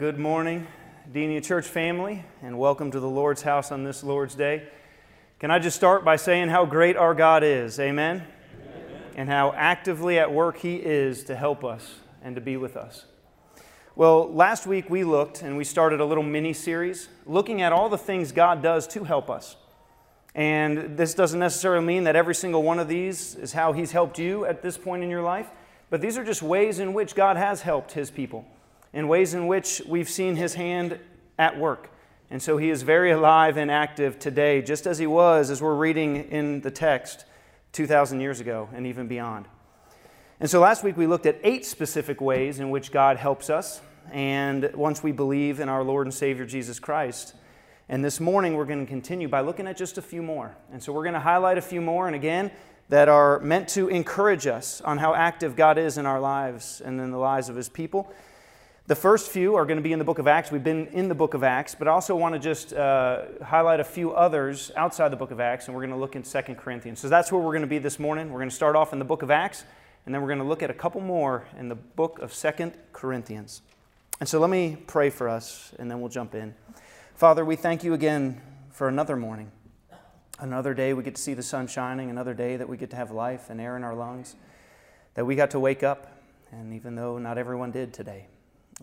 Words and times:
Good 0.00 0.18
morning, 0.18 0.66
Denia 1.12 1.42
Church 1.42 1.66
family, 1.66 2.24
and 2.40 2.58
welcome 2.58 2.90
to 2.90 3.00
the 3.00 3.06
Lord's 3.06 3.42
house 3.42 3.70
on 3.70 3.84
this 3.84 4.02
Lord's 4.02 4.34
Day. 4.34 4.66
Can 5.38 5.50
I 5.50 5.58
just 5.58 5.76
start 5.76 6.06
by 6.06 6.16
saying 6.16 6.48
how 6.48 6.64
great 6.64 6.96
our 6.96 7.14
God 7.14 7.44
is? 7.44 7.78
Amen? 7.78 8.26
Amen. 8.62 9.02
And 9.14 9.28
how 9.28 9.52
actively 9.52 10.18
at 10.18 10.32
work 10.32 10.56
He 10.56 10.76
is 10.76 11.24
to 11.24 11.36
help 11.36 11.66
us 11.66 11.96
and 12.22 12.34
to 12.34 12.40
be 12.40 12.56
with 12.56 12.78
us. 12.78 13.04
Well, 13.94 14.32
last 14.32 14.66
week 14.66 14.88
we 14.88 15.04
looked 15.04 15.42
and 15.42 15.58
we 15.58 15.64
started 15.64 16.00
a 16.00 16.06
little 16.06 16.24
mini 16.24 16.54
series 16.54 17.10
looking 17.26 17.60
at 17.60 17.70
all 17.70 17.90
the 17.90 17.98
things 17.98 18.32
God 18.32 18.62
does 18.62 18.86
to 18.86 19.04
help 19.04 19.28
us. 19.28 19.56
And 20.34 20.96
this 20.96 21.12
doesn't 21.12 21.40
necessarily 21.40 21.84
mean 21.84 22.04
that 22.04 22.16
every 22.16 22.34
single 22.34 22.62
one 22.62 22.78
of 22.78 22.88
these 22.88 23.34
is 23.34 23.52
how 23.52 23.74
He's 23.74 23.92
helped 23.92 24.18
you 24.18 24.46
at 24.46 24.62
this 24.62 24.78
point 24.78 25.02
in 25.02 25.10
your 25.10 25.20
life, 25.20 25.50
but 25.90 26.00
these 26.00 26.16
are 26.16 26.24
just 26.24 26.40
ways 26.40 26.78
in 26.78 26.94
which 26.94 27.14
God 27.14 27.36
has 27.36 27.60
helped 27.60 27.92
His 27.92 28.10
people 28.10 28.46
in 28.92 29.08
ways 29.08 29.34
in 29.34 29.46
which 29.46 29.82
we've 29.86 30.08
seen 30.08 30.36
his 30.36 30.54
hand 30.54 30.98
at 31.38 31.58
work. 31.58 31.90
And 32.30 32.40
so 32.40 32.58
he 32.58 32.70
is 32.70 32.82
very 32.82 33.10
alive 33.10 33.56
and 33.56 33.70
active 33.70 34.18
today, 34.18 34.62
just 34.62 34.86
as 34.86 34.98
he 34.98 35.06
was 35.06 35.50
as 35.50 35.60
we're 35.60 35.74
reading 35.74 36.16
in 36.30 36.60
the 36.60 36.70
text 36.70 37.24
2,000 37.72 38.20
years 38.20 38.40
ago 38.40 38.68
and 38.72 38.86
even 38.86 39.08
beyond. 39.08 39.46
And 40.38 40.48
so 40.48 40.60
last 40.60 40.84
week 40.84 40.96
we 40.96 41.06
looked 41.06 41.26
at 41.26 41.38
eight 41.42 41.66
specific 41.66 42.20
ways 42.20 42.60
in 42.60 42.70
which 42.70 42.92
God 42.92 43.16
helps 43.16 43.50
us. 43.50 43.80
And 44.12 44.70
once 44.74 45.02
we 45.02 45.12
believe 45.12 45.60
in 45.60 45.68
our 45.68 45.84
Lord 45.84 46.06
and 46.06 46.14
Savior 46.14 46.46
Jesus 46.46 46.78
Christ, 46.78 47.34
and 47.88 48.04
this 48.04 48.20
morning 48.20 48.54
we're 48.54 48.64
going 48.64 48.84
to 48.84 48.90
continue 48.90 49.28
by 49.28 49.40
looking 49.40 49.66
at 49.66 49.76
just 49.76 49.98
a 49.98 50.02
few 50.02 50.22
more. 50.22 50.56
And 50.72 50.82
so 50.82 50.92
we're 50.92 51.02
going 51.02 51.14
to 51.14 51.20
highlight 51.20 51.58
a 51.58 51.62
few 51.62 51.80
more, 51.80 52.06
and 52.06 52.14
again, 52.14 52.52
that 52.88 53.08
are 53.08 53.38
meant 53.40 53.68
to 53.70 53.88
encourage 53.88 54.46
us 54.46 54.80
on 54.80 54.98
how 54.98 55.14
active 55.14 55.56
God 55.56 55.78
is 55.78 55.98
in 55.98 56.06
our 56.06 56.20
lives 56.20 56.80
and 56.80 57.00
in 57.00 57.10
the 57.10 57.18
lives 57.18 57.48
of 57.48 57.56
His 57.56 57.68
people. 57.68 58.12
The 58.90 58.96
first 58.96 59.30
few 59.30 59.54
are 59.54 59.66
going 59.66 59.76
to 59.76 59.84
be 59.84 59.92
in 59.92 60.00
the 60.00 60.04
book 60.04 60.18
of 60.18 60.26
Acts. 60.26 60.50
We've 60.50 60.64
been 60.64 60.88
in 60.88 61.08
the 61.08 61.14
book 61.14 61.34
of 61.34 61.44
Acts, 61.44 61.76
but 61.76 61.86
I 61.86 61.92
also 61.92 62.16
want 62.16 62.34
to 62.34 62.40
just 62.40 62.72
uh, 62.72 63.22
highlight 63.40 63.78
a 63.78 63.84
few 63.84 64.10
others 64.10 64.72
outside 64.74 65.10
the 65.10 65.16
book 65.16 65.30
of 65.30 65.38
Acts, 65.38 65.68
and 65.68 65.76
we're 65.76 65.82
going 65.82 65.92
to 65.92 65.96
look 65.96 66.16
in 66.16 66.24
2 66.24 66.56
Corinthians. 66.56 66.98
So 66.98 67.08
that's 67.08 67.30
where 67.30 67.40
we're 67.40 67.52
going 67.52 67.60
to 67.60 67.68
be 67.68 67.78
this 67.78 68.00
morning. 68.00 68.32
We're 68.32 68.40
going 68.40 68.50
to 68.50 68.54
start 68.56 68.74
off 68.74 68.92
in 68.92 68.98
the 68.98 69.04
book 69.04 69.22
of 69.22 69.30
Acts, 69.30 69.62
and 70.04 70.12
then 70.12 70.20
we're 70.20 70.26
going 70.26 70.40
to 70.40 70.44
look 70.44 70.64
at 70.64 70.70
a 70.70 70.74
couple 70.74 71.00
more 71.00 71.44
in 71.56 71.68
the 71.68 71.76
book 71.76 72.18
of 72.18 72.34
2 72.34 72.72
Corinthians. 72.92 73.62
And 74.18 74.28
so 74.28 74.40
let 74.40 74.50
me 74.50 74.76
pray 74.88 75.08
for 75.08 75.28
us, 75.28 75.72
and 75.78 75.88
then 75.88 76.00
we'll 76.00 76.10
jump 76.10 76.34
in. 76.34 76.52
Father, 77.14 77.44
we 77.44 77.54
thank 77.54 77.84
you 77.84 77.94
again 77.94 78.40
for 78.72 78.88
another 78.88 79.14
morning. 79.14 79.52
Another 80.40 80.74
day 80.74 80.94
we 80.94 81.04
get 81.04 81.14
to 81.14 81.22
see 81.22 81.34
the 81.34 81.44
sun 81.44 81.68
shining, 81.68 82.10
another 82.10 82.34
day 82.34 82.56
that 82.56 82.68
we 82.68 82.76
get 82.76 82.90
to 82.90 82.96
have 82.96 83.12
life 83.12 83.50
and 83.50 83.60
air 83.60 83.76
in 83.76 83.84
our 83.84 83.94
lungs, 83.94 84.34
that 85.14 85.24
we 85.24 85.36
got 85.36 85.52
to 85.52 85.60
wake 85.60 85.84
up, 85.84 86.10
and 86.50 86.74
even 86.74 86.96
though 86.96 87.18
not 87.18 87.38
everyone 87.38 87.70
did 87.70 87.94
today, 87.94 88.26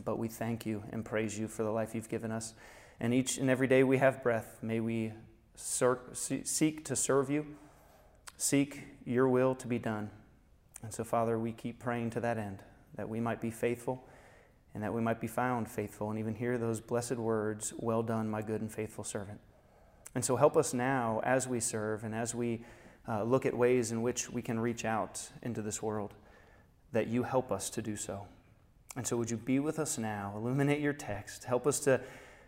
but 0.04 0.18
we 0.18 0.28
thank 0.28 0.66
you 0.66 0.84
and 0.92 1.04
praise 1.04 1.38
you 1.38 1.48
for 1.48 1.64
the 1.64 1.72
life 1.72 1.96
you've 1.96 2.10
given 2.10 2.32
us. 2.32 2.54
And 3.00 3.14
each 3.14 3.38
and 3.38 3.50
every 3.50 3.68
day 3.68 3.84
we 3.84 3.98
have 3.98 4.24
breath, 4.24 4.60
may 4.62 4.80
we 4.80 5.14
seek 5.56 6.86
to 6.86 6.96
serve 6.96 7.30
you, 7.30 7.46
seek 8.38 8.84
your 9.06 9.28
will 9.28 9.56
to 9.56 9.68
be 9.68 9.80
done. 9.80 10.10
And 10.84 10.94
so, 10.94 11.04
Father, 11.04 11.38
we 11.40 11.52
keep 11.52 11.80
praying 11.80 12.12
to 12.12 12.20
that 12.20 12.38
end, 12.38 12.60
that 12.96 13.10
we 13.10 13.20
might 13.20 13.42
be 13.42 13.52
faithful 13.52 14.04
and 14.74 14.84
that 14.84 14.94
we 14.94 15.02
might 15.02 15.20
be 15.20 15.28
found 15.28 15.70
faithful 15.70 16.12
and 16.12 16.20
even 16.20 16.36
hear 16.36 16.58
those 16.58 16.80
blessed 16.80 17.16
words, 17.16 17.74
Well 17.78 18.04
done, 18.04 18.30
my 18.30 18.44
good 18.44 18.62
and 18.62 18.72
faithful 18.72 19.04
servant. 19.04 19.40
And 20.14 20.24
so, 20.24 20.36
help 20.36 20.56
us 20.56 20.74
now 20.74 21.20
as 21.24 21.48
we 21.48 21.60
serve 21.60 22.04
and 22.04 22.14
as 22.14 22.36
we 22.36 22.64
uh, 23.08 23.24
look 23.24 23.46
at 23.46 23.56
ways 23.56 23.92
in 23.92 24.02
which 24.02 24.30
we 24.30 24.42
can 24.42 24.60
reach 24.60 24.86
out 24.86 25.30
into 25.42 25.62
this 25.62 25.82
world, 25.82 26.14
that 26.92 27.08
you 27.08 27.24
help 27.24 27.52
us 27.52 27.70
to 27.72 27.82
do 27.82 27.96
so. 27.96 28.28
And 28.96 29.06
so, 29.06 29.18
would 29.18 29.30
you 29.30 29.38
be 29.38 29.60
with 29.60 29.80
us 29.80 29.98
now? 29.98 30.34
Illuminate 30.36 30.80
your 30.80 30.94
text. 30.94 31.44
Help 31.44 31.68
us 31.68 31.80
to 31.82 32.02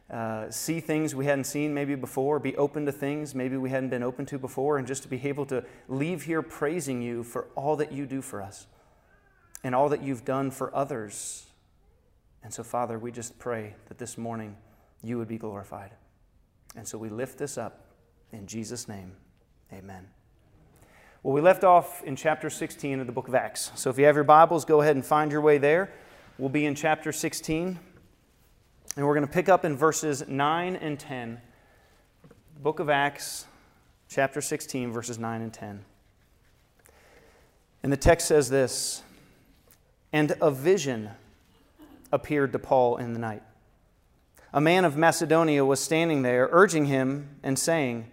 uh, 0.09 0.49
see 0.49 0.79
things 0.79 1.13
we 1.13 1.25
hadn't 1.25 1.43
seen 1.43 1.73
maybe 1.73 1.93
before, 1.93 2.39
be 2.39 2.57
open 2.57 2.85
to 2.87 2.91
things 2.91 3.35
maybe 3.35 3.57
we 3.57 3.69
hadn't 3.69 3.89
been 3.89 4.01
open 4.01 4.25
to 4.25 4.39
before, 4.39 4.77
and 4.77 4.87
just 4.87 5.03
to 5.03 5.09
be 5.09 5.27
able 5.27 5.45
to 5.45 5.64
leave 5.87 6.23
here 6.23 6.41
praising 6.41 7.02
you 7.02 7.23
for 7.23 7.47
all 7.55 7.75
that 7.75 7.91
you 7.91 8.05
do 8.05 8.21
for 8.21 8.41
us 8.41 8.65
and 9.64 9.75
all 9.75 9.89
that 9.89 10.02
you've 10.02 10.25
done 10.25 10.49
for 10.49 10.73
others. 10.75 11.45
And 12.43 12.53
so, 12.53 12.64
Father, 12.64 12.97
we 12.97 13.11
just 13.11 13.37
pray 13.37 13.75
that 13.87 13.97
this 13.97 14.17
morning 14.17 14.55
you 15.03 15.17
would 15.17 15.27
be 15.27 15.37
glorified. 15.37 15.91
And 16.75 16.87
so 16.87 16.97
we 16.97 17.09
lift 17.09 17.37
this 17.37 17.58
up 17.58 17.85
in 18.31 18.47
Jesus' 18.47 18.87
name. 18.87 19.14
Amen. 19.73 20.08
Well, 21.21 21.33
we 21.33 21.41
left 21.41 21.64
off 21.64 22.03
in 22.03 22.15
chapter 22.15 22.49
16 22.49 23.02
of 23.02 23.05
the 23.05 23.11
book 23.11 23.27
of 23.27 23.35
Acts. 23.35 23.71
So 23.75 23.89
if 23.89 23.97
you 23.97 24.05
have 24.05 24.15
your 24.15 24.23
Bibles, 24.23 24.65
go 24.65 24.81
ahead 24.81 24.95
and 24.95 25.05
find 25.05 25.31
your 25.31 25.41
way 25.41 25.58
there. 25.58 25.91
We'll 26.39 26.48
be 26.48 26.66
in 26.66 26.73
chapter 26.73 27.11
16, 27.11 27.77
and 28.95 29.05
we're 29.05 29.14
going 29.14 29.27
to 29.27 29.33
pick 29.33 29.50
up 29.50 29.66
in 29.66 29.76
verses 29.76 30.26
9 30.26 30.77
and 30.77 30.98
10. 30.98 31.42
Book 32.64 32.80
of 32.80 32.89
Acts, 32.89 33.45
chapter 34.08 34.39
16, 34.39 34.94
verses 34.94 35.20
9 35.20 35.42
and 35.42 35.54
10. 35.54 35.83
And 37.83 37.92
the 37.92 37.98
text 37.98 38.30
says 38.30 38.50
this 38.50 39.04
And 40.14 40.33
a 40.42 40.50
vision 40.50 41.10
appeared 42.10 42.54
to 42.54 42.60
Paul 42.60 42.95
in 42.95 43.11
the 43.11 43.20
night. 43.20 43.44
A 44.54 44.61
man 44.61 44.86
of 44.86 44.95
Macedonia 44.95 45.66
was 45.66 45.82
standing 45.82 46.21
there, 46.21 46.48
urging 46.54 46.86
him 46.86 47.36
and 47.44 47.60
saying, 47.60 48.10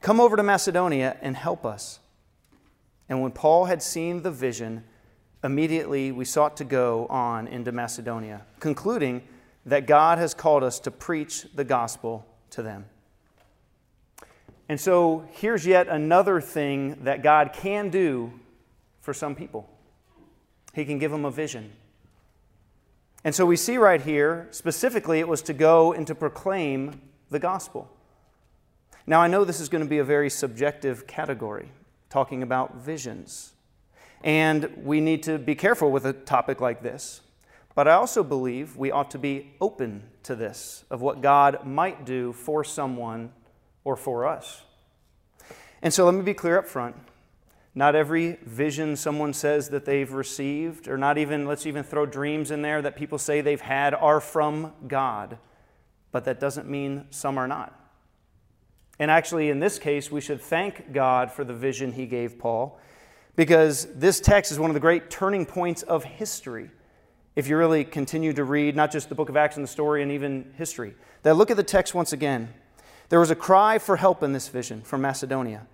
Come 0.00 0.20
over 0.20 0.36
to 0.36 0.42
Macedonia 0.42 1.18
and 1.20 1.36
help 1.36 1.66
us. 1.66 1.98
And 3.10 3.20
when 3.20 3.32
Paul 3.32 3.66
had 3.66 3.82
seen 3.82 4.22
the 4.22 4.30
vision, 4.30 4.84
immediately 5.42 6.12
we 6.12 6.24
sought 6.24 6.56
to 6.58 6.64
go 6.64 7.06
on 7.06 7.46
into 7.46 7.72
Macedonia, 7.72 8.42
concluding 8.60 9.22
that 9.66 9.86
God 9.86 10.18
has 10.18 10.34
called 10.34 10.62
us 10.62 10.80
to 10.80 10.90
preach 10.90 11.46
the 11.54 11.64
gospel 11.64 12.26
to 12.50 12.62
them. 12.62 12.86
And 14.68 14.80
so 14.80 15.26
here's 15.32 15.66
yet 15.66 15.88
another 15.88 16.40
thing 16.40 17.04
that 17.04 17.22
God 17.22 17.52
can 17.52 17.88
do 17.88 18.32
for 19.00 19.14
some 19.14 19.34
people 19.34 19.68
He 20.74 20.84
can 20.84 20.98
give 20.98 21.10
them 21.10 21.24
a 21.24 21.30
vision. 21.30 21.72
And 23.24 23.34
so 23.34 23.44
we 23.44 23.56
see 23.56 23.78
right 23.78 24.00
here, 24.00 24.48
specifically, 24.50 25.18
it 25.18 25.28
was 25.28 25.42
to 25.42 25.52
go 25.52 25.92
and 25.92 26.06
to 26.06 26.14
proclaim 26.14 27.00
the 27.30 27.38
gospel. 27.38 27.90
Now, 29.06 29.20
I 29.20 29.26
know 29.26 29.44
this 29.44 29.60
is 29.60 29.68
going 29.68 29.82
to 29.82 29.88
be 29.88 29.98
a 29.98 30.04
very 30.04 30.30
subjective 30.30 31.06
category, 31.06 31.70
talking 32.10 32.42
about 32.42 32.76
visions. 32.76 33.54
And 34.22 34.70
we 34.82 35.00
need 35.00 35.22
to 35.24 35.38
be 35.38 35.54
careful 35.54 35.90
with 35.90 36.04
a 36.04 36.12
topic 36.12 36.60
like 36.60 36.82
this. 36.82 37.20
But 37.74 37.86
I 37.86 37.92
also 37.92 38.24
believe 38.24 38.76
we 38.76 38.90
ought 38.90 39.10
to 39.12 39.18
be 39.18 39.52
open 39.60 40.02
to 40.24 40.34
this, 40.34 40.84
of 40.90 41.00
what 41.00 41.20
God 41.20 41.64
might 41.64 42.04
do 42.04 42.32
for 42.32 42.64
someone 42.64 43.32
or 43.84 43.96
for 43.96 44.26
us. 44.26 44.62
And 45.80 45.94
so 45.94 46.04
let 46.04 46.14
me 46.14 46.22
be 46.22 46.34
clear 46.34 46.58
up 46.58 46.66
front. 46.66 46.96
Not 47.74 47.94
every 47.94 48.38
vision 48.44 48.96
someone 48.96 49.32
says 49.32 49.68
that 49.68 49.84
they've 49.84 50.12
received, 50.12 50.88
or 50.88 50.98
not 50.98 51.18
even, 51.18 51.46
let's 51.46 51.66
even 51.66 51.84
throw 51.84 52.04
dreams 52.04 52.50
in 52.50 52.62
there 52.62 52.82
that 52.82 52.96
people 52.96 53.18
say 53.18 53.40
they've 53.40 53.60
had, 53.60 53.94
are 53.94 54.20
from 54.20 54.72
God. 54.88 55.38
But 56.10 56.24
that 56.24 56.40
doesn't 56.40 56.68
mean 56.68 57.06
some 57.10 57.38
are 57.38 57.46
not. 57.46 57.78
And 58.98 59.10
actually, 59.10 59.50
in 59.50 59.60
this 59.60 59.78
case, 59.78 60.10
we 60.10 60.20
should 60.20 60.40
thank 60.40 60.92
God 60.92 61.30
for 61.30 61.44
the 61.44 61.54
vision 61.54 61.92
he 61.92 62.06
gave 62.06 62.40
Paul 62.40 62.80
because 63.38 63.86
this 63.94 64.18
text 64.18 64.50
is 64.50 64.58
one 64.58 64.68
of 64.68 64.74
the 64.74 64.80
great 64.80 65.10
turning 65.10 65.46
points 65.46 65.84
of 65.84 66.02
history. 66.02 66.72
If 67.36 67.46
you 67.46 67.56
really 67.56 67.84
continue 67.84 68.32
to 68.32 68.42
read 68.42 68.74
not 68.74 68.90
just 68.90 69.08
the 69.08 69.14
book 69.14 69.28
of 69.28 69.36
Acts 69.36 69.54
and 69.54 69.62
the 69.62 69.68
story 69.70 70.02
and 70.02 70.10
even 70.10 70.52
history, 70.56 70.96
that 71.22 71.36
look 71.36 71.48
at 71.48 71.56
the 71.56 71.62
text 71.62 71.94
once 71.94 72.12
again. 72.12 72.52
There 73.10 73.20
was 73.20 73.30
a 73.30 73.36
cry 73.36 73.78
for 73.78 73.96
help 73.96 74.24
in 74.24 74.32
this 74.32 74.48
vision 74.48 74.82
from 74.82 75.02
Macedonia. 75.02 75.68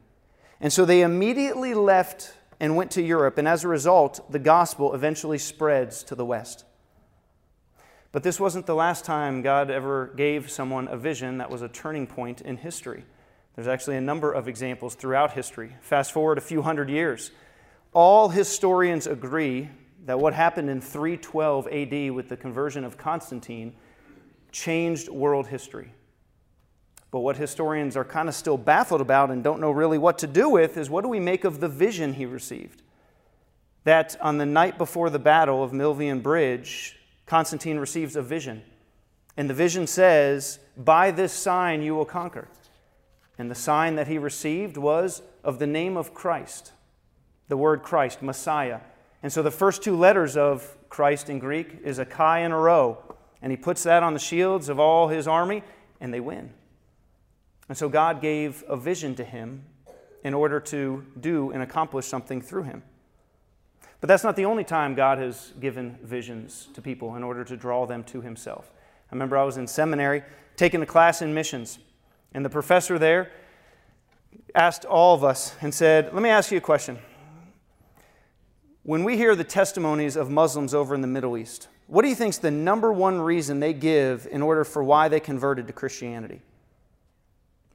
And 0.61 0.71
so 0.71 0.85
they 0.85 1.01
immediately 1.01 1.73
left 1.73 2.35
and 2.61 2.77
went 2.77 2.91
to 2.93 3.03
Europe, 3.03 3.39
and 3.39 3.49
as 3.49 3.65
a 3.65 3.69
result, 3.69 4.31
the 4.31 4.39
gospel 4.39 4.95
eventually 4.95 5.39
spreads 5.39 6.03
to 6.05 6.15
the 6.15 6.27
West. 6.27 6.67
But 8.13 8.25
this 8.25 8.39
wasn't 8.39 8.67
the 8.67 8.75
last 8.75 9.07
time 9.07 9.41
God 9.41 9.71
ever 9.71 10.13
gave 10.17 10.51
someone 10.51 10.87
a 10.89 10.99
vision 10.99 11.39
that 11.39 11.51
was 11.51 11.63
a 11.63 11.69
turning 11.69 12.07
point 12.07 12.43
in 12.43 12.59
history. 12.59 13.07
There's 13.57 13.69
actually 13.69 13.97
a 13.97 14.03
number 14.03 14.33
of 14.33 14.49
examples 14.49 14.95
throughout 14.95 15.33
history. 15.33 15.77
Fast 15.81 16.13
forward 16.13 16.37
a 16.37 16.43
few 16.43 16.61
hundred 16.61 16.91
years 16.91 17.31
all 17.95 18.29
historians 18.29 19.07
agree 19.07 19.71
that 20.05 20.19
what 20.19 20.35
happened 20.35 20.69
in 20.69 20.81
312 20.81 21.67
AD 21.69 22.13
with 22.13 22.29
the 22.29 22.37
conversion 22.37 22.85
of 22.85 22.99
Constantine 22.99 23.75
changed 24.53 25.09
world 25.09 25.47
history. 25.47 25.93
But 27.11 27.21
what 27.21 27.37
historians 27.37 27.97
are 27.97 28.05
kind 28.05 28.29
of 28.29 28.35
still 28.35 28.59
baffled 28.59 29.01
about 29.01 29.31
and 29.31 29.43
don't 29.43 29.61
know 29.61 29.71
really 29.71 29.99
what 29.99 30.19
to 30.19 30.27
do 30.27 30.49
with 30.49 30.77
is 30.77 30.91
what 30.91 31.03
do 31.03 31.09
we 31.09 31.21
make 31.21 31.45
of 31.45 31.61
the 31.61 31.69
vision 31.69 32.15
he 32.15 32.27
received? 32.27 32.83
That 33.85 34.17
on 34.21 34.39
the 34.39 34.47
night 34.47 34.77
before 34.77 35.11
the 35.11 35.19
battle 35.19 35.63
of 35.63 35.71
Milvian 35.71 36.23
Bridge, 36.23 36.99
Constantine 37.27 37.79
receives 37.79 38.17
a 38.17 38.23
vision. 38.23 38.63
And 39.37 39.49
the 39.49 39.55
vision 39.55 39.87
says, 39.87 40.59
By 40.77 41.11
this 41.13 41.33
sign 41.33 41.83
you 41.83 41.95
will 41.95 42.05
conquer. 42.05 42.49
And 43.39 43.51
the 43.51 43.55
sign 43.55 43.95
that 43.95 44.09
he 44.09 44.19
received 44.19 44.77
was 44.77 45.23
of 45.43 45.59
the 45.59 45.67
name 45.67 45.97
of 45.97 46.15
Christ 46.15 46.73
the 47.49 47.57
word 47.57 47.83
Christ, 47.83 48.23
Messiah. 48.23 48.81
And 49.23 49.33
so 49.33 49.43
the 49.43 49.51
first 49.51 49.83
two 49.83 49.97
letters 49.97 50.37
of 50.37 50.77
Christ 50.89 51.29
in 51.31 51.39
Greek 51.39 51.79
is 51.83 51.99
a 51.99 52.05
chi 52.05 52.41
and 52.41 52.53
a 52.53 52.57
rho. 52.57 52.99
and 53.43 53.51
he 53.51 53.57
puts 53.57 53.83
that 53.83 54.03
on 54.03 54.15
the 54.15 54.19
shields 54.19 54.69
of 54.71 54.79
all 54.79 55.09
his 55.09 55.29
army, 55.29 55.63
and 56.01 56.15
they 56.15 56.21
win. 56.21 56.51
And 57.69 57.77
so 57.77 57.89
God 57.89 58.21
gave 58.23 58.65
a 58.69 58.77
vision 58.77 59.15
to 59.17 59.25
him 59.25 59.65
in 60.23 60.33
order 60.33 60.61
to 60.61 61.05
do 61.21 61.51
and 61.51 61.63
accomplish 61.63 62.07
something 62.07 62.41
through 62.41 62.63
him. 62.63 62.83
But 64.01 64.09
that's 64.09 64.25
not 64.25 64.37
the 64.37 64.45
only 64.45 64.65
time 64.65 64.95
God 64.95 65.19
has 65.19 65.53
given 65.61 65.99
visions 66.03 66.69
to 66.75 66.83
people 66.83 67.17
in 67.17 67.23
order 67.23 67.45
to 67.45 67.57
draw 67.57 67.87
them 67.87 68.05
to 68.05 68.21
himself. 68.21 68.71
I 69.11 69.15
remember 69.15 69.37
I 69.37 69.45
was 69.45 69.57
in 69.57 69.67
seminary 69.67 70.23
taking 70.57 70.83
a 70.83 70.87
class 70.87 71.23
in 71.23 71.35
missions, 71.35 71.79
and 72.33 72.45
the 72.45 72.51
professor 72.51 72.99
there 72.99 73.31
asked 74.55 74.85
all 74.85 75.15
of 75.15 75.25
us 75.25 75.55
and 75.61 75.73
said, 75.73 76.13
Let 76.13 76.23
me 76.23 76.29
ask 76.29 76.51
you 76.51 76.59
a 76.59 76.63
question. 76.63 76.99
When 78.85 79.03
we 79.03 79.17
hear 79.17 79.35
the 79.35 79.45
testimonies 79.45 80.15
of 80.15 80.31
Muslims 80.31 80.75
over 80.75 80.95
in 80.95 81.01
the 81.01 81.07
Middle 81.07 81.39
East, 81.39 81.69
what 81.87 82.03
do 82.03 82.09
you 82.09 82.15
think 82.15 82.35
is 82.35 82.39
the 82.39 82.51
number 82.51 82.93
one 82.93 83.19
reason 83.19 83.59
they 83.59 83.73
give 83.73 84.29
in 84.31 84.43
order 84.43 84.63
for 84.63 84.85
why 84.85 85.09
they 85.09 85.21
converted 85.21 85.67
to 85.69 85.73
Christianity? 85.73 86.43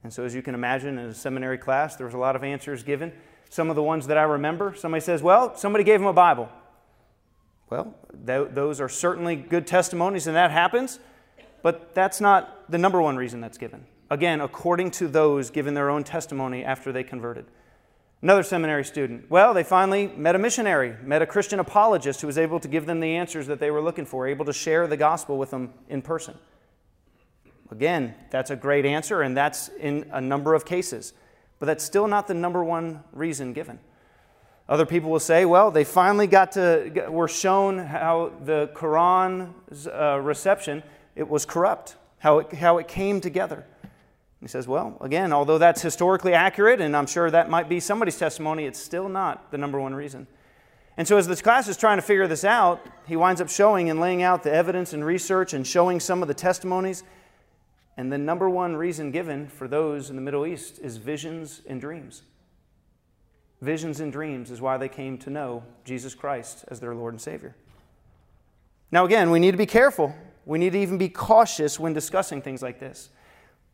And 0.04 0.14
so, 0.14 0.24
as 0.24 0.36
you 0.36 0.44
can 0.44 0.54
imagine, 0.54 1.00
in 1.00 1.08
a 1.08 1.14
seminary 1.16 1.58
class, 1.58 1.96
there 1.96 2.06
was 2.06 2.14
a 2.14 2.20
lot 2.20 2.36
of 2.36 2.44
answers 2.44 2.84
given. 2.84 3.12
Some 3.50 3.72
of 3.72 3.76
the 3.76 3.82
ones 3.82 4.06
that 4.06 4.20
I 4.20 4.22
remember, 4.22 4.76
somebody 4.78 5.02
says, 5.02 5.24
Well, 5.24 5.56
somebody 5.58 5.84
gave 5.84 6.00
them 6.00 6.08
a 6.08 6.14
Bible. 6.14 6.48
Well, 7.72 7.96
th- 8.28 8.50
those 8.52 8.80
are 8.80 8.88
certainly 8.88 9.36
good 9.36 9.66
testimonies, 9.66 10.28
and 10.28 10.36
that 10.36 10.52
happens, 10.52 11.00
but 11.64 11.96
that's 11.96 12.22
not 12.22 12.72
the 12.72 12.78
number 12.78 13.02
one 13.02 13.18
reason 13.18 13.42
that's 13.42 13.58
given. 13.58 13.84
Again, 14.12 14.42
according 14.42 14.92
to 14.92 15.08
those 15.08 15.50
given 15.50 15.74
their 15.74 15.90
own 15.90 16.04
testimony 16.04 16.64
after 16.64 16.92
they 16.92 17.04
converted. 17.04 17.46
Another 18.22 18.44
seminary 18.44 18.84
student, 18.84 19.30
well, 19.32 19.54
they 19.54 19.64
finally 19.64 20.08
met 20.08 20.36
a 20.36 20.40
missionary, 20.40 20.94
met 21.04 21.22
a 21.22 21.26
Christian 21.26 21.60
apologist 21.60 22.20
who 22.20 22.28
was 22.28 22.38
able 22.38 22.60
to 22.60 22.68
give 22.68 22.86
them 22.86 23.00
the 23.00 23.16
answers 23.16 23.48
that 23.48 23.62
they 23.62 23.72
were 23.72 23.82
looking 23.82 24.06
for, 24.06 24.28
able 24.28 24.44
to 24.44 24.52
share 24.52 24.88
the 24.88 24.98
gospel 24.98 25.38
with 25.38 25.52
them 25.52 25.74
in 25.88 26.02
person. 26.02 26.36
Again, 27.72 28.14
that's 28.30 28.50
a 28.50 28.58
great 28.58 28.86
answer, 28.86 29.22
and 29.22 29.38
that's 29.38 29.70
in 29.80 30.06
a 30.12 30.20
number 30.20 30.54
of 30.54 30.66
cases. 30.66 31.14
But 31.60 31.68
that's 31.68 31.84
still 31.84 32.08
not 32.08 32.28
the 32.28 32.34
number 32.34 32.62
one 32.62 33.04
reason 33.14 33.54
given. 33.54 33.80
Other 34.68 34.86
people 34.86 35.10
will 35.10 35.20
say, 35.20 35.46
well, 35.46 35.72
they 35.72 35.86
finally 35.86 36.28
got 36.28 36.52
to, 36.54 37.08
were 37.10 37.28
shown 37.30 37.78
how 37.78 38.34
the 38.44 38.70
Quran's 38.74 39.88
uh, 39.88 40.20
reception, 40.22 40.84
it 41.16 41.28
was 41.28 41.46
corrupt, 41.46 41.96
how 42.18 42.40
it, 42.40 42.54
how 42.54 42.80
it 42.80 42.88
came 42.90 43.22
together. 43.22 43.66
He 44.42 44.48
says, 44.48 44.68
well, 44.68 44.98
again, 45.02 45.34
although 45.34 45.58
that's 45.58 45.82
historically 45.82 46.34
accurate, 46.34 46.80
and 46.80 46.96
I'm 46.96 47.08
sure 47.08 47.30
that 47.30 47.50
might 47.50 47.68
be 47.68 47.80
somebody's 47.80 48.18
testimony, 48.18 48.66
it's 48.66 48.80
still 48.80 49.10
not 49.10 49.52
the 49.52 49.58
number 49.58 49.80
one 49.80 49.94
reason. 49.94 50.28
And 50.96 51.08
so, 51.08 51.18
as 51.18 51.28
this 51.28 51.42
class 51.42 51.68
is 51.68 51.78
trying 51.78 51.98
to 51.98 52.02
figure 52.02 52.28
this 52.28 52.44
out, 52.44 52.86
he 53.08 53.16
winds 53.16 53.42
up 53.42 53.50
showing 53.50 53.90
and 53.90 54.00
laying 54.00 54.22
out 54.22 54.44
the 54.44 54.52
evidence 54.52 54.94
and 54.94 55.04
research 55.04 55.54
and 55.54 55.66
showing 55.66 56.00
some 56.00 56.22
of 56.22 56.28
the 56.28 56.34
testimonies. 56.34 57.04
And 57.96 58.12
the 58.12 58.18
number 58.18 58.50
one 58.50 58.76
reason 58.76 59.12
given 59.12 59.48
for 59.48 59.68
those 59.68 60.10
in 60.10 60.16
the 60.16 60.22
Middle 60.22 60.46
East 60.46 60.80
is 60.82 60.98
visions 60.98 61.62
and 61.68 61.82
dreams. 61.82 62.24
Visions 63.62 64.00
and 64.00 64.12
dreams 64.12 64.52
is 64.52 64.62
why 64.62 64.78
they 64.78 64.88
came 64.88 65.18
to 65.20 65.30
know 65.30 65.64
Jesus 65.84 66.16
Christ 66.16 66.64
as 66.70 66.80
their 66.80 66.96
Lord 66.96 67.14
and 67.14 67.22
Savior. 67.22 67.56
Now, 68.92 69.06
again, 69.06 69.32
we 69.32 69.40
need 69.40 69.52
to 69.52 69.58
be 69.58 69.66
careful. 69.66 70.16
We 70.46 70.58
need 70.60 70.72
to 70.72 70.80
even 70.80 70.98
be 70.98 71.10
cautious 71.10 71.80
when 71.80 71.94
discussing 71.94 72.42
things 72.42 72.62
like 72.62 72.80
this. 72.80 73.10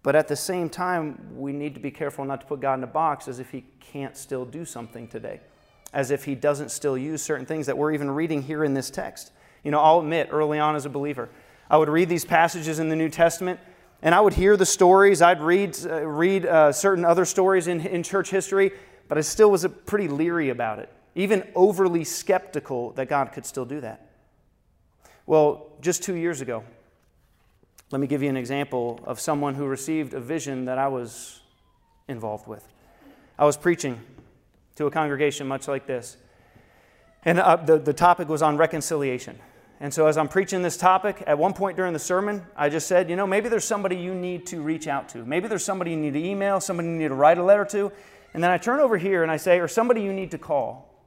But 0.06 0.16
at 0.16 0.28
the 0.28 0.36
same 0.36 0.70
time, 0.70 1.18
we 1.36 1.52
need 1.52 1.74
to 1.74 1.80
be 1.80 1.90
careful 1.90 2.26
not 2.26 2.40
to 2.42 2.46
put 2.46 2.60
God 2.60 2.76
in 2.76 2.84
a 2.84 2.88
box 2.88 3.28
as 3.28 3.40
if 3.40 3.50
He 3.50 3.66
can't 3.80 4.16
still 4.16 4.46
do 4.46 4.64
something 4.64 5.08
today, 5.08 5.40
as 5.94 6.12
if 6.12 6.26
He 6.26 6.36
doesn't 6.36 6.70
still 6.70 6.96
use 6.96 7.24
certain 7.24 7.48
things 7.48 7.66
that 7.66 7.76
we're 7.76 7.92
even 7.92 8.12
reading 8.12 8.44
here 8.44 8.64
in 8.64 8.76
this 8.76 8.92
text. 8.92 9.32
You 9.64 9.72
know, 9.72 9.80
I'll 9.80 10.02
admit, 10.02 10.30
early 10.30 10.60
on 10.60 10.76
as 10.76 10.86
a 10.86 10.92
believer, 10.92 11.28
I 11.72 11.78
would 11.78 11.90
read 11.90 12.08
these 12.08 12.24
passages 12.24 12.78
in 12.78 12.88
the 12.90 12.96
New 12.96 13.10
Testament 13.10 13.60
and 14.04 14.14
I 14.14 14.22
would 14.22 14.36
hear 14.36 14.56
the 14.56 14.66
stories. 14.68 15.24
I'd 15.24 15.42
read, 15.42 15.76
uh, 15.84 16.06
read 16.06 16.46
uh, 16.46 16.72
certain 16.72 17.04
other 17.04 17.26
stories 17.26 17.66
in, 17.66 17.82
in 17.82 18.04
church 18.04 18.30
history, 18.30 18.74
but 19.08 19.18
I 19.18 19.22
still 19.22 19.50
was 19.50 19.66
pretty 19.88 20.08
leery 20.08 20.50
about 20.50 20.78
it, 20.78 20.94
even 21.16 21.48
overly 21.56 22.04
skeptical 22.04 22.92
that 22.92 23.10
God 23.10 23.32
could 23.32 23.48
still 23.48 23.66
do 23.66 23.82
that. 23.82 24.08
Well, 25.26 25.72
just 25.82 26.04
two 26.04 26.14
years 26.14 26.42
ago, 26.42 26.64
let 27.92 28.02
me 28.02 28.08
give 28.08 28.24
you 28.24 28.30
an 28.30 28.38
example 28.38 29.00
of 29.04 29.20
someone 29.20 29.56
who 29.56 29.66
received 29.66 30.14
a 30.14 30.20
vision 30.20 30.66
that 30.66 30.78
I 30.78 30.88
was 30.88 31.42
involved 32.08 32.48
with. 32.48 32.68
I 33.38 33.46
was 33.46 33.58
preaching 33.58 34.00
to 34.76 34.88
a 34.88 34.92
congregation 34.92 35.48
much 35.48 35.68
like 35.68 35.86
this, 35.86 36.18
and 37.24 37.40
uh, 37.40 37.56
the, 37.58 37.78
the 37.78 37.94
topic 37.94 38.28
was 38.30 38.42
on 38.42 38.58
reconciliation. 38.58 39.40
And 39.80 39.94
so, 39.94 40.08
as 40.08 40.18
I'm 40.18 40.30
preaching 40.30 40.62
this 40.62 40.78
topic, 40.78 41.22
at 41.28 41.38
one 41.38 41.54
point 41.54 41.76
during 41.76 41.92
the 41.92 42.00
sermon, 42.00 42.44
I 42.56 42.70
just 42.70 42.88
said, 42.88 43.10
you 43.10 43.16
know, 43.16 43.28
maybe 43.28 43.50
there's 43.50 43.66
somebody 43.66 43.98
you 43.98 44.14
need 44.14 44.46
to 44.48 44.62
reach 44.62 44.88
out 44.88 45.10
to. 45.10 45.26
Maybe 45.26 45.48
there's 45.48 45.66
somebody 45.66 45.92
you 45.92 45.98
need 45.98 46.14
to 46.14 46.24
email, 46.24 46.62
somebody 46.62 46.88
you 46.88 46.96
need 46.96 47.10
to 47.10 47.16
write 47.16 47.38
a 47.38 47.44
letter 47.44 47.66
to. 47.66 47.92
And 48.34 48.44
then 48.44 48.52
I 48.52 48.58
turn 48.58 48.80
over 48.80 48.98
here 48.98 49.22
and 49.22 49.32
I 49.32 49.38
say, 49.38 49.60
or 49.60 49.68
somebody 49.68 50.02
you 50.02 50.14
need 50.14 50.32
to 50.32 50.38
call. 50.38 51.04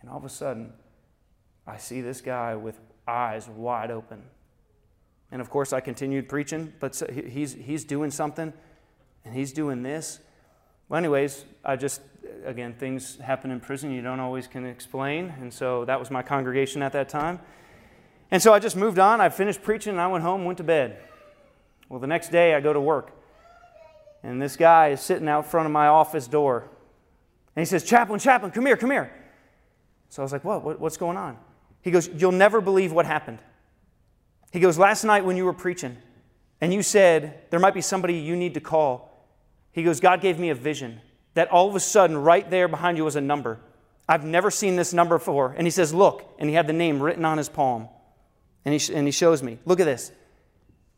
And 0.00 0.10
all 0.10 0.18
of 0.18 0.24
a 0.24 0.28
sudden, 0.28 0.72
I 1.66 1.78
see 1.78 2.00
this 2.00 2.20
guy 2.20 2.54
with 2.54 2.78
eyes 3.06 3.48
wide 3.48 3.90
open. 3.90 4.22
And 5.32 5.40
of 5.40 5.50
course, 5.50 5.72
I 5.72 5.80
continued 5.80 6.28
preaching, 6.28 6.72
but 6.78 7.02
he's, 7.10 7.54
he's 7.54 7.84
doing 7.84 8.12
something 8.12 8.52
and 9.24 9.34
he's 9.34 9.52
doing 9.52 9.82
this. 9.82 10.20
Well, 10.88 10.98
anyways, 10.98 11.44
I 11.64 11.74
just 11.74 12.02
again, 12.44 12.74
things 12.74 13.18
happen 13.18 13.50
in 13.50 13.60
prison 13.60 13.90
you 13.90 14.02
don't 14.02 14.20
always 14.20 14.46
can 14.46 14.66
explain. 14.66 15.32
And 15.40 15.52
so 15.52 15.84
that 15.84 15.98
was 15.98 16.10
my 16.10 16.22
congregation 16.22 16.82
at 16.82 16.92
that 16.92 17.08
time. 17.08 17.40
And 18.30 18.42
so 18.42 18.52
I 18.52 18.58
just 18.58 18.76
moved 18.76 18.98
on. 18.98 19.20
I 19.20 19.28
finished 19.28 19.62
preaching 19.62 19.92
and 19.92 20.00
I 20.00 20.06
went 20.06 20.24
home, 20.24 20.44
went 20.44 20.58
to 20.58 20.64
bed. 20.64 20.98
Well, 21.88 22.00
the 22.00 22.06
next 22.06 22.30
day 22.30 22.54
I 22.54 22.60
go 22.60 22.72
to 22.72 22.80
work. 22.80 23.12
And 24.22 24.40
this 24.40 24.56
guy 24.56 24.88
is 24.88 25.00
sitting 25.00 25.28
out 25.28 25.46
front 25.46 25.66
of 25.66 25.72
my 25.72 25.88
office 25.88 26.26
door. 26.26 26.68
And 27.54 27.60
he 27.60 27.66
says, 27.66 27.84
Chaplain, 27.84 28.18
Chaplain, 28.20 28.52
come 28.52 28.64
here, 28.64 28.76
come 28.76 28.90
here. 28.90 29.12
So 30.08 30.22
I 30.22 30.24
was 30.24 30.32
like, 30.32 30.44
what? 30.44 30.62
what? 30.64 30.80
What's 30.80 30.96
going 30.96 31.16
on? 31.16 31.36
He 31.82 31.90
goes, 31.90 32.08
You'll 32.08 32.32
never 32.32 32.60
believe 32.60 32.92
what 32.92 33.04
happened. 33.04 33.38
He 34.52 34.60
goes, 34.60 34.78
Last 34.78 35.02
night 35.02 35.24
when 35.24 35.36
you 35.36 35.44
were 35.44 35.52
preaching 35.52 35.96
and 36.60 36.72
you 36.72 36.82
said 36.82 37.50
there 37.50 37.58
might 37.58 37.74
be 37.74 37.80
somebody 37.80 38.14
you 38.14 38.36
need 38.36 38.54
to 38.54 38.60
call, 38.60 39.26
he 39.72 39.82
goes, 39.82 39.98
God 39.98 40.20
gave 40.20 40.38
me 40.38 40.50
a 40.50 40.54
vision 40.54 41.00
that 41.34 41.50
all 41.50 41.68
of 41.68 41.74
a 41.74 41.80
sudden, 41.80 42.16
right 42.16 42.48
there 42.48 42.68
behind 42.68 42.98
you 42.98 43.04
was 43.04 43.16
a 43.16 43.20
number. 43.20 43.58
I've 44.08 44.24
never 44.24 44.50
seen 44.50 44.76
this 44.76 44.92
number 44.92 45.18
before. 45.18 45.54
And 45.56 45.66
he 45.66 45.70
says, 45.70 45.94
Look. 45.94 46.34
And 46.38 46.48
he 46.48 46.54
had 46.54 46.66
the 46.66 46.72
name 46.72 47.02
written 47.02 47.24
on 47.24 47.38
his 47.38 47.48
palm. 47.48 47.88
And 48.64 48.78
he, 48.78 48.94
and 48.94 49.06
he 49.06 49.12
shows 49.12 49.42
me, 49.42 49.58
Look 49.64 49.80
at 49.80 49.86
this. 49.86 50.12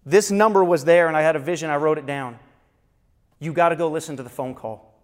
This 0.04 0.30
number 0.30 0.62
was 0.62 0.84
there, 0.84 1.08
and 1.08 1.16
I 1.16 1.22
had 1.22 1.36
a 1.36 1.38
vision. 1.38 1.70
I 1.70 1.76
wrote 1.76 1.96
it 1.96 2.06
down. 2.06 2.38
You 3.38 3.52
got 3.52 3.70
to 3.70 3.76
go 3.76 3.88
listen 3.88 4.16
to 4.16 4.22
the 4.22 4.28
phone 4.28 4.54
call. 4.54 5.00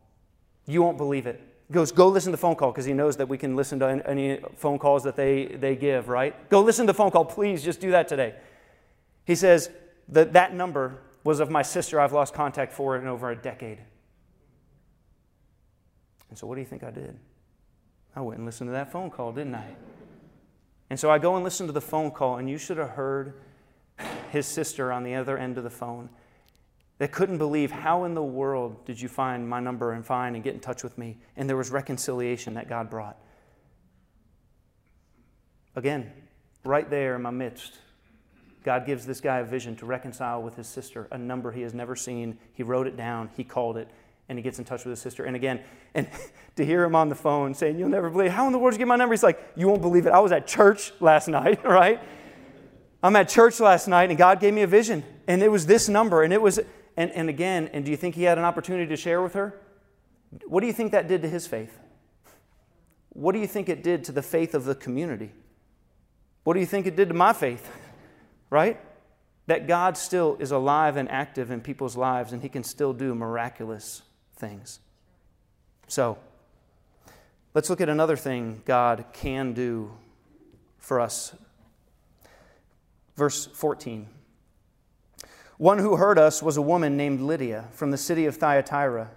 You 0.67 0.83
won't 0.83 0.99
believe 0.99 1.27
it. 1.27 1.41
Goes, 1.71 1.93
Go 1.93 2.09
listen 2.09 2.33
to 2.33 2.37
the 2.37 2.41
phone 2.41 2.57
call 2.57 2.73
because 2.73 2.85
he 2.85 2.93
knows 2.93 3.17
that 3.19 3.29
we 3.29 3.39
can 3.39 3.57
listen 3.57 3.79
to 3.81 4.03
any 4.07 4.41
phone 4.57 4.79
calls 4.79 5.05
that 5.05 5.17
they, 5.17 5.47
they 5.47 5.77
give, 5.77 6.09
right? 6.09 6.49
Go 6.51 6.61
listen 6.61 6.87
to 6.87 6.93
the 6.93 6.97
phone 6.97 7.11
call. 7.11 7.25
Please 7.25 7.63
just 7.63 7.81
do 7.81 7.93
that 7.93 8.09
today. 8.09 8.35
He 9.25 9.35
says 9.35 9.71
that 10.09 10.33
that 10.33 10.55
number 10.55 10.99
was 11.23 11.39
of 11.41 11.51
my 11.51 11.63
sister 11.63 12.01
I've 12.01 12.13
lost 12.13 12.35
contact 12.35 12.73
for 12.73 12.97
in 12.97 13.07
over 13.07 13.31
a 13.31 13.37
decade. 13.37 13.79
And 16.29 16.39
so, 16.39 16.47
what 16.47 16.55
do 16.55 16.61
you 16.61 16.67
think 16.67 16.83
I 16.83 16.91
did? 16.91 17.19
I 18.15 18.21
went 18.21 18.39
and 18.39 18.47
listened 18.47 18.69
to 18.69 18.73
that 18.73 18.91
phone 18.91 19.11
call, 19.11 19.33
didn't 19.33 19.55
I? 19.55 19.67
And 20.89 20.99
so 20.99 21.11
I 21.11 21.19
go 21.19 21.37
and 21.37 21.45
listen 21.45 21.69
to 21.69 21.73
the 21.73 21.81
phone 21.81 22.11
call, 22.11 22.39
and 22.39 22.51
you 22.51 22.59
should 22.59 22.77
have 22.79 22.91
heard 22.91 23.35
his 24.31 24.47
sister 24.47 24.93
on 24.93 25.05
the 25.05 25.15
other 25.15 25.39
end 25.39 25.57
of 25.59 25.65
the 25.65 25.71
phone 25.71 26.09
that 27.01 27.13
couldn't 27.13 27.39
believe 27.39 27.71
how 27.71 28.05
in 28.05 28.13
the 28.13 28.23
world 28.23 28.85
did 28.85 29.01
you 29.01 29.09
find 29.09 29.49
my 29.49 29.59
number 29.59 29.93
and 29.93 30.05
find 30.05 30.37
and 30.37 30.45
get 30.45 30.53
in 30.53 30.61
touch 30.61 30.83
with 30.83 30.99
me. 30.99 31.17
And 31.35 31.49
there 31.49 31.57
was 31.57 31.71
reconciliation 31.71 32.53
that 32.55 32.69
God 32.69 32.91
brought. 32.91 33.17
Again, 35.75 36.13
right 36.63 36.91
there 36.91 37.17
in 37.17 37.23
my 37.23 37.31
midst, 37.31 37.79
God 38.65 38.85
gives 38.85 39.07
this 39.07 39.19
guy 39.19 39.39
a 39.39 39.45
vision 39.45 39.77
to 39.77 39.87
reconcile 39.87 40.43
with 40.43 40.57
his 40.57 40.67
sister, 40.67 41.09
a 41.11 41.17
number 41.17 41.53
he 41.53 41.63
has 41.63 41.73
never 41.73 41.97
seen. 41.97 42.37
He 42.53 42.63
wrote 42.63 42.87
it 42.87 42.99
down, 42.99 43.31
he 43.35 43.45
called 43.45 43.79
it, 43.79 43.89
and 44.29 44.39
he 44.39 44.43
gets 44.43 44.59
in 44.59 44.67
touch 44.67 44.85
with 44.85 44.91
his 44.91 45.01
sister. 45.01 45.25
And 45.25 45.35
again, 45.35 45.61
and 45.95 46.07
to 46.57 46.67
hear 46.67 46.85
him 46.85 46.95
on 46.95 47.09
the 47.09 47.15
phone 47.15 47.55
saying, 47.55 47.79
You'll 47.79 47.89
never 47.89 48.11
believe, 48.11 48.33
how 48.33 48.47
in 48.47 48.53
the 48.53 48.59
world 48.59 48.73
did 48.73 48.77
you 48.77 48.81
get 48.81 48.89
my 48.89 48.97
number? 48.97 49.15
He's 49.15 49.23
like, 49.23 49.41
You 49.57 49.69
won't 49.69 49.81
believe 49.81 50.05
it. 50.05 50.11
I 50.11 50.19
was 50.19 50.33
at 50.33 50.47
church 50.47 50.93
last 51.01 51.29
night, 51.29 51.65
right? 51.65 51.99
I'm 53.03 53.17
at 53.17 53.31
church 53.31 53.59
last 53.59 53.89
night 53.89 54.11
and 54.11 54.19
God 54.19 54.39
gave 54.39 54.53
me 54.53 54.61
a 54.61 54.67
vision. 54.67 55.03
And 55.27 55.43
it 55.43 55.51
was 55.51 55.65
this 55.65 55.89
number. 55.89 56.23
And 56.23 56.35
it 56.35 56.43
was, 56.43 56.61
and, 57.01 57.11
and 57.13 57.31
again, 57.31 57.71
and 57.73 57.83
do 57.83 57.91
you 57.91 57.97
think 57.97 58.15
he 58.15 58.25
had 58.25 58.37
an 58.37 58.45
opportunity 58.45 58.87
to 58.87 58.97
share 58.97 59.23
with 59.23 59.33
her? 59.33 59.59
What 60.47 60.61
do 60.61 60.67
you 60.67 60.73
think 60.75 60.93
that 60.93 61.09
did 61.09 61.23
to 61.23 61.29
his 61.31 61.47
faith? 61.47 61.79
What 63.09 63.33
do 63.33 63.39
you 63.39 63.47
think 63.47 63.71
it 63.71 63.83
did 63.83 64.05
to 64.05 64.13
the 64.13 64.21
faith 64.21 64.55
of 64.55 64.67
the 64.67 64.75
community? 64.75 65.33
What 66.45 66.53
do 66.53 66.61
you 66.61 66.67
think 66.67 66.87
it 66.87 66.97
did 66.97 67.09
to 67.09 67.15
my 67.15 67.33
faith? 67.33 67.67
Right? 68.51 68.81
That 69.47 69.69
God 69.69 69.97
still 69.97 70.37
is 70.41 70.51
alive 70.51 70.97
and 70.97 71.09
active 71.09 71.53
in 71.53 71.61
people's 71.61 71.97
lives 71.97 72.33
and 72.33 72.43
he 72.43 72.49
can 72.49 72.65
still 72.65 72.93
do 72.93 73.15
miraculous 73.15 74.03
things. 74.35 74.81
So, 75.87 76.19
let's 77.55 77.71
look 77.71 77.81
at 77.81 77.89
another 77.89 78.17
thing 78.17 78.63
God 78.65 79.05
can 79.13 79.53
do 79.53 79.93
for 80.79 80.99
us. 80.99 81.33
Verse 83.15 83.47
14. 83.47 84.09
One 85.61 85.77
who 85.77 85.97
heard 85.97 86.19
us 86.19 86.43
was 86.43 86.57
a 86.57 86.63
woman 86.63 86.97
named 86.97 87.21
Lydia 87.21 87.67
from 87.73 87.91
the 87.91 87.99
city 87.99 88.25
of 88.25 88.37
Thyatira, 88.37 89.11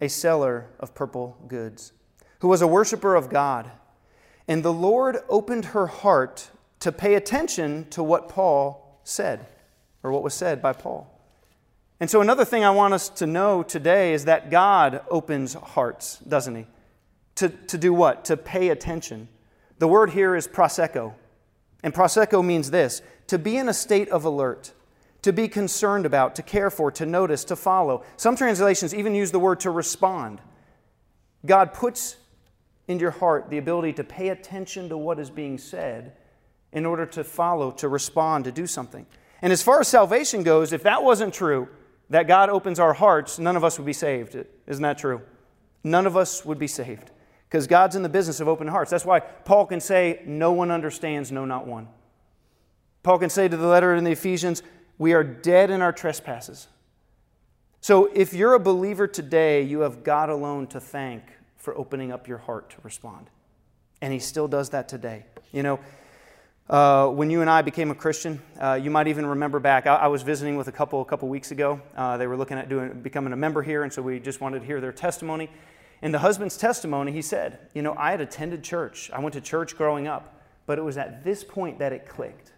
a 0.00 0.06
seller 0.06 0.68
of 0.78 0.94
purple 0.94 1.36
goods, 1.48 1.92
who 2.38 2.46
was 2.46 2.62
a 2.62 2.68
worshiper 2.68 3.16
of 3.16 3.28
God. 3.28 3.68
And 4.46 4.62
the 4.62 4.72
Lord 4.72 5.18
opened 5.28 5.64
her 5.64 5.88
heart 5.88 6.50
to 6.78 6.92
pay 6.92 7.16
attention 7.16 7.88
to 7.90 8.04
what 8.04 8.28
Paul 8.28 9.00
said, 9.02 9.48
or 10.04 10.12
what 10.12 10.22
was 10.22 10.34
said 10.34 10.62
by 10.62 10.72
Paul. 10.72 11.12
And 11.98 12.08
so, 12.08 12.20
another 12.20 12.44
thing 12.44 12.62
I 12.64 12.70
want 12.70 12.94
us 12.94 13.08
to 13.08 13.26
know 13.26 13.64
today 13.64 14.12
is 14.12 14.26
that 14.26 14.52
God 14.52 15.00
opens 15.10 15.54
hearts, 15.54 16.18
doesn't 16.18 16.54
He? 16.54 16.66
To, 17.34 17.48
to 17.48 17.76
do 17.76 17.92
what? 17.92 18.24
To 18.26 18.36
pay 18.36 18.68
attention. 18.68 19.26
The 19.80 19.88
word 19.88 20.10
here 20.10 20.36
is 20.36 20.46
proseko. 20.46 21.14
And 21.82 21.92
proseko 21.92 22.44
means 22.44 22.70
this 22.70 23.02
to 23.26 23.36
be 23.36 23.56
in 23.56 23.68
a 23.68 23.74
state 23.74 24.08
of 24.10 24.24
alert, 24.24 24.74
to 25.28 25.32
be 25.34 25.46
concerned 25.46 26.06
about, 26.06 26.36
to 26.36 26.42
care 26.42 26.70
for, 26.70 26.90
to 26.90 27.04
notice, 27.04 27.44
to 27.44 27.54
follow. 27.54 28.02
Some 28.16 28.34
translations 28.34 28.94
even 28.94 29.14
use 29.14 29.30
the 29.30 29.38
word 29.38 29.60
to 29.60 29.70
respond. 29.70 30.40
God 31.44 31.74
puts 31.74 32.16
into 32.88 33.02
your 33.02 33.10
heart 33.10 33.50
the 33.50 33.58
ability 33.58 33.92
to 33.92 34.04
pay 34.04 34.30
attention 34.30 34.88
to 34.88 34.96
what 34.96 35.18
is 35.18 35.28
being 35.28 35.58
said 35.58 36.14
in 36.72 36.86
order 36.86 37.04
to 37.04 37.22
follow, 37.22 37.70
to 37.72 37.88
respond, 37.88 38.46
to 38.46 38.52
do 38.52 38.66
something. 38.66 39.04
And 39.42 39.52
as 39.52 39.62
far 39.62 39.80
as 39.80 39.88
salvation 39.88 40.44
goes, 40.44 40.72
if 40.72 40.82
that 40.84 41.02
wasn't 41.02 41.34
true, 41.34 41.68
that 42.08 42.26
God 42.26 42.48
opens 42.48 42.80
our 42.80 42.94
hearts, 42.94 43.38
none 43.38 43.54
of 43.54 43.64
us 43.64 43.78
would 43.78 43.84
be 43.84 43.92
saved. 43.92 44.34
Isn't 44.66 44.82
that 44.82 44.96
true? 44.96 45.20
None 45.84 46.06
of 46.06 46.16
us 46.16 46.42
would 46.46 46.58
be 46.58 46.66
saved 46.66 47.10
because 47.50 47.66
God's 47.66 47.96
in 47.96 48.02
the 48.02 48.08
business 48.08 48.40
of 48.40 48.48
open 48.48 48.66
hearts. 48.66 48.90
That's 48.90 49.04
why 49.04 49.20
Paul 49.20 49.66
can 49.66 49.80
say, 49.80 50.22
No 50.24 50.52
one 50.52 50.70
understands, 50.70 51.30
no, 51.30 51.44
not 51.44 51.66
one. 51.66 51.88
Paul 53.02 53.18
can 53.18 53.28
say 53.28 53.46
to 53.46 53.56
the 53.58 53.66
letter 53.66 53.94
in 53.94 54.04
the 54.04 54.12
Ephesians, 54.12 54.62
We 54.98 55.12
are 55.12 55.22
dead 55.22 55.70
in 55.70 55.80
our 55.80 55.92
trespasses. 55.92 56.66
So 57.80 58.10
if 58.12 58.34
you're 58.34 58.54
a 58.54 58.60
believer 58.60 59.06
today, 59.06 59.62
you 59.62 59.80
have 59.80 60.02
God 60.02 60.28
alone 60.28 60.66
to 60.68 60.80
thank 60.80 61.22
for 61.56 61.76
opening 61.78 62.10
up 62.10 62.26
your 62.26 62.38
heart 62.38 62.70
to 62.70 62.76
respond. 62.82 63.30
And 64.00 64.12
He 64.12 64.18
still 64.18 64.48
does 64.48 64.70
that 64.70 64.88
today. 64.88 65.24
You 65.52 65.62
know, 65.62 65.80
uh, 66.68 67.08
when 67.08 67.30
you 67.30 67.40
and 67.40 67.48
I 67.48 67.62
became 67.62 67.90
a 67.90 67.94
Christian, 67.94 68.42
uh, 68.60 68.74
you 68.74 68.90
might 68.90 69.08
even 69.08 69.24
remember 69.24 69.60
back. 69.60 69.86
I, 69.86 69.94
I, 69.94 70.06
was 70.08 70.22
visiting 70.22 70.56
with 70.56 70.68
a 70.68 70.72
couple 70.72 71.00
a 71.00 71.04
couple 71.04 71.28
weeks 71.28 71.50
ago. 71.50 71.80
Uh, 71.96 72.18
they 72.18 72.26
were 72.26 72.36
looking 72.36 72.58
at 72.58 72.68
doing 72.68 73.00
becoming 73.00 73.32
a 73.32 73.36
member 73.36 73.62
here, 73.62 73.84
and 73.84 73.92
so 73.92 74.02
we 74.02 74.20
just 74.20 74.42
wanted 74.42 74.60
to 74.60 74.66
hear 74.66 74.80
their 74.80 74.92
testimony. 74.92 75.48
In 76.02 76.12
the 76.12 76.18
husband's 76.18 76.58
testimony, 76.58 77.10
he 77.10 77.22
said, 77.22 77.58
"You 77.72 77.80
know, 77.80 77.94
I 77.96 78.10
had 78.10 78.20
attended 78.20 78.62
church. 78.62 79.10
I 79.12 79.20
went 79.20 79.32
to 79.32 79.40
church 79.40 79.78
growing 79.78 80.06
up, 80.06 80.42
but 80.66 80.78
it 80.78 80.82
was 80.82 80.98
at 80.98 81.24
this 81.24 81.42
point 81.42 81.78
that 81.78 81.94
it 81.94 82.06
clicked. 82.06 82.52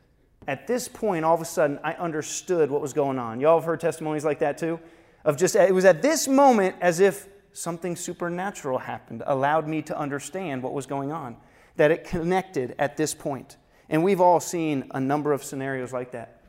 At 0.49 0.67
this 0.67 0.89
point, 0.89 1.25
all 1.25 1.35
of 1.35 1.41
a 1.41 1.45
sudden, 1.45 1.79
I 1.85 1.93
understood 1.95 2.71
what 2.71 2.81
was 2.81 2.93
going 2.93 3.19
on. 3.19 3.41
Y'all 3.41 3.59
have 3.59 3.65
heard 3.65 3.81
testimonies 3.81 4.25
like 4.25 4.39
that 4.39 4.59
too, 4.59 4.81
of 5.25 5.37
just 5.37 5.55
it 5.55 5.75
was 5.75 5.85
at 5.85 6.03
this 6.03 6.27
moment 6.27 6.77
as 6.81 7.01
if 7.01 7.29
something 7.53 7.95
supernatural 7.95 8.79
happened, 8.79 9.23
allowed 9.27 9.69
me 9.69 9.83
to 9.83 9.97
understand 9.99 10.63
what 10.63 10.73
was 10.73 10.87
going 10.87 11.13
on, 11.13 11.37
that 11.77 11.91
it 11.91 12.05
connected 12.05 12.75
at 12.79 12.97
this 12.97 13.15
point." 13.15 13.57
And 13.89 14.05
we've 14.05 14.21
all 14.21 14.41
seen 14.41 14.85
a 14.93 15.01
number 15.01 15.33
of 15.33 15.43
scenarios 15.43 15.93
like 15.93 16.13
that 16.13 16.43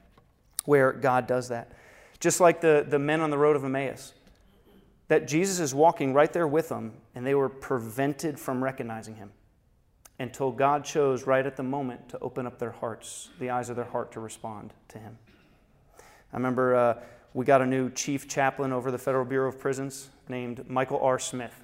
where 0.65 0.93
God 0.93 1.27
does 1.27 1.49
that. 1.49 1.71
Just 2.19 2.39
like 2.39 2.61
the, 2.61 2.85
the 2.87 2.99
men 2.99 3.19
on 3.19 3.31
the 3.31 3.37
road 3.37 3.55
of 3.55 3.65
Emmaus, 3.65 4.13
that 5.07 5.27
Jesus 5.27 5.59
is 5.59 5.73
walking 5.73 6.13
right 6.13 6.31
there 6.31 6.47
with 6.47 6.69
them, 6.69 6.93
and 7.15 7.25
they 7.25 7.33
were 7.33 7.49
prevented 7.49 8.39
from 8.39 8.63
recognizing 8.63 9.15
him 9.15 9.31
until 10.21 10.51
God 10.51 10.85
chose 10.85 11.25
right 11.25 11.45
at 11.45 11.55
the 11.55 11.63
moment 11.63 12.09
to 12.09 12.19
open 12.19 12.45
up 12.45 12.59
their 12.59 12.71
hearts, 12.71 13.29
the 13.39 13.49
eyes 13.49 13.69
of 13.69 13.75
their 13.75 13.85
heart 13.85 14.11
to 14.13 14.19
respond 14.19 14.73
to 14.89 14.99
him. 14.99 15.17
I 16.31 16.37
remember 16.37 16.75
uh, 16.75 16.99
we 17.33 17.45
got 17.45 17.61
a 17.61 17.65
new 17.65 17.89
chief 17.89 18.27
chaplain 18.27 18.71
over 18.71 18.91
the 18.91 18.97
Federal 18.97 19.25
Bureau 19.25 19.49
of 19.49 19.59
Prisons 19.59 20.09
named 20.29 20.69
Michael 20.69 20.99
R. 20.99 21.17
Smith. 21.17 21.63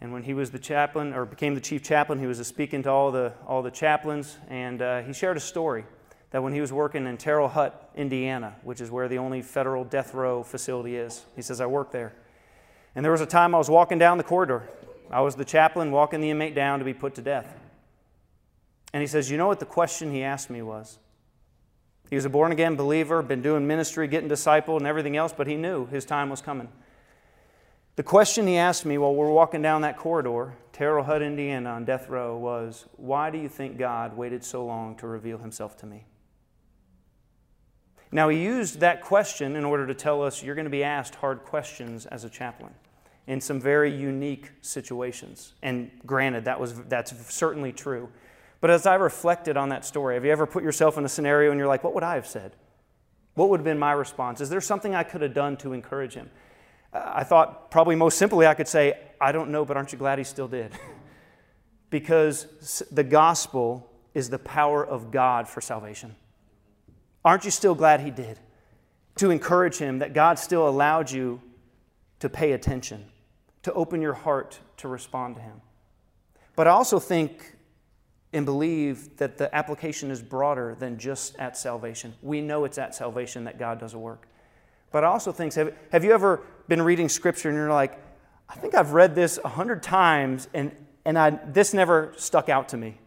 And 0.00 0.12
when 0.12 0.22
he 0.22 0.34
was 0.34 0.50
the 0.50 0.58
chaplain, 0.58 1.12
or 1.12 1.24
became 1.24 1.54
the 1.54 1.60
chief 1.60 1.82
chaplain, 1.82 2.20
he 2.20 2.26
was 2.26 2.46
speaking 2.46 2.84
to 2.84 2.90
all 2.90 3.10
the, 3.10 3.32
all 3.46 3.62
the 3.62 3.70
chaplains, 3.70 4.36
and 4.48 4.80
uh, 4.80 5.02
he 5.02 5.12
shared 5.12 5.36
a 5.36 5.40
story 5.40 5.84
that 6.30 6.42
when 6.42 6.52
he 6.52 6.60
was 6.60 6.72
working 6.72 7.06
in 7.06 7.16
Terre 7.16 7.48
Haute, 7.48 7.74
Indiana, 7.96 8.54
which 8.62 8.80
is 8.80 8.90
where 8.90 9.08
the 9.08 9.18
only 9.18 9.42
federal 9.42 9.82
death 9.82 10.14
row 10.14 10.42
facility 10.42 10.94
is, 10.96 11.24
he 11.34 11.42
says, 11.42 11.60
I 11.60 11.66
worked 11.66 11.92
there. 11.92 12.12
And 12.94 13.04
there 13.04 13.12
was 13.12 13.22
a 13.22 13.26
time 13.26 13.54
I 13.54 13.58
was 13.58 13.70
walking 13.70 13.98
down 13.98 14.18
the 14.18 14.24
corridor. 14.24 14.68
I 15.10 15.22
was 15.22 15.36
the 15.36 15.44
chaplain 15.44 15.90
walking 15.90 16.20
the 16.20 16.30
inmate 16.30 16.54
down 16.54 16.78
to 16.80 16.84
be 16.84 16.94
put 16.94 17.14
to 17.14 17.22
death. 17.22 17.57
And 18.92 19.00
he 19.00 19.06
says, 19.06 19.30
You 19.30 19.36
know 19.36 19.46
what 19.46 19.60
the 19.60 19.66
question 19.66 20.12
he 20.12 20.22
asked 20.22 20.50
me 20.50 20.62
was? 20.62 20.98
He 22.10 22.16
was 22.16 22.24
a 22.24 22.30
born 22.30 22.52
again 22.52 22.74
believer, 22.76 23.22
been 23.22 23.42
doing 23.42 23.66
ministry, 23.66 24.08
getting 24.08 24.30
discipled, 24.30 24.78
and 24.78 24.86
everything 24.86 25.16
else, 25.16 25.34
but 25.36 25.46
he 25.46 25.56
knew 25.56 25.86
his 25.86 26.04
time 26.04 26.30
was 26.30 26.40
coming. 26.40 26.68
The 27.96 28.02
question 28.02 28.46
he 28.46 28.56
asked 28.56 28.86
me 28.86 28.96
while 28.96 29.14
we're 29.14 29.30
walking 29.30 29.60
down 29.60 29.82
that 29.82 29.96
corridor, 29.96 30.54
Terre 30.72 31.02
Haute, 31.02 31.20
Indiana, 31.20 31.70
on 31.70 31.84
death 31.84 32.08
row, 32.08 32.36
was 32.36 32.86
Why 32.96 33.30
do 33.30 33.38
you 33.38 33.48
think 33.48 33.76
God 33.76 34.16
waited 34.16 34.44
so 34.44 34.64
long 34.64 34.94
to 34.96 35.06
reveal 35.06 35.38
himself 35.38 35.76
to 35.78 35.86
me? 35.86 36.06
Now, 38.10 38.30
he 38.30 38.42
used 38.42 38.80
that 38.80 39.02
question 39.02 39.54
in 39.54 39.64
order 39.64 39.86
to 39.86 39.94
tell 39.94 40.22
us 40.22 40.42
you're 40.42 40.54
going 40.54 40.64
to 40.64 40.70
be 40.70 40.84
asked 40.84 41.16
hard 41.16 41.44
questions 41.44 42.06
as 42.06 42.24
a 42.24 42.30
chaplain 42.30 42.72
in 43.26 43.40
some 43.40 43.60
very 43.60 43.94
unique 43.94 44.50
situations. 44.62 45.52
And 45.62 45.90
granted, 46.06 46.46
that 46.46 46.58
was, 46.58 46.74
that's 46.84 47.12
certainly 47.34 47.72
true. 47.72 48.08
But 48.60 48.70
as 48.70 48.86
I 48.86 48.94
reflected 48.96 49.56
on 49.56 49.68
that 49.68 49.84
story, 49.84 50.14
have 50.14 50.24
you 50.24 50.32
ever 50.32 50.46
put 50.46 50.62
yourself 50.62 50.98
in 50.98 51.04
a 51.04 51.08
scenario 51.08 51.50
and 51.50 51.58
you're 51.58 51.68
like, 51.68 51.84
what 51.84 51.94
would 51.94 52.02
I 52.02 52.14
have 52.14 52.26
said? 52.26 52.56
What 53.34 53.50
would 53.50 53.60
have 53.60 53.64
been 53.64 53.78
my 53.78 53.92
response? 53.92 54.40
Is 54.40 54.50
there 54.50 54.60
something 54.60 54.94
I 54.94 55.04
could 55.04 55.22
have 55.22 55.34
done 55.34 55.56
to 55.58 55.72
encourage 55.72 56.14
him? 56.14 56.28
I 56.92 57.22
thought 57.22 57.70
probably 57.70 57.94
most 57.94 58.18
simply 58.18 58.46
I 58.46 58.54
could 58.54 58.66
say, 58.66 58.98
I 59.20 59.32
don't 59.32 59.50
know, 59.50 59.64
but 59.64 59.76
aren't 59.76 59.92
you 59.92 59.98
glad 59.98 60.18
he 60.18 60.24
still 60.24 60.48
did? 60.48 60.72
because 61.90 62.84
the 62.90 63.04
gospel 63.04 63.90
is 64.14 64.30
the 64.30 64.38
power 64.38 64.84
of 64.84 65.10
God 65.10 65.48
for 65.48 65.60
salvation. 65.60 66.16
Aren't 67.24 67.44
you 67.44 67.50
still 67.50 67.74
glad 67.74 68.00
he 68.00 68.10
did? 68.10 68.40
To 69.16 69.30
encourage 69.30 69.78
him 69.78 70.00
that 70.00 70.14
God 70.14 70.38
still 70.38 70.68
allowed 70.68 71.10
you 71.10 71.40
to 72.20 72.28
pay 72.28 72.52
attention, 72.52 73.04
to 73.62 73.72
open 73.72 74.02
your 74.02 74.14
heart 74.14 74.58
to 74.78 74.88
respond 74.88 75.36
to 75.36 75.42
him. 75.42 75.60
But 76.56 76.66
I 76.66 76.70
also 76.70 76.98
think 76.98 77.54
and 78.32 78.44
believe 78.44 79.16
that 79.16 79.38
the 79.38 79.54
application 79.54 80.10
is 80.10 80.22
broader 80.22 80.76
than 80.78 80.98
just 80.98 81.36
at 81.36 81.56
salvation. 81.56 82.14
We 82.22 82.40
know 82.40 82.64
it's 82.64 82.78
at 82.78 82.94
salvation 82.94 83.44
that 83.44 83.58
God 83.58 83.80
does 83.80 83.94
a 83.94 83.98
work. 83.98 84.28
But 84.90 85.04
I 85.04 85.08
also 85.08 85.32
think, 85.32 85.54
have, 85.54 85.74
have 85.92 86.04
you 86.04 86.12
ever 86.12 86.42
been 86.66 86.82
reading 86.82 87.08
scripture 87.08 87.48
and 87.48 87.56
you're 87.56 87.70
like, 87.70 87.98
I 88.48 88.56
think 88.56 88.74
I've 88.74 88.92
read 88.92 89.14
this 89.14 89.38
a 89.44 89.48
hundred 89.48 89.82
times 89.82 90.48
and, 90.54 90.72
and 91.04 91.18
I, 91.18 91.30
this 91.30 91.72
never 91.72 92.12
stuck 92.16 92.48
out 92.48 92.70
to 92.70 92.76
me? 92.76 92.98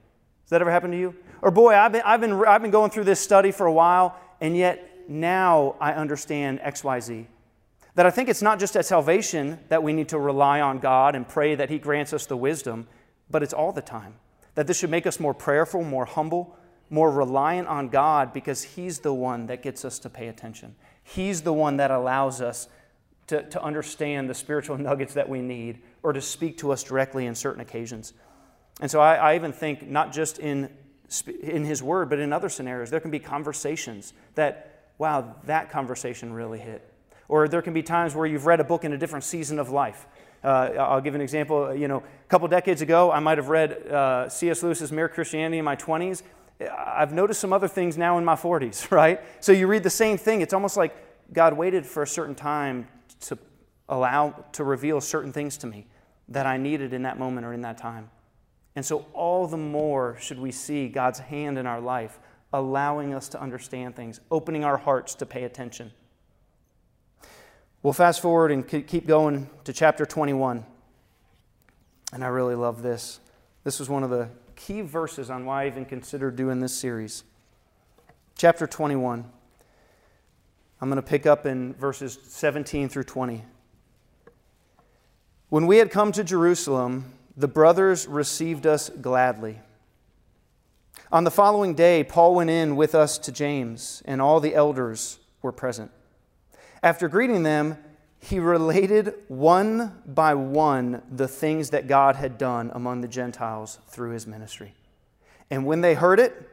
Has 0.43 0.49
that 0.49 0.61
ever 0.61 0.71
happened 0.71 0.93
to 0.93 0.99
you? 0.99 1.15
Or, 1.41 1.51
boy, 1.51 1.75
I've 1.75 1.91
been, 1.91 2.01
I've, 2.03 2.21
been, 2.21 2.45
I've 2.45 2.61
been 2.61 2.71
going 2.71 2.91
through 2.91 3.05
this 3.05 3.19
study 3.19 3.51
for 3.51 3.65
a 3.65 3.73
while 3.73 4.19
and 4.39 4.55
yet 4.57 5.07
now 5.07 5.75
I 5.79 5.93
understand 5.93 6.59
XYZ. 6.59 7.25
That 7.95 8.05
I 8.05 8.11
think 8.11 8.29
it's 8.29 8.41
not 8.41 8.59
just 8.59 8.75
at 8.75 8.85
salvation 8.85 9.59
that 9.69 9.83
we 9.83 9.93
need 9.93 10.09
to 10.09 10.19
rely 10.19 10.61
on 10.61 10.79
God 10.79 11.15
and 11.15 11.27
pray 11.27 11.55
that 11.55 11.69
He 11.69 11.77
grants 11.77 12.13
us 12.13 12.25
the 12.25 12.37
wisdom, 12.37 12.87
but 13.29 13.43
it's 13.43 13.53
all 13.53 13.71
the 13.71 13.81
time. 13.81 14.15
That 14.55 14.67
this 14.67 14.77
should 14.79 14.89
make 14.89 15.07
us 15.07 15.19
more 15.19 15.33
prayerful, 15.33 15.83
more 15.83 16.05
humble, 16.05 16.57
more 16.89 17.09
reliant 17.09 17.67
on 17.67 17.89
God 17.89 18.33
because 18.33 18.63
He's 18.63 18.99
the 18.99 19.13
one 19.13 19.47
that 19.47 19.63
gets 19.63 19.85
us 19.85 19.99
to 19.99 20.09
pay 20.09 20.27
attention. 20.27 20.75
He's 21.03 21.41
the 21.41 21.53
one 21.53 21.77
that 21.77 21.89
allows 21.89 22.41
us 22.41 22.67
to, 23.27 23.43
to 23.49 23.63
understand 23.63 24.29
the 24.29 24.33
spiritual 24.33 24.77
nuggets 24.79 25.13
that 25.13 25.29
we 25.29 25.41
need 25.41 25.79
or 26.03 26.13
to 26.13 26.21
speak 26.21 26.57
to 26.59 26.71
us 26.71 26.83
directly 26.83 27.25
in 27.25 27.35
certain 27.35 27.61
occasions. 27.61 28.13
And 28.81 28.91
so 28.91 28.99
I, 28.99 29.15
I 29.15 29.35
even 29.35 29.53
think, 29.53 29.87
not 29.87 30.11
just 30.11 30.39
in, 30.39 30.69
in 31.41 31.63
His 31.63 31.81
Word, 31.81 32.09
but 32.09 32.19
in 32.19 32.33
other 32.33 32.49
scenarios, 32.49 32.89
there 32.89 32.99
can 32.99 33.11
be 33.11 33.19
conversations 33.19 34.13
that, 34.35 34.91
wow, 34.97 35.35
that 35.45 35.69
conversation 35.69 36.33
really 36.33 36.59
hit. 36.59 36.87
Or 37.27 37.47
there 37.47 37.61
can 37.61 37.73
be 37.73 37.83
times 37.83 38.13
where 38.13 38.25
you've 38.25 38.45
read 38.45 38.59
a 38.59 38.65
book 38.65 38.83
in 38.83 38.91
a 38.91 38.97
different 38.97 39.23
season 39.23 39.59
of 39.59 39.69
life. 39.69 40.05
Uh, 40.43 40.71
I'll 40.79 41.01
give 41.01 41.15
an 41.15 41.21
example. 41.21 41.73
You 41.73 41.87
know, 41.87 41.97
a 41.97 42.27
couple 42.29 42.47
decades 42.47 42.81
ago, 42.81 43.11
I 43.11 43.19
might 43.19 43.37
have 43.37 43.49
read 43.49 43.87
uh, 43.87 44.29
C.S. 44.29 44.63
Lewis's 44.63 44.91
Mere 44.91 45.07
Christianity 45.09 45.59
in 45.59 45.65
my 45.65 45.75
20s. 45.75 46.23
I've 46.69 47.13
noticed 47.13 47.39
some 47.39 47.53
other 47.53 47.67
things 47.67 47.97
now 47.97 48.17
in 48.17 48.25
my 48.25 48.35
40s, 48.35 48.91
right? 48.91 49.21
So 49.39 49.51
you 49.51 49.67
read 49.67 49.83
the 49.83 49.89
same 49.89 50.17
thing. 50.17 50.41
It's 50.41 50.53
almost 50.53 50.77
like 50.77 50.95
God 51.33 51.53
waited 51.53 51.85
for 51.85 52.03
a 52.03 52.07
certain 52.07 52.35
time 52.35 52.87
to 53.21 53.37
allow, 53.89 54.45
to 54.53 54.63
reveal 54.63 55.01
certain 55.01 55.31
things 55.31 55.57
to 55.57 55.67
me 55.67 55.87
that 56.29 56.45
I 56.45 56.57
needed 56.57 56.93
in 56.93 57.03
that 57.03 57.19
moment 57.19 57.45
or 57.45 57.53
in 57.53 57.61
that 57.61 57.77
time. 57.77 58.09
And 58.75 58.85
so, 58.85 59.05
all 59.13 59.47
the 59.47 59.57
more 59.57 60.15
should 60.19 60.39
we 60.39 60.51
see 60.51 60.87
God's 60.87 61.19
hand 61.19 61.57
in 61.57 61.67
our 61.67 61.81
life, 61.81 62.19
allowing 62.53 63.13
us 63.13 63.27
to 63.29 63.41
understand 63.41 63.97
things, 63.97 64.21
opening 64.31 64.63
our 64.63 64.77
hearts 64.77 65.13
to 65.15 65.25
pay 65.25 65.43
attention. 65.43 65.91
We'll 67.83 67.93
fast 67.93 68.21
forward 68.21 68.51
and 68.51 68.67
keep 68.67 69.07
going 69.07 69.49
to 69.63 69.73
chapter 69.73 70.05
21. 70.05 70.63
And 72.13 72.23
I 72.23 72.27
really 72.27 72.53
love 72.53 72.83
this. 72.83 73.19
This 73.63 73.79
was 73.79 73.89
one 73.89 74.03
of 74.03 74.11
the 74.11 74.29
key 74.55 74.81
verses 74.81 75.31
on 75.31 75.45
why 75.45 75.63
I 75.63 75.67
even 75.67 75.85
considered 75.85 76.35
doing 76.35 76.59
this 76.59 76.75
series. 76.75 77.23
chapter 78.37 78.67
21. 78.67 79.25
I'm 80.79 80.89
going 80.89 81.01
to 81.01 81.07
pick 81.07 81.25
up 81.25 81.47
in 81.47 81.73
verses 81.73 82.19
17 82.23 82.87
through 82.87 83.05
20. 83.05 83.43
When 85.49 85.65
we 85.65 85.77
had 85.77 85.89
come 85.89 86.11
to 86.11 86.23
Jerusalem, 86.23 87.13
the 87.35 87.47
brothers 87.47 88.07
received 88.07 88.67
us 88.67 88.89
gladly. 88.89 89.59
On 91.11 91.23
the 91.23 91.31
following 91.31 91.73
day, 91.73 92.03
Paul 92.03 92.35
went 92.35 92.51
in 92.51 92.75
with 92.75 92.93
us 92.93 93.17
to 93.17 93.31
James, 93.31 94.03
and 94.05 94.21
all 94.21 94.39
the 94.39 94.53
elders 94.53 95.17
were 95.41 95.51
present. 95.51 95.91
After 96.83 97.07
greeting 97.07 97.43
them, 97.43 97.77
he 98.19 98.39
related 98.39 99.13
one 99.27 100.01
by 100.05 100.35
one 100.35 101.01
the 101.11 101.27
things 101.27 101.71
that 101.71 101.87
God 101.87 102.15
had 102.15 102.37
done 102.37 102.71
among 102.73 103.01
the 103.01 103.07
Gentiles 103.07 103.79
through 103.87 104.11
his 104.11 104.27
ministry. 104.27 104.73
And 105.49 105.65
when 105.65 105.81
they 105.81 105.95
heard 105.95 106.19
it, 106.19 106.49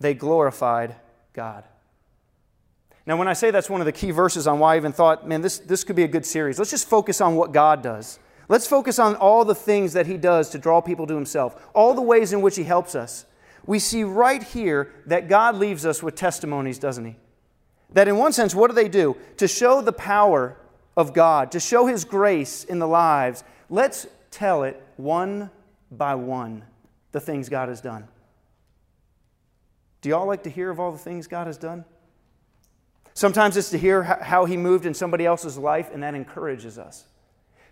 they 0.00 0.14
glorified 0.14 0.96
God. 1.32 1.64
Now, 3.06 3.16
when 3.16 3.28
I 3.28 3.34
say 3.34 3.50
that's 3.50 3.70
one 3.70 3.80
of 3.80 3.84
the 3.84 3.92
key 3.92 4.10
verses 4.10 4.46
on 4.46 4.58
why 4.58 4.74
I 4.74 4.76
even 4.78 4.92
thought, 4.92 5.28
man, 5.28 5.40
this, 5.40 5.58
this 5.58 5.84
could 5.84 5.96
be 5.96 6.02
a 6.02 6.08
good 6.08 6.26
series, 6.26 6.58
let's 6.58 6.72
just 6.72 6.88
focus 6.88 7.20
on 7.20 7.36
what 7.36 7.52
God 7.52 7.82
does. 7.82 8.18
Let's 8.48 8.66
focus 8.66 8.98
on 8.98 9.16
all 9.16 9.44
the 9.44 9.54
things 9.54 9.92
that 9.92 10.06
he 10.06 10.16
does 10.16 10.50
to 10.50 10.58
draw 10.58 10.80
people 10.80 11.06
to 11.06 11.14
himself, 11.14 11.68
all 11.74 11.94
the 11.94 12.02
ways 12.02 12.32
in 12.32 12.42
which 12.42 12.56
he 12.56 12.64
helps 12.64 12.94
us. 12.94 13.26
We 13.64 13.78
see 13.78 14.02
right 14.04 14.42
here 14.42 14.92
that 15.06 15.28
God 15.28 15.56
leaves 15.56 15.84
us 15.84 16.02
with 16.02 16.14
testimonies, 16.14 16.78
doesn't 16.78 17.04
he? 17.04 17.16
That 17.92 18.08
in 18.08 18.16
one 18.16 18.32
sense, 18.32 18.54
what 18.54 18.68
do 18.68 18.74
they 18.74 18.88
do? 18.88 19.16
To 19.38 19.48
show 19.48 19.80
the 19.80 19.92
power 19.92 20.56
of 20.96 21.12
God, 21.12 21.52
to 21.52 21.60
show 21.60 21.86
His 21.86 22.04
grace 22.04 22.64
in 22.64 22.78
the 22.78 22.88
lives, 22.88 23.44
let's 23.70 24.06
tell 24.30 24.64
it 24.64 24.82
one 24.96 25.50
by 25.90 26.14
one 26.14 26.64
the 27.12 27.20
things 27.20 27.48
God 27.48 27.68
has 27.68 27.80
done. 27.80 28.08
Do 30.00 30.08
y'all 30.08 30.26
like 30.26 30.42
to 30.44 30.50
hear 30.50 30.70
of 30.70 30.78
all 30.78 30.92
the 30.92 30.98
things 30.98 31.26
God 31.26 31.46
has 31.46 31.58
done? 31.58 31.84
Sometimes 33.14 33.56
it's 33.56 33.70
to 33.70 33.78
hear 33.78 34.02
how 34.02 34.44
He 34.44 34.56
moved 34.56 34.84
in 34.84 34.94
somebody 34.94 35.24
else's 35.24 35.56
life, 35.56 35.90
and 35.92 36.02
that 36.02 36.14
encourages 36.14 36.78
us. 36.78 37.06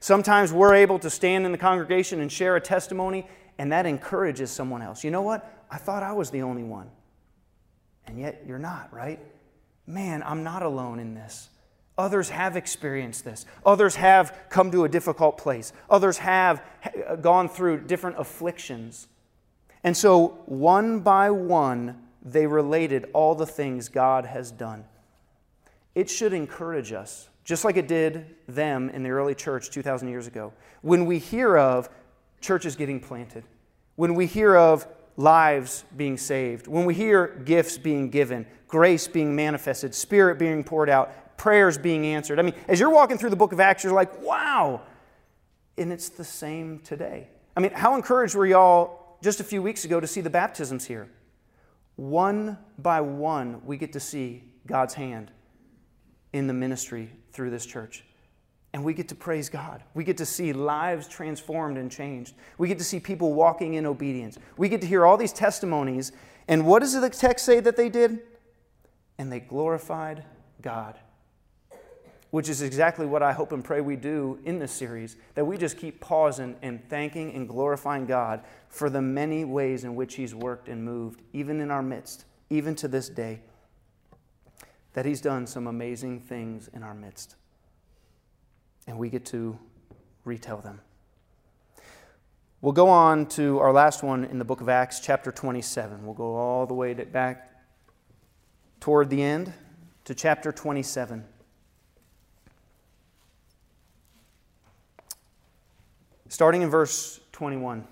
Sometimes 0.00 0.52
we're 0.52 0.74
able 0.74 0.98
to 0.98 1.10
stand 1.10 1.46
in 1.46 1.52
the 1.52 1.58
congregation 1.58 2.20
and 2.20 2.30
share 2.30 2.56
a 2.56 2.60
testimony, 2.60 3.26
and 3.58 3.72
that 3.72 3.86
encourages 3.86 4.50
someone 4.50 4.82
else. 4.82 5.04
You 5.04 5.10
know 5.10 5.22
what? 5.22 5.64
I 5.70 5.76
thought 5.76 6.02
I 6.02 6.12
was 6.12 6.30
the 6.30 6.42
only 6.42 6.62
one. 6.62 6.90
And 8.06 8.18
yet 8.18 8.42
you're 8.46 8.58
not, 8.58 8.92
right? 8.92 9.18
Man, 9.86 10.22
I'm 10.24 10.42
not 10.42 10.62
alone 10.62 10.98
in 10.98 11.14
this. 11.14 11.50
Others 11.96 12.30
have 12.30 12.56
experienced 12.56 13.24
this. 13.24 13.46
Others 13.64 13.96
have 13.96 14.36
come 14.48 14.70
to 14.72 14.84
a 14.84 14.88
difficult 14.88 15.38
place. 15.38 15.72
Others 15.88 16.18
have 16.18 16.62
gone 17.20 17.48
through 17.48 17.82
different 17.82 18.18
afflictions. 18.18 19.06
And 19.84 19.96
so, 19.96 20.38
one 20.46 21.00
by 21.00 21.30
one, 21.30 22.02
they 22.22 22.46
related 22.46 23.10
all 23.12 23.34
the 23.34 23.46
things 23.46 23.88
God 23.88 24.24
has 24.24 24.50
done. 24.50 24.84
It 25.94 26.10
should 26.10 26.32
encourage 26.32 26.92
us, 26.92 27.28
just 27.44 27.64
like 27.64 27.76
it 27.76 27.86
did 27.86 28.34
them 28.48 28.90
in 28.90 29.02
the 29.04 29.10
early 29.10 29.34
church 29.34 29.70
2,000 29.70 30.08
years 30.08 30.26
ago. 30.26 30.52
When 30.82 31.06
we 31.06 31.18
hear 31.18 31.56
of 31.56 31.88
churches 32.40 32.74
getting 32.74 32.98
planted, 32.98 33.44
when 33.94 34.14
we 34.14 34.26
hear 34.26 34.56
of 34.56 34.88
lives 35.16 35.84
being 35.96 36.16
saved, 36.16 36.66
when 36.66 36.84
we 36.84 36.94
hear 36.94 37.28
gifts 37.44 37.78
being 37.78 38.10
given, 38.10 38.46
grace 38.66 39.06
being 39.06 39.34
manifested, 39.34 39.94
spirit 39.94 40.38
being 40.38 40.64
poured 40.64 40.90
out, 40.90 41.36
prayers 41.36 41.78
being 41.78 42.06
answered. 42.06 42.38
I 42.38 42.42
mean, 42.42 42.54
as 42.68 42.80
you're 42.80 42.90
walking 42.90 43.18
through 43.18 43.30
the 43.30 43.36
book 43.36 43.52
of 43.52 43.60
Acts, 43.60 43.84
you're 43.84 43.92
like, 43.92 44.20
wow. 44.22 44.82
And 45.78 45.92
it's 45.92 46.08
the 46.08 46.24
same 46.24 46.80
today. 46.80 47.28
I 47.56 47.60
mean, 47.60 47.72
how 47.72 47.94
encouraged 47.94 48.34
were 48.34 48.46
y'all 48.46 49.18
just 49.22 49.40
a 49.40 49.44
few 49.44 49.62
weeks 49.62 49.84
ago 49.84 50.00
to 50.00 50.06
see 50.06 50.20
the 50.20 50.30
baptisms 50.30 50.84
here? 50.84 51.08
One 51.96 52.58
by 52.78 53.00
one, 53.00 53.64
we 53.64 53.76
get 53.76 53.92
to 53.92 54.00
see 54.00 54.44
God's 54.66 54.94
hand 54.94 55.30
in 56.32 56.48
the 56.48 56.52
ministry 56.52 57.10
through 57.32 57.50
this 57.50 57.64
church. 57.64 58.04
And 58.74 58.84
we 58.84 58.92
get 58.92 59.08
to 59.08 59.14
praise 59.14 59.48
God. 59.48 59.82
We 59.94 60.04
get 60.04 60.18
to 60.18 60.26
see 60.26 60.52
lives 60.52 61.08
transformed 61.08 61.78
and 61.78 61.90
changed. 61.90 62.34
We 62.58 62.68
get 62.68 62.76
to 62.78 62.84
see 62.84 63.00
people 63.00 63.32
walking 63.32 63.74
in 63.74 63.86
obedience. 63.86 64.36
We 64.58 64.68
get 64.68 64.82
to 64.82 64.86
hear 64.86 65.06
all 65.06 65.16
these 65.16 65.32
testimonies. 65.32 66.12
And 66.48 66.66
what 66.66 66.80
does 66.80 66.92
the 67.00 67.08
text 67.08 67.46
say 67.46 67.60
that 67.60 67.76
they 67.76 67.88
did? 67.88 68.20
And 69.16 69.32
they 69.32 69.40
glorified 69.40 70.24
God 70.60 70.98
which 72.34 72.48
is 72.48 72.62
exactly 72.62 73.06
what 73.06 73.22
I 73.22 73.32
hope 73.32 73.52
and 73.52 73.62
pray 73.62 73.80
we 73.80 73.94
do 73.94 74.40
in 74.44 74.58
this 74.58 74.72
series, 74.72 75.14
that 75.36 75.44
we 75.44 75.56
just 75.56 75.78
keep 75.78 76.00
pausing 76.00 76.56
and 76.62 76.82
thanking 76.88 77.32
and 77.32 77.48
glorifying 77.48 78.06
God 78.06 78.42
for 78.68 78.90
the 78.90 79.00
many 79.00 79.44
ways 79.44 79.84
in 79.84 79.94
which 79.94 80.16
He's 80.16 80.34
worked 80.34 80.68
and 80.68 80.84
moved, 80.84 81.22
even 81.32 81.60
in 81.60 81.70
our 81.70 81.80
midst, 81.80 82.24
even 82.50 82.74
to 82.74 82.88
this 82.88 83.08
day. 83.08 83.38
That 84.94 85.06
He's 85.06 85.20
done 85.20 85.46
some 85.46 85.68
amazing 85.68 86.22
things 86.22 86.68
in 86.74 86.82
our 86.82 86.92
midst. 86.92 87.36
And 88.86 88.98
we 88.98 89.08
get 89.08 89.26
to 89.26 89.58
retell 90.24 90.58
them. 90.58 90.80
We'll 92.60 92.72
go 92.72 92.88
on 92.88 93.26
to 93.30 93.58
our 93.58 93.72
last 93.72 94.02
one 94.02 94.24
in 94.24 94.38
the 94.38 94.44
book 94.44 94.60
of 94.60 94.68
Acts, 94.68 95.00
chapter 95.00 95.30
27. 95.30 96.04
We'll 96.04 96.14
go 96.14 96.34
all 96.34 96.66
the 96.66 96.74
way 96.74 96.94
back 96.94 97.50
toward 98.80 99.10
the 99.10 99.22
end 99.22 99.52
to 100.04 100.14
chapter 100.14 100.50
27. 100.52 101.24
starting 106.34 106.62
in 106.62 106.68
verse 106.68 107.20
21. 107.30 107.86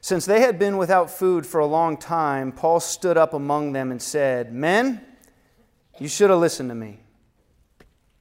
Since 0.00 0.26
they 0.26 0.40
had 0.40 0.58
been 0.58 0.76
without 0.76 1.08
food 1.08 1.46
for 1.46 1.60
a 1.60 1.66
long 1.66 1.96
time, 1.96 2.50
Paul 2.50 2.80
stood 2.80 3.16
up 3.16 3.34
among 3.34 3.72
them 3.72 3.92
and 3.92 4.02
said, 4.02 4.52
Men, 4.52 5.00
you 6.00 6.08
should 6.08 6.30
have 6.30 6.40
listened 6.40 6.70
to 6.70 6.74
me. 6.74 6.98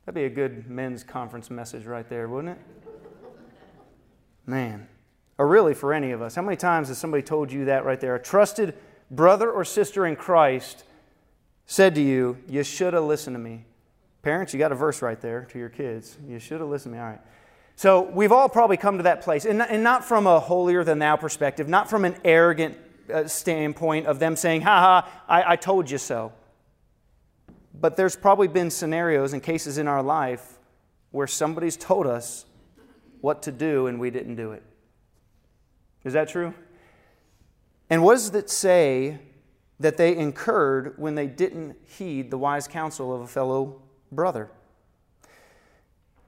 That'd 0.06 0.16
be 0.16 0.26
a 0.26 0.30
good 0.30 0.70
men's 0.70 1.04
conference 1.04 1.50
message 1.50 1.86
right 1.86 2.08
there, 2.10 2.28
wouldn't 2.28 2.58
it? 2.58 2.62
Man. 4.46 4.88
Or 5.38 5.48
really 5.48 5.74
for 5.74 5.94
any 5.94 6.12
of 6.12 6.22
us. 6.22 6.36
How 6.36 6.42
many 6.42 6.58
times 6.58 6.90
has 6.90 6.98
somebody 6.98 7.24
told 7.24 7.52
you 7.52 7.66
that 7.66 7.86
right 7.86 8.00
there? 8.00 8.16
A 8.16 8.22
trusted 8.22 8.76
brother 9.10 9.50
or 9.50 9.64
sister 9.64 10.06
in 10.06 10.16
Christ 10.16 10.84
said 11.66 11.96
to 11.96 12.02
you, 12.02 12.38
You 12.48 12.64
should 12.64 12.94
have 12.94 13.04
listened 13.04 13.36
to 13.36 13.40
me. 13.40 13.66
Parents, 14.22 14.54
you 14.54 14.60
got 14.60 14.72
a 14.72 14.76
verse 14.76 15.02
right 15.02 15.20
there 15.20 15.46
to 15.52 15.60
your 15.60 15.70
kids. 15.70 16.18
You 16.28 16.40
should 16.40 16.60
have 16.60 16.70
listened 16.70 16.94
to 16.94 16.98
me. 16.98 17.04
All 17.04 17.10
right. 17.10 17.22
So 17.76 18.02
we've 18.02 18.32
all 18.32 18.50
probably 18.50 18.78
come 18.78 18.98
to 18.98 19.04
that 19.04 19.22
place, 19.22 19.46
and, 19.46 19.58
not 19.84 20.06
from 20.06 20.28
a 20.28 20.40
holier 20.40 20.84
than 20.84 21.00
thou 21.00 21.16
perspective, 21.16 21.68
not 21.68 21.90
from 21.90 22.06
an 22.06 22.16
arrogant 22.24 22.78
uh, 23.12 23.28
standpoint 23.28 24.06
of 24.06 24.20
them 24.20 24.36
saying, 24.36 24.62
ha 24.62 24.80
ha, 24.80 25.24
I, 25.28 25.54
I 25.54 25.56
told 25.56 25.90
you 25.90 25.98
so. 25.98 26.32
But 27.74 27.98
there's 27.98 28.16
probably 28.16 28.48
been 28.48 28.70
scenarios 28.70 29.34
and 29.34 29.42
cases 29.42 29.78
in 29.78 29.88
our 29.88 30.04
life 30.04 30.60
where 31.12 31.28
somebody's 31.28 31.78
told 31.78 32.08
us 32.08 32.46
what 33.22 33.42
to 33.44 33.52
do 33.52 33.88
and 33.88 34.00
we 34.00 34.10
didn't 34.10 34.36
do 34.36 34.52
it. 34.52 34.64
Is 36.04 36.14
that 36.14 36.28
true? 36.28 36.54
And 37.90 38.04
what 38.04 38.14
does 38.14 38.34
it 38.34 38.50
say 38.50 39.20
that 39.80 39.98
they 39.98 40.16
incurred 40.16 40.94
when 40.98 41.16
they 41.16 41.28
didn't 41.28 41.76
heed 41.86 42.32
the 42.32 42.38
wise 42.38 42.68
counsel 42.68 43.14
of 43.14 43.22
a 43.22 43.28
fellow 43.28 43.82
brother? 44.12 44.50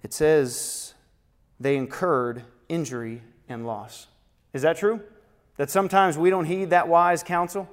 It 0.03 0.13
says, 0.13 0.93
they 1.60 1.75
incurred 1.77 2.43
injury 2.69 3.21
and 3.49 3.65
loss. 3.65 4.08
Is 4.53 4.62
that 4.62 4.77
true? 4.77 5.01
That 5.58 5.69
sometimes 5.69 6.17
we 6.17 6.29
don't 6.29 6.45
heed 6.45 6.69
that 6.69 6.88
wise 6.88 7.23
counsel? 7.23 7.69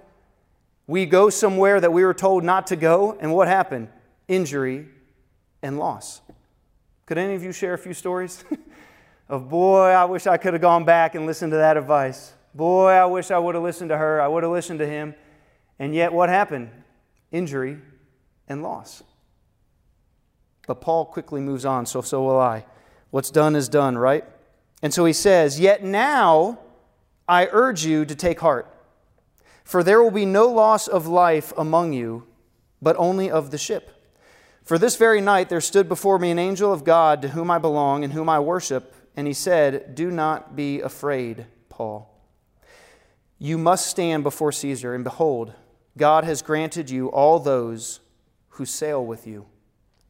We 0.87 1.07
go 1.07 1.31
somewhere 1.31 1.81
that 1.81 1.93
we 1.93 2.05
were 2.05 2.15
told 2.15 2.45
not 2.45 2.67
to 2.69 2.77
go, 2.77 3.17
and 3.21 3.33
what 3.33 3.49
happened? 3.49 3.89
Injury 4.29 4.89
and 5.63 5.79
loss. 5.79 6.21
Could 7.07 7.19
any 7.19 7.35
of 7.35 7.43
you 7.43 7.53
share 7.53 7.75
a 7.75 7.79
few 7.79 7.95
stories? 7.95 8.45
of 9.29 9.49
boy, 9.49 9.89
I 9.89 10.05
wish 10.05 10.27
I 10.27 10.37
could 10.37 10.53
have 10.55 10.63
gone 10.63 10.85
back 10.85 11.15
and 11.15 11.27
listened 11.27 11.53
to 11.53 11.57
that 11.57 11.77
advice. 11.77 12.33
Boy, 12.55 12.91
I 12.91 13.07
wish 13.07 13.31
I 13.31 13.39
would 13.39 13.55
have 13.55 13.65
listened 13.65 13.91
to 13.91 13.97
her. 13.97 14.21
I 14.21 14.29
would 14.29 14.43
have 14.43 14.53
listened 14.53 14.79
to 14.81 14.87
him. 14.87 15.15
And 15.79 15.95
yet, 15.95 16.13
what 16.13 16.29
happened? 16.29 16.71
Injury 17.31 17.79
and 18.49 18.63
loss. 18.63 19.03
But 20.67 20.81
Paul 20.81 21.07
quickly 21.07 21.41
moves 21.41 21.65
on, 21.65 21.87
so 21.87 22.03
so 22.03 22.23
will 22.23 22.39
I. 22.39 22.65
What's 23.11 23.31
done 23.31 23.57
is 23.57 23.69
done, 23.69 23.97
right? 23.97 24.25
And 24.83 24.93
so 24.93 25.05
he 25.05 25.13
says, 25.13 25.59
Yet 25.59 25.83
now 25.83 26.59
I 27.29 27.49
urge 27.51 27.85
you 27.85 28.05
to 28.05 28.15
take 28.15 28.41
heart, 28.41 28.73
for 29.73 29.83
there 29.83 30.03
will 30.03 30.11
be 30.11 30.27
no 30.27 30.49
loss 30.49 30.87
of 30.87 31.07
life 31.07 31.51
among 31.57 31.95
you, 31.95 32.27
but 32.83 32.95
only 32.99 33.31
of 33.31 33.51
the 33.51 33.57
ship. 33.57 33.91
For 34.63 34.77
this 34.77 34.97
very 34.97 35.23
night 35.23 35.49
there 35.49 35.63
stood 35.63 35.89
before 35.89 36.19
me 36.19 36.31
an 36.31 36.39
angel 36.39 36.71
of 36.75 36.85
God 36.85 37.23
to 37.23 37.29
whom 37.29 37.51
I 37.51 37.57
belong 37.57 38.05
and 38.05 38.13
whom 38.13 38.29
I 38.29 38.39
worship, 38.39 38.95
and 39.17 39.27
he 39.27 39.33
said, 39.33 39.95
Do 39.95 40.11
not 40.11 40.55
be 40.55 40.83
afraid, 40.83 41.47
Paul. 41.71 42.15
You 43.39 43.57
must 43.57 43.87
stand 43.87 44.25
before 44.25 44.53
Caesar, 44.53 44.95
and 44.95 45.05
behold, 45.05 45.55
God 45.97 46.25
has 46.25 46.43
granted 46.43 46.91
you 46.91 47.11
all 47.11 47.39
those 47.39 48.01
who 48.51 48.67
sail 48.67 49.03
with 49.03 49.27
you. 49.27 49.47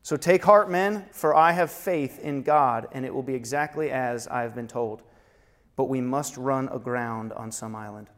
So 0.03 0.17
take 0.17 0.43
heart, 0.43 0.73
men, 0.73 1.07
for 1.13 1.37
I 1.37 1.53
have 1.53 1.71
faith 1.71 2.19
in 2.19 2.43
God, 2.43 2.89
and 2.91 3.07
it 3.07 3.15
will 3.15 3.23
be 3.23 3.37
exactly 3.37 3.93
as 3.93 4.27
I 4.27 4.43
have 4.43 4.57
been 4.57 4.67
told. 4.67 5.03
But 5.77 5.85
we 5.85 6.01
must 6.01 6.37
run 6.37 6.69
aground 6.73 7.33
on 7.35 7.53
some 7.53 7.77
island. 7.77 8.09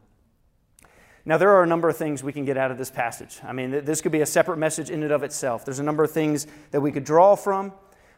Now, 1.27 1.37
there 1.39 1.49
are 1.49 1.63
a 1.63 1.67
number 1.67 1.89
of 1.89 1.97
things 1.97 2.23
we 2.23 2.31
can 2.31 2.45
get 2.45 2.55
out 2.55 2.69
of 2.69 2.77
this 2.77 2.91
passage. 2.91 3.39
I 3.43 3.51
mean, 3.51 3.83
this 3.83 3.99
could 3.99 4.11
be 4.11 4.21
a 4.21 4.27
separate 4.27 4.57
message 4.57 4.91
in 4.91 5.01
and 5.01 5.11
of 5.11 5.23
itself. 5.23 5.65
There's 5.65 5.79
a 5.79 5.83
number 5.83 6.03
of 6.03 6.11
things 6.11 6.45
that 6.69 6.81
we 6.81 6.91
could 6.91 7.03
draw 7.03 7.35
from, 7.35 7.73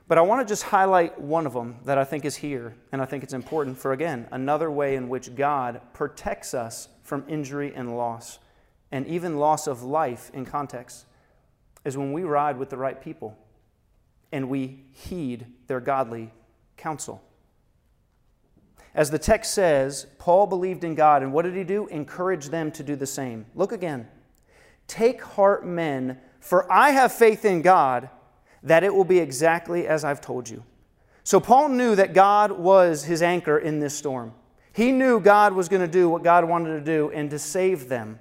but 0.09 0.17
I 0.17 0.21
want 0.21 0.45
to 0.45 0.51
just 0.51 0.63
highlight 0.63 1.19
one 1.19 1.45
of 1.45 1.53
them 1.53 1.77
that 1.85 1.97
I 1.97 2.03
think 2.03 2.25
is 2.25 2.35
here, 2.35 2.75
and 2.91 3.01
I 3.01 3.05
think 3.05 3.23
it's 3.23 3.33
important 3.33 3.77
for, 3.77 3.93
again, 3.93 4.27
another 4.31 4.69
way 4.69 4.95
in 4.95 5.07
which 5.07 5.35
God 5.35 5.79
protects 5.93 6.53
us 6.53 6.89
from 7.03 7.23
injury 7.29 7.73
and 7.73 7.95
loss, 7.95 8.39
and 8.91 9.07
even 9.07 9.37
loss 9.37 9.67
of 9.67 9.83
life 9.83 10.29
in 10.33 10.45
context, 10.45 11.05
is 11.85 11.97
when 11.97 12.11
we 12.11 12.23
ride 12.23 12.57
with 12.57 12.69
the 12.69 12.77
right 12.77 13.01
people 13.01 13.37
and 14.33 14.49
we 14.49 14.83
heed 14.91 15.45
their 15.67 15.79
godly 15.79 16.33
counsel. 16.75 17.23
As 18.97 19.11
the 19.11 19.19
text 19.19 19.53
says, 19.53 20.07
Paul 20.17 20.47
believed 20.47 20.83
in 20.83 20.95
God, 20.95 21.21
and 21.21 21.31
what 21.31 21.43
did 21.43 21.55
he 21.55 21.63
do? 21.63 21.85
Encourage 21.85 22.47
them 22.47 22.71
to 22.71 22.81
do 22.81 22.95
the 22.95 23.05
same. 23.05 23.45
Look 23.53 23.71
again. 23.71 24.07
Take 24.87 25.21
heart, 25.21 25.63
men, 25.63 26.17
for 26.39 26.69
I 26.73 26.89
have 26.89 27.13
faith 27.13 27.45
in 27.45 27.61
God 27.61 28.09
that 28.63 28.83
it 28.83 28.91
will 28.91 29.05
be 29.05 29.19
exactly 29.19 29.87
as 29.87 30.03
I've 30.03 30.19
told 30.19 30.49
you. 30.49 30.63
So 31.23 31.39
Paul 31.39 31.69
knew 31.69 31.93
that 31.93 32.15
God 32.15 32.51
was 32.51 33.03
his 33.03 33.21
anchor 33.21 33.59
in 33.59 33.79
this 33.79 33.95
storm. 33.95 34.33
He 34.73 34.91
knew 34.91 35.19
God 35.19 35.53
was 35.53 35.69
going 35.69 35.83
to 35.83 35.87
do 35.87 36.09
what 36.09 36.23
God 36.23 36.45
wanted 36.45 36.79
to 36.79 36.81
do 36.81 37.11
and 37.11 37.29
to 37.29 37.37
save 37.37 37.89
them. 37.89 38.19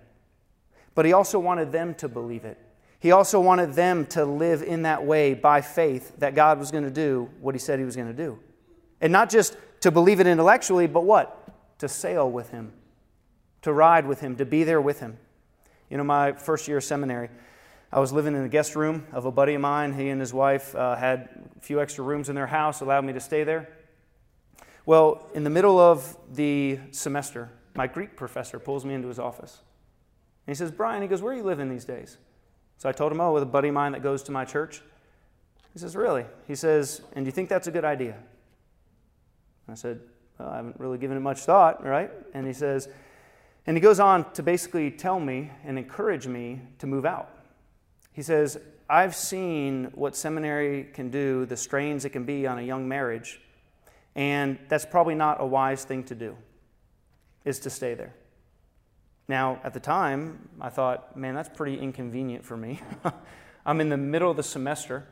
But 0.95 1.07
he 1.07 1.15
also 1.15 1.39
wanted 1.39 1.73
them 1.73 1.95
to 1.95 2.09
believe 2.09 2.45
it. 2.45 2.59
He 2.99 3.12
also 3.12 3.41
wanted 3.41 3.73
them 3.73 4.05
to 4.09 4.27
live 4.27 4.62
in 4.62 4.83
that 4.83 5.07
way 5.07 5.33
by 5.33 5.62
faith 5.62 6.12
that 6.19 6.35
God 6.35 6.59
was 6.59 6.71
going 6.71 6.85
to 6.85 6.91
do 6.91 7.31
what 7.41 7.55
he 7.55 7.59
said 7.59 7.79
he 7.79 7.87
was 7.87 7.97
going 7.97 8.09
to 8.09 8.15
do. 8.15 8.39
And 9.01 9.11
not 9.11 9.31
just 9.31 9.57
to 9.87 9.92
believe 9.92 10.18
it 10.18 10.27
intellectually, 10.27 10.88
but 10.88 11.05
what? 11.05 11.49
To 11.79 11.88
sail 11.88 12.29
with 12.29 12.51
him, 12.51 12.72
to 13.62 13.72
ride 13.72 14.05
with 14.05 14.18
him, 14.18 14.35
to 14.35 14.44
be 14.44 14.64
there 14.64 14.81
with 14.81 14.99
him. 14.99 15.16
You 15.88 15.96
know, 15.96 16.03
my 16.03 16.33
first 16.33 16.66
year 16.66 16.79
of 16.79 16.85
seminary, 16.85 17.31
I 17.92 18.01
was 18.01 18.12
living 18.12 18.35
in 18.35 18.42
the 18.42 18.49
guest 18.49 18.75
room 18.75 19.07
of 19.12 19.27
a 19.27 19.31
buddy 19.31 19.55
of 19.55 19.61
mine. 19.61 19.92
He 19.92 20.09
and 20.09 20.20
his 20.20 20.35
wife 20.35 20.75
uh, 20.75 20.96
had 20.96 21.29
a 21.57 21.61
few 21.61 21.81
extra 21.81 22.03
rooms 22.03 22.29
in 22.29 22.35
their 22.35 22.49
house, 22.49 22.81
allowed 22.81 23.05
me 23.05 23.12
to 23.12 23.20
stay 23.20 23.44
there. 23.44 23.68
Well, 24.87 25.25
in 25.35 25.44
the 25.44 25.51
middle 25.51 25.79
of 25.79 26.16
the 26.33 26.81
semester, 26.90 27.49
my 27.77 27.87
Greek 27.87 28.16
professor 28.16 28.59
pulls 28.59 28.85
me 28.85 28.92
into 28.92 29.07
his 29.07 29.20
office. 29.20 29.61
And 30.49 30.57
he 30.57 30.59
says, 30.59 30.72
Brian, 30.72 31.01
he 31.01 31.07
goes, 31.07 31.22
Where 31.22 31.33
are 31.33 31.37
you 31.37 31.44
living 31.44 31.70
these 31.70 31.85
days? 31.85 32.18
So 32.79 32.88
I 32.88 32.92
told 32.92 33.12
him, 33.12 33.20
Oh, 33.20 33.33
with 33.33 33.44
a 33.44 33.46
buddy 33.46 33.68
of 33.68 33.75
mine 33.75 33.92
that 33.92 34.03
goes 34.03 34.25
to 34.25 34.33
my 34.33 34.44
church. 34.44 34.83
He 35.72 35.79
says, 35.79 35.94
Really? 35.94 36.25
He 36.49 36.57
says, 36.57 37.03
And 37.12 37.25
do 37.25 37.29
you 37.29 37.33
think 37.33 37.49
that's 37.49 37.68
a 37.68 37.70
good 37.70 37.85
idea? 37.85 38.16
I 39.68 39.74
said, 39.74 40.00
well, 40.38 40.48
I 40.48 40.57
haven't 40.57 40.79
really 40.79 40.98
given 40.98 41.16
it 41.16 41.20
much 41.20 41.40
thought, 41.40 41.85
right? 41.85 42.11
And 42.35 42.46
he 42.46 42.52
says, 42.52 42.88
and 43.66 43.76
he 43.76 43.81
goes 43.81 43.98
on 43.98 44.31
to 44.33 44.42
basically 44.42 44.90
tell 44.90 45.18
me 45.18 45.50
and 45.64 45.79
encourage 45.79 46.26
me 46.26 46.61
to 46.79 46.87
move 46.87 47.05
out. 47.05 47.31
He 48.12 48.22
says, 48.22 48.59
I've 48.88 49.16
seen 49.16 49.90
what 49.94 50.14
seminary 50.14 50.85
can 50.85 51.11
do, 51.11 51.46
the 51.46 51.57
strains 51.57 52.05
it 52.05 52.11
can 52.11 52.24
be 52.24 52.46
on 52.46 52.59
a 52.59 52.62
young 52.62 52.87
marriage, 52.87 53.40
and 54.14 54.59
that's 54.68 54.87
probably 54.87 55.16
not 55.16 55.40
a 55.40 55.46
wise 55.46 55.85
thing 55.85 56.05
to 56.05 56.14
do, 56.14 56.37
is 57.44 57.59
to 57.61 57.70
stay 57.70 57.94
there. 57.94 58.14
Now, 59.29 59.61
at 59.64 59.74
the 59.74 59.81
time, 59.81 60.48
I 60.61 60.68
thought, 60.68 61.16
man, 61.16 61.35
that's 61.35 61.48
pretty 61.48 61.79
inconvenient 61.79 62.44
for 62.44 62.57
me. 62.57 62.81
I'm 63.66 63.81
in 63.81 63.88
the 63.88 63.96
middle 63.96 64.31
of 64.31 64.37
the 64.37 64.44
semester. 64.44 65.09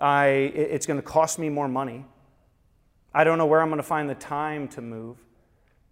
I, 0.00 0.26
it's 0.26 0.86
going 0.86 0.98
to 0.98 1.06
cost 1.06 1.38
me 1.38 1.48
more 1.48 1.68
money. 1.68 2.04
I 3.14 3.24
don't 3.24 3.38
know 3.38 3.46
where 3.46 3.60
I'm 3.60 3.68
going 3.68 3.78
to 3.78 3.82
find 3.82 4.08
the 4.08 4.14
time 4.14 4.68
to 4.68 4.80
move. 4.80 5.16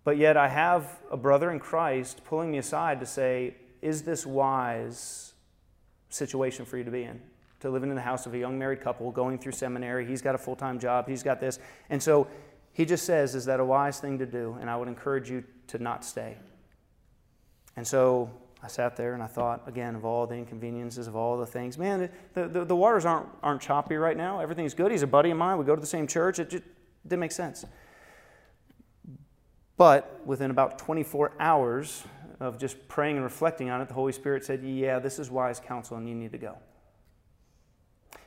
But 0.05 0.18
yet 0.18 0.37
I 0.37 0.48
have 0.48 1.00
a 1.11 1.16
brother 1.16 1.50
in 1.50 1.59
Christ 1.59 2.22
pulling 2.24 2.52
me 2.52 2.59
aside 2.59 3.00
to 3.00 3.07
say, 3.07 3.57
is 3.83 4.02
this 4.02 4.24
wise 4.24 5.35
situation 6.11 6.64
for 6.64 6.79
you 6.79 6.85
to 6.85 6.90
be 6.90 7.02
in? 7.02 7.20
To 7.61 7.70
living 7.70 7.90
in 7.90 7.96
the 7.96 8.02
house 8.02 8.26
of 8.26 8.35
a 8.35 8.38
young 8.38 8.59
married 8.59 8.81
couple, 8.81 9.11
going 9.11 9.38
through 9.38 9.52
seminary, 9.52 10.07
he's 10.07 10.22
got 10.22 10.35
a 10.35 10.38
full 10.38 10.55
time 10.55 10.79
job, 10.79 11.09
he's 11.09 11.22
got 11.22 11.40
this. 11.40 11.59
And 11.90 12.00
so 12.00 12.29
he 12.72 12.85
just 12.85 13.05
says, 13.05 13.35
Is 13.35 13.46
that 13.46 13.59
a 13.59 13.64
wise 13.64 13.98
thing 13.98 14.18
to 14.18 14.26
do? 14.26 14.57
And 14.61 14.70
I 14.70 14.76
would 14.76 14.88
encourage 14.88 15.31
you 15.31 15.42
to 15.68 15.79
not 15.79 16.05
stay. 16.05 16.37
And 17.74 17.87
so 17.87 18.31
I 18.62 18.68
sat 18.68 18.96
there 18.96 19.14
and 19.14 19.22
I 19.22 19.26
thought, 19.26 19.62
again, 19.66 19.96
of 19.96 20.05
all 20.05 20.26
the 20.26 20.35
inconveniences, 20.37 21.09
of 21.09 21.16
all 21.16 21.37
the 21.37 21.46
things. 21.46 21.79
Man, 21.79 22.09
the, 22.35 22.48
the, 22.48 22.64
the 22.64 22.76
waters 22.76 23.05
aren't, 23.05 23.29
aren't 23.42 23.61
choppy 23.61 23.96
right 23.96 24.16
now. 24.16 24.40
Everything's 24.40 24.74
good. 24.74 24.92
He's 24.92 25.02
a 25.02 25.07
buddy 25.07 25.31
of 25.31 25.38
mine. 25.38 25.59
We 25.59 25.64
go 25.64 25.74
to 25.74 25.81
the 25.81 25.87
same 25.87 26.07
church. 26.07 26.38
It 26.38 26.50
just, 26.50 26.64
didn't 27.09 27.21
make 27.21 27.33
sense. 27.33 27.64
But 29.77 30.23
within 30.25 30.51
about 30.51 30.79
24 30.79 31.33
hours 31.38 32.05
of 32.40 32.59
just 32.59 32.88
praying 32.88 33.16
and 33.16 33.25
reflecting 33.25 33.71
on 33.71 33.81
it, 33.81 33.88
the 33.88 33.95
Holy 33.95 34.12
Spirit 34.12 34.45
said, 34.45 34.62
Yeah, 34.62 34.99
this 34.99 35.19
is 35.19 35.31
wise 35.31 35.61
counsel 35.61 35.97
and 35.97 36.09
you 36.09 36.14
need 36.14 36.33
to 36.33 36.38
go. 36.38 36.57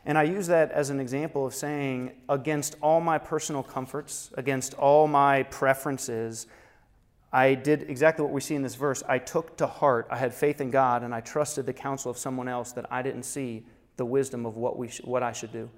And 0.05 0.17
I 0.17 0.23
use 0.23 0.47
that 0.47 0.71
as 0.71 0.89
an 0.89 0.99
example 0.99 1.45
of 1.45 1.53
saying, 1.53 2.13
against 2.29 2.75
all 2.81 3.01
my 3.01 3.17
personal 3.17 3.63
comforts, 3.63 4.31
against 4.37 4.73
all 4.75 5.07
my 5.07 5.43
preferences, 5.43 6.47
I 7.31 7.53
did 7.53 7.83
exactly 7.89 8.23
what 8.23 8.33
we 8.33 8.41
see 8.41 8.55
in 8.55 8.63
this 8.63 8.75
verse. 8.75 9.03
I 9.07 9.19
took 9.19 9.57
to 9.57 9.67
heart, 9.67 10.07
I 10.09 10.17
had 10.17 10.33
faith 10.33 10.61
in 10.61 10.71
God, 10.71 11.03
and 11.03 11.13
I 11.13 11.21
trusted 11.21 11.65
the 11.65 11.73
counsel 11.73 12.09
of 12.09 12.17
someone 12.17 12.47
else 12.47 12.71
that 12.71 12.91
I 12.91 13.01
didn't 13.01 13.23
see 13.23 13.65
the 13.97 14.05
wisdom 14.05 14.45
of 14.45 14.55
what, 14.55 14.77
we 14.77 14.87
sh- 14.87 15.01
what 15.03 15.21
I 15.21 15.31
should 15.31 15.51
do. 15.51 15.69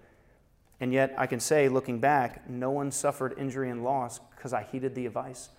And 0.82 0.92
yet, 0.92 1.14
I 1.16 1.28
can 1.28 1.40
say, 1.40 1.70
looking 1.70 2.00
back, 2.00 2.50
no 2.50 2.72
one 2.72 2.92
suffered 2.92 3.36
injury 3.38 3.70
and 3.70 3.84
loss 3.84 4.20
because 4.36 4.52
I 4.52 4.64
heeded 4.64 4.96
the 4.96 5.06
advice. 5.06 5.50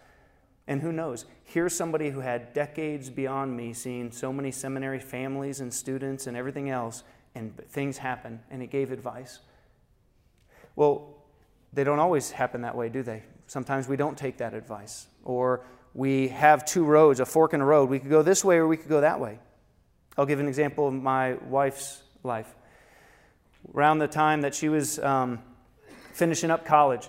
And 0.67 0.83
who 0.83 0.91
knows? 0.91 1.27
Here's 1.45 1.75
somebody 1.75 2.11
who 2.11 2.21
had 2.21 2.53
decades 2.53 3.09
beyond 3.09 3.57
me 3.57 3.73
seeing 3.73 4.11
so 4.11 4.33
many 4.33 4.51
seminary 4.51 4.99
families 4.99 5.61
and 5.61 5.73
students 5.73 6.27
and 6.27 6.37
everything 6.37 6.71
else, 6.71 7.05
and 7.37 7.57
things 7.69 7.99
happen, 7.99 8.41
and 8.51 8.61
he 8.61 8.67
gave 8.67 8.91
advice. 8.91 9.39
Well, 10.75 11.15
they 11.73 11.85
don't 11.85 12.01
always 12.01 12.33
happen 12.33 12.63
that 12.63 12.77
way, 12.77 12.89
do 12.89 13.05
they? 13.05 13.23
Sometimes 13.47 13.87
we 13.87 13.97
don't 13.97 14.19
take 14.19 14.39
that 14.39 14.55
advice. 14.55 15.07
Or 15.25 15.65
we 15.95 16.29
have 16.29 16.65
two 16.65 16.85
roads, 16.85 17.21
a 17.21 17.27
fork 17.27 17.55
in 17.55 17.61
a 17.61 17.65
road. 17.65 17.89
We 17.89 18.01
could 18.01 18.11
go 18.11 18.23
this 18.23 18.45
way 18.45 18.57
or 18.57 18.67
we 18.67 18.77
could 18.77 18.89
go 18.89 19.03
that 19.03 19.21
way. 19.21 19.39
I'll 20.19 20.27
give 20.27 20.41
an 20.41 20.49
example 20.49 20.89
of 20.89 20.95
my 20.95 21.35
wife's 21.35 22.03
life 22.25 22.53
around 23.75 23.99
the 23.99 24.09
time 24.09 24.43
that 24.43 24.55
she 24.55 24.69
was 24.69 24.99
um, 24.99 25.39
finishing 26.13 26.51
up 26.51 26.65
college, 26.65 27.09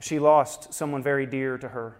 she 0.00 0.18
lost 0.18 0.72
someone 0.72 1.02
very 1.02 1.26
dear 1.26 1.58
to 1.58 1.68
her. 1.68 1.96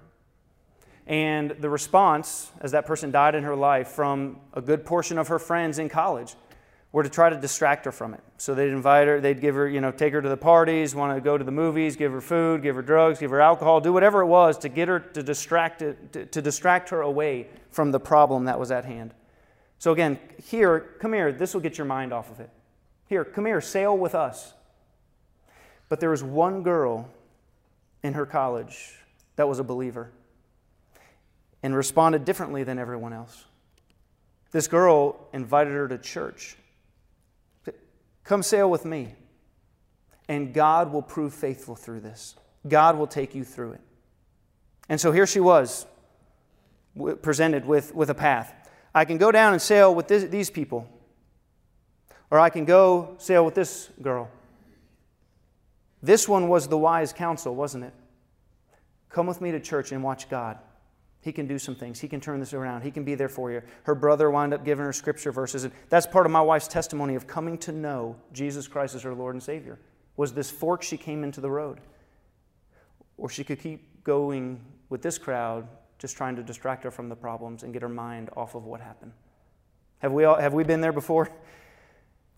And 1.07 1.51
the 1.51 1.69
response, 1.69 2.51
as 2.61 2.73
that 2.73 2.87
person 2.87 3.11
died 3.11 3.35
in 3.35 3.43
her 3.45 3.57
life, 3.57 3.89
from 3.89 4.39
a 4.55 4.61
good 4.61 4.85
portion 4.85 5.19
of 5.19 5.29
her 5.29 5.39
friends 5.39 5.79
in 5.79 5.89
college, 5.89 6.37
were 6.93 7.03
to 7.03 7.09
try 7.09 7.31
to 7.31 7.37
distract 7.37 7.85
her 7.85 7.93
from 7.93 8.15
it. 8.15 8.21
So 8.37 8.55
they'd 8.55 8.71
invite 8.71 9.07
her, 9.07 9.21
they'd 9.21 9.41
give 9.41 9.55
her, 9.55 9.69
you 9.69 9.81
know, 9.81 9.93
take 9.93 10.13
her 10.13 10.21
to 10.21 10.29
the 10.29 10.37
parties, 10.37 10.95
want 10.95 11.17
to 11.17 11.21
go 11.21 11.39
to 11.39 11.45
the 11.45 11.53
movies, 11.53 11.95
give 11.95 12.11
her 12.13 12.21
food, 12.21 12.63
give 12.63 12.75
her 12.75 12.83
drugs, 12.83 13.21
give 13.21 13.31
her 13.31 13.41
alcohol, 13.41 13.81
do 13.81 13.93
whatever 13.93 14.23
it 14.23 14.27
was 14.27 14.59
to 14.59 14.69
get 14.69 14.89
her 14.89 14.99
to 14.99 15.23
distract, 15.23 15.83
it, 15.83 16.13
to, 16.13 16.27
to 16.27 16.43
distract 16.43 16.89
her 16.89 17.03
away 17.03 17.47
from 17.71 17.93
the 17.93 18.01
problem 18.01 18.45
that 18.45 18.59
was 18.59 18.71
at 18.71 18.85
hand. 18.85 19.15
So 19.79 19.93
again, 19.93 20.19
here, 20.45 20.97
come 21.01 21.13
here, 21.13 21.33
this 21.33 21.55
will 21.55 21.61
get 21.61 21.79
your 21.79 21.87
mind 21.87 22.13
off 22.13 22.31
of 22.31 22.41
it. 22.41 22.51
Here, 23.11 23.25
come 23.25 23.45
here, 23.45 23.61
sail 23.61 23.99
with 23.99 24.15
us. 24.15 24.55
But 25.89 25.99
there 25.99 26.11
was 26.11 26.23
one 26.23 26.63
girl 26.63 27.11
in 28.05 28.15
her 28.15 28.25
college 28.25 28.95
that 29.35 29.49
was 29.49 29.59
a 29.59 29.65
believer 29.65 30.13
and 31.61 31.75
responded 31.75 32.25
differently 32.25 32.63
than 32.63 32.79
everyone 32.79 33.13
else. 33.13 33.47
This 34.53 34.69
girl 34.69 35.27
invited 35.33 35.73
her 35.73 35.89
to 35.89 35.99
church. 35.99 36.57
Come 38.23 38.45
sail 38.45 38.71
with 38.71 38.85
me. 38.85 39.17
And 40.29 40.55
God 40.55 40.93
will 40.93 41.03
prove 41.03 41.35
faithful 41.35 41.75
through 41.75 42.01
this. 42.03 42.37
God 42.69 42.97
will 42.97 43.09
take 43.09 43.35
you 43.35 43.43
through 43.43 43.73
it. 43.73 43.81
And 44.89 45.01
so 45.01 45.11
here 45.11 45.27
she 45.27 45.41
was, 45.41 45.85
presented 47.23 47.65
with, 47.67 47.93
with 47.93 48.09
a 48.09 48.15
path. 48.15 48.55
I 48.95 49.05
can 49.05 49.19
go 49.19 49.33
down 49.33 49.53
and 49.53 49.61
sail 49.61 49.93
with 49.93 50.07
this, 50.07 50.23
these 50.27 50.49
people. 50.49 50.89
Or 52.31 52.39
I 52.39 52.51
can 52.51 52.65
go 52.65 53.15
sail 53.19 53.45
with 53.45 53.55
this 53.55 53.91
girl. 54.01 54.31
This 56.03 56.29
one 56.29 56.49
was 56.49 56.69
the 56.69 56.79
wise 56.79 57.13
counsel, 57.13 57.55
wasn't 57.55 57.85
it? 57.85 57.95
Come 59.09 59.27
with 59.27 59.41
me 59.41 59.51
to 59.51 59.61
church 59.61 59.93
and 59.93 60.03
watch 60.03 60.31
God. 60.31 60.59
He 61.23 61.33
can 61.33 61.47
do 61.47 61.59
some 61.59 61.75
things. 61.75 62.01
He 62.01 62.09
can 62.09 62.21
turn 62.21 62.41
this 62.41 62.55
around. 62.55 62.83
He 62.83 62.91
can 62.91 63.05
be 63.05 63.15
there 63.15 63.29
for 63.29 63.51
you. 63.51 63.61
Her 63.83 63.95
brother 63.95 64.31
wound 64.31 64.55
up 64.55 64.65
giving 64.65 64.85
her 64.85 64.93
scripture 64.93 65.33
verses. 65.33 65.65
And 65.65 65.73
that's 65.91 66.07
part 66.07 66.25
of 66.25 66.33
my 66.33 66.41
wife's 66.41 66.69
testimony 66.69 67.15
of 67.15 67.27
coming 67.27 67.59
to 67.59 67.73
know 67.73 68.17
Jesus 68.33 68.67
Christ 68.67 68.95
as 68.95 69.03
her 69.03 69.15
Lord 69.15 69.35
and 69.35 69.43
Savior. 69.43 69.79
Was 70.17 70.33
this 70.33 70.51
fork 70.51 70.83
she 70.83 70.97
came 70.97 71.23
into 71.23 71.43
the 71.43 71.51
road? 71.51 71.81
Or 73.19 73.29
she 73.29 73.45
could 73.45 73.61
keep 73.61 74.03
going 74.03 74.61
with 74.89 75.03
this 75.03 75.19
crowd, 75.19 75.69
just 75.99 76.17
trying 76.17 76.37
to 76.37 76.43
distract 76.43 76.85
her 76.85 76.91
from 76.91 77.11
the 77.11 77.17
problems 77.17 77.65
and 77.65 77.73
get 77.73 77.83
her 77.83 77.89
mind 77.89 78.31
off 78.35 78.55
of 78.55 78.65
what 78.65 78.81
happened. 78.81 79.13
Have 79.99 80.13
we, 80.13 80.25
all, 80.25 80.37
have 80.37 80.55
we 80.55 80.65
been 80.65 80.81
there 80.81 80.93
before? 80.93 81.29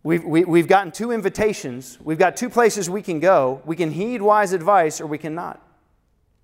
We've, 0.05 0.25
we, 0.25 0.41
have 0.41 0.49
we 0.49 0.59
have 0.59 0.69
gotten 0.69 0.91
two 0.91 1.13
invitations. 1.13 1.99
We've 2.03 2.19
got 2.19 2.37
two 2.37 2.51
places 2.51 2.91
we 2.91 3.03
can 3.03 3.21
go. 3.21 3.63
We 3.65 3.77
can 3.77 3.93
heed 3.93 4.21
wise 4.21 4.53
advice 4.53 5.01
or 5.01 5.07
we 5.07 5.19
cannot. 5.19 5.65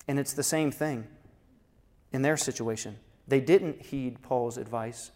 And 0.06 0.18
it's 0.18 0.32
the 0.32 0.42
same 0.42 0.70
thing 0.70 1.06
in 2.12 2.22
their 2.22 2.36
situation. 2.36 2.96
They 3.26 3.40
didn't 3.40 3.82
heed 3.82 4.22
Paul's 4.22 4.56
advice, 4.56 5.10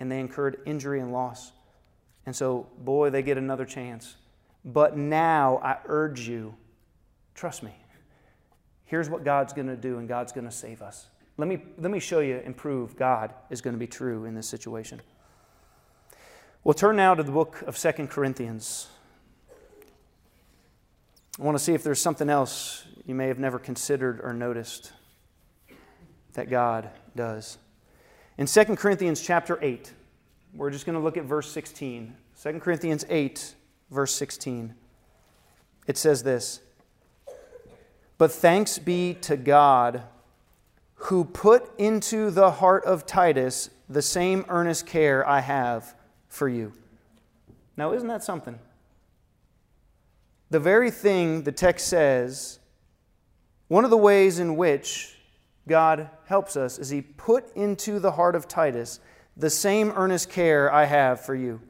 and 0.00 0.10
they 0.10 0.18
incurred 0.18 0.58
injury 0.66 1.00
and 1.00 1.12
loss. 1.12 1.52
And 2.26 2.34
so, 2.34 2.66
boy, 2.78 3.10
they 3.10 3.22
get 3.22 3.38
another 3.38 3.64
chance. 3.64 4.16
But 4.64 4.96
now 4.96 5.60
I 5.62 5.76
urge 5.86 6.26
you, 6.26 6.54
trust 7.34 7.62
me. 7.62 7.74
Here's 8.86 9.08
what 9.08 9.24
God's 9.24 9.52
going 9.52 9.68
to 9.68 9.76
do, 9.76 9.98
and 9.98 10.08
God's 10.08 10.32
going 10.32 10.46
to 10.46 10.52
save 10.52 10.82
us. 10.82 11.06
Let 11.36 11.48
me, 11.48 11.58
let 11.78 11.90
me 11.90 12.00
show 12.00 12.20
you 12.20 12.40
and 12.44 12.56
prove 12.56 12.96
God 12.96 13.34
is 13.50 13.60
going 13.60 13.74
to 13.74 13.78
be 13.78 13.86
true 13.86 14.24
in 14.24 14.34
this 14.34 14.48
situation. 14.48 15.00
We'll 16.64 16.72
turn 16.72 16.96
now 16.96 17.14
to 17.14 17.22
the 17.22 17.30
book 17.30 17.60
of 17.66 17.76
Second 17.76 18.08
Corinthians. 18.08 18.88
I 21.38 21.42
want 21.42 21.58
to 21.58 21.62
see 21.62 21.74
if 21.74 21.84
there's 21.84 22.00
something 22.00 22.30
else 22.30 22.86
you 23.04 23.14
may 23.14 23.28
have 23.28 23.38
never 23.38 23.58
considered 23.58 24.18
or 24.22 24.32
noticed 24.32 24.90
that 26.32 26.48
God 26.48 26.88
does. 27.14 27.58
In 28.38 28.46
2 28.46 28.64
Corinthians 28.76 29.20
chapter 29.20 29.58
8, 29.60 29.92
we're 30.54 30.70
just 30.70 30.86
going 30.86 30.96
to 30.96 31.04
look 31.04 31.18
at 31.18 31.24
verse 31.24 31.52
16. 31.52 32.16
2 32.42 32.60
Corinthians 32.60 33.04
8, 33.10 33.54
verse 33.90 34.14
16. 34.14 34.74
It 35.86 35.98
says 35.98 36.22
this 36.22 36.60
But 38.16 38.32
thanks 38.32 38.78
be 38.78 39.12
to 39.20 39.36
God 39.36 40.04
who 40.94 41.26
put 41.26 41.78
into 41.78 42.30
the 42.30 42.52
heart 42.52 42.86
of 42.86 43.04
Titus 43.04 43.68
the 43.86 44.00
same 44.00 44.46
earnest 44.48 44.86
care 44.86 45.28
I 45.28 45.40
have 45.40 45.94
for 46.34 46.48
you. 46.48 46.72
Now, 47.76 47.92
isn't 47.92 48.08
that 48.08 48.24
something? 48.24 48.58
The 50.50 50.60
very 50.60 50.90
thing 50.90 51.42
the 51.42 51.52
text 51.52 51.88
says, 51.88 52.58
one 53.68 53.84
of 53.84 53.90
the 53.90 53.96
ways 53.96 54.38
in 54.38 54.56
which 54.56 55.16
God 55.66 56.10
helps 56.26 56.56
us 56.56 56.78
is 56.78 56.90
He 56.90 57.02
put 57.02 57.54
into 57.56 57.98
the 57.98 58.12
heart 58.12 58.34
of 58.34 58.46
Titus 58.46 59.00
the 59.36 59.50
same 59.50 59.92
earnest 59.96 60.30
care 60.30 60.72
I 60.72 60.84
have 60.84 61.20
for 61.20 61.34
you. 61.34 61.60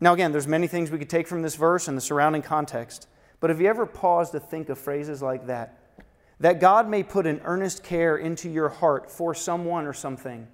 Now, 0.00 0.14
again, 0.14 0.32
there's 0.32 0.46
many 0.46 0.66
things 0.66 0.90
we 0.90 0.98
could 0.98 1.10
take 1.10 1.26
from 1.26 1.42
this 1.42 1.56
verse 1.56 1.88
and 1.88 1.96
the 1.96 2.02
surrounding 2.02 2.42
context, 2.42 3.08
but 3.40 3.50
have 3.50 3.60
you 3.60 3.68
ever 3.68 3.84
paused 3.84 4.32
to 4.32 4.40
think 4.40 4.68
of 4.68 4.78
phrases 4.78 5.20
like 5.20 5.46
that? 5.46 5.78
That 6.38 6.60
God 6.60 6.88
may 6.88 7.02
put 7.02 7.26
an 7.26 7.40
earnest 7.44 7.82
care 7.82 8.16
into 8.16 8.48
your 8.48 8.70
heart 8.70 9.10
for 9.10 9.34
someone 9.34 9.86
or 9.86 9.92
something. 9.92 10.48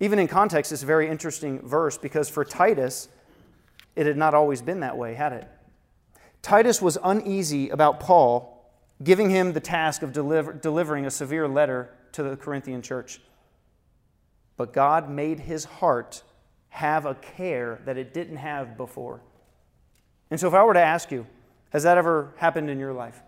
Even 0.00 0.18
in 0.18 0.28
context, 0.28 0.70
it's 0.72 0.82
a 0.82 0.86
very 0.86 1.08
interesting 1.08 1.60
verse 1.60 1.98
because 1.98 2.28
for 2.28 2.44
Titus, 2.44 3.08
it 3.96 4.06
had 4.06 4.16
not 4.16 4.34
always 4.34 4.62
been 4.62 4.80
that 4.80 4.96
way, 4.96 5.14
had 5.14 5.32
it? 5.32 5.48
Titus 6.40 6.80
was 6.80 6.96
uneasy 7.02 7.68
about 7.70 7.98
Paul 7.98 8.58
giving 9.02 9.30
him 9.30 9.52
the 9.52 9.60
task 9.60 10.02
of 10.02 10.12
deliver, 10.12 10.52
delivering 10.52 11.06
a 11.06 11.10
severe 11.10 11.48
letter 11.48 11.90
to 12.12 12.22
the 12.22 12.36
Corinthian 12.36 12.82
church. 12.82 13.20
But 14.56 14.72
God 14.72 15.08
made 15.08 15.40
his 15.40 15.64
heart 15.64 16.22
have 16.70 17.06
a 17.06 17.14
care 17.14 17.80
that 17.84 17.96
it 17.96 18.12
didn't 18.12 18.36
have 18.36 18.76
before. 18.76 19.20
And 20.30 20.38
so, 20.38 20.48
if 20.48 20.54
I 20.54 20.62
were 20.62 20.74
to 20.74 20.80
ask 20.80 21.10
you, 21.10 21.26
has 21.70 21.84
that 21.84 21.96
ever 21.96 22.32
happened 22.36 22.68
in 22.70 22.78
your 22.78 22.92
life? 22.92 23.20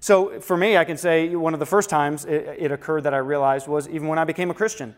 So, 0.00 0.40
for 0.40 0.56
me, 0.56 0.76
I 0.76 0.84
can 0.84 0.96
say 0.96 1.34
one 1.34 1.52
of 1.52 1.60
the 1.60 1.66
first 1.66 1.90
times 1.90 2.24
it, 2.24 2.56
it 2.58 2.72
occurred 2.72 3.02
that 3.02 3.14
I 3.14 3.18
realized 3.18 3.66
was 3.66 3.88
even 3.88 4.08
when 4.08 4.18
I 4.18 4.24
became 4.24 4.50
a 4.50 4.54
Christian. 4.54 4.94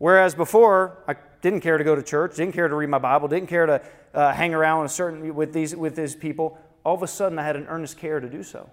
Whereas 0.00 0.34
before, 0.34 0.96
I 1.06 1.14
didn't 1.42 1.60
care 1.60 1.76
to 1.76 1.84
go 1.84 1.94
to 1.94 2.02
church, 2.02 2.36
didn't 2.36 2.54
care 2.54 2.68
to 2.68 2.74
read 2.74 2.88
my 2.88 2.96
Bible, 2.96 3.28
didn't 3.28 3.50
care 3.50 3.66
to 3.66 3.82
uh, 4.14 4.32
hang 4.32 4.54
around 4.54 4.88
certain, 4.88 5.34
with, 5.34 5.52
these, 5.52 5.76
with 5.76 5.94
these 5.94 6.14
people, 6.14 6.56
all 6.84 6.94
of 6.94 7.02
a 7.02 7.06
sudden 7.06 7.38
I 7.38 7.44
had 7.44 7.54
an 7.54 7.66
earnest 7.66 7.98
care 7.98 8.18
to 8.18 8.26
do 8.26 8.42
so. 8.42 8.70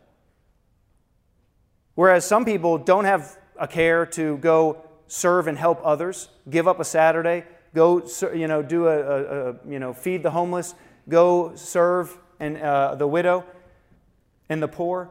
Whereas 1.95 2.25
some 2.25 2.45
people 2.45 2.77
don't 2.77 3.03
have 3.03 3.37
a 3.59 3.67
care 3.67 4.05
to 4.05 4.37
go 4.37 4.85
serve 5.07 5.47
and 5.47 5.57
help 5.57 5.81
others, 5.83 6.29
give 6.49 6.65
up 6.65 6.79
a 6.79 6.85
Saturday, 6.85 7.43
go 7.75 8.07
you 8.33 8.47
know 8.47 8.61
do 8.61 8.87
a, 8.87 8.97
a, 8.97 9.49
a 9.49 9.55
you 9.67 9.79
know 9.79 9.93
feed 9.93 10.23
the 10.23 10.31
homeless, 10.31 10.75
go 11.09 11.53
serve 11.55 12.17
and 12.39 12.57
uh, 12.57 12.95
the 12.95 13.07
widow 13.07 13.43
and 14.47 14.63
the 14.63 14.67
poor. 14.69 15.09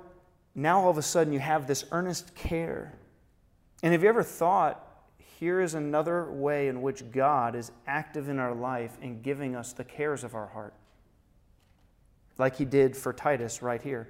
Now 0.54 0.80
all 0.80 0.90
of 0.90 0.96
a 0.96 1.02
sudden 1.02 1.34
you 1.34 1.40
have 1.40 1.66
this 1.66 1.84
earnest 1.92 2.34
care. 2.34 2.98
And 3.82 3.92
have 3.92 4.02
you 4.02 4.08
ever 4.08 4.22
thought 4.22 4.85
here 5.38 5.60
is 5.60 5.74
another 5.74 6.30
way 6.30 6.68
in 6.68 6.80
which 6.80 7.10
God 7.10 7.54
is 7.54 7.70
active 7.86 8.30
in 8.30 8.38
our 8.38 8.54
life 8.54 8.96
in 9.02 9.20
giving 9.20 9.54
us 9.54 9.74
the 9.74 9.84
cares 9.84 10.24
of 10.24 10.34
our 10.34 10.46
heart? 10.46 10.72
Like 12.38 12.56
he 12.56 12.64
did 12.64 12.96
for 12.96 13.12
Titus 13.12 13.60
right 13.60 13.82
here. 13.82 14.08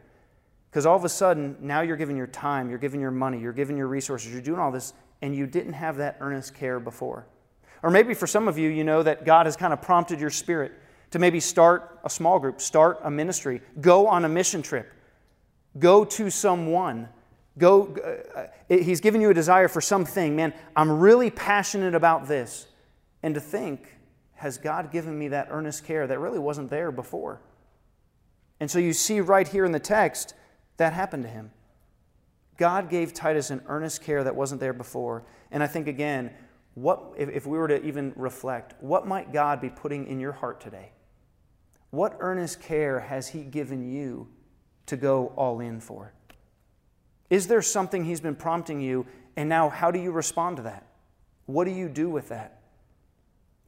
Because 0.70 0.86
all 0.86 0.96
of 0.96 1.04
a 1.04 1.08
sudden, 1.08 1.56
now 1.60 1.80
you're 1.80 1.96
giving 1.96 2.16
your 2.16 2.28
time, 2.28 2.68
you're 2.70 2.78
giving 2.78 3.00
your 3.00 3.10
money, 3.10 3.40
you're 3.40 3.52
giving 3.52 3.76
your 3.76 3.88
resources, 3.88 4.32
you're 4.32 4.40
doing 4.40 4.60
all 4.60 4.70
this, 4.70 4.92
and 5.20 5.34
you 5.34 5.46
didn't 5.46 5.72
have 5.72 5.96
that 5.96 6.16
earnest 6.20 6.54
care 6.54 6.78
before. 6.78 7.26
Or 7.82 7.90
maybe 7.90 8.14
for 8.14 8.28
some 8.28 8.46
of 8.46 8.56
you, 8.56 8.68
you 8.68 8.84
know 8.84 9.02
that 9.02 9.24
God 9.24 9.46
has 9.46 9.56
kind 9.56 9.72
of 9.72 9.82
prompted 9.82 10.20
your 10.20 10.30
spirit 10.30 10.72
to 11.10 11.18
maybe 11.18 11.40
start 11.40 11.98
a 12.04 12.10
small 12.10 12.38
group, 12.38 12.60
start 12.60 13.00
a 13.02 13.10
ministry, 13.10 13.62
go 13.80 14.06
on 14.06 14.24
a 14.24 14.28
mission 14.28 14.62
trip, 14.62 14.92
go 15.78 16.04
to 16.04 16.30
someone. 16.30 17.08
Go, 17.58 17.94
uh, 18.04 18.40
uh 18.40 18.46
he's 18.68 19.00
given 19.00 19.20
you 19.20 19.30
a 19.30 19.34
desire 19.34 19.68
for 19.68 19.80
something. 19.80 20.36
Man, 20.36 20.52
I'm 20.74 20.90
really 20.90 21.30
passionate 21.30 21.94
about 21.94 22.28
this. 22.28 22.66
And 23.22 23.34
to 23.34 23.40
think, 23.40 23.96
has 24.34 24.58
God 24.58 24.92
given 24.92 25.18
me 25.18 25.28
that 25.28 25.48
earnest 25.50 25.84
care 25.84 26.06
that 26.06 26.18
really 26.18 26.38
wasn't 26.38 26.70
there 26.70 26.92
before? 26.92 27.40
And 28.60 28.70
so 28.70 28.78
you 28.78 28.92
see 28.92 29.20
right 29.20 29.46
here 29.46 29.64
in 29.64 29.72
the 29.72 29.80
text 29.80 30.34
that 30.76 30.92
happened 30.92 31.24
to 31.24 31.28
him. 31.28 31.50
God 32.56 32.88
gave 32.88 33.12
Titus 33.12 33.50
an 33.50 33.62
earnest 33.66 34.02
care 34.02 34.24
that 34.24 34.34
wasn't 34.34 34.60
there 34.60 34.72
before. 34.72 35.24
And 35.50 35.62
I 35.62 35.66
think, 35.66 35.88
again, 35.88 36.30
what, 36.74 37.02
if, 37.16 37.28
if 37.28 37.46
we 37.46 37.58
were 37.58 37.68
to 37.68 37.82
even 37.84 38.12
reflect, 38.16 38.74
what 38.80 39.06
might 39.06 39.32
God 39.32 39.60
be 39.60 39.70
putting 39.70 40.06
in 40.06 40.20
your 40.20 40.32
heart 40.32 40.60
today? 40.60 40.90
What 41.90 42.16
earnest 42.20 42.60
care 42.60 43.00
has 43.00 43.28
He 43.28 43.42
given 43.42 43.90
you 43.90 44.28
to 44.86 44.96
go 44.96 45.32
all 45.36 45.60
in 45.60 45.80
for? 45.80 46.12
Is 47.30 47.46
there 47.46 47.62
something 47.62 48.04
He's 48.04 48.20
been 48.20 48.36
prompting 48.36 48.80
you, 48.80 49.06
and 49.36 49.48
now 49.48 49.68
how 49.68 49.90
do 49.90 49.98
you 49.98 50.10
respond 50.10 50.56
to 50.58 50.62
that? 50.64 50.86
What 51.46 51.64
do 51.64 51.70
you 51.70 51.88
do 51.88 52.08
with 52.08 52.28
that? 52.28 52.60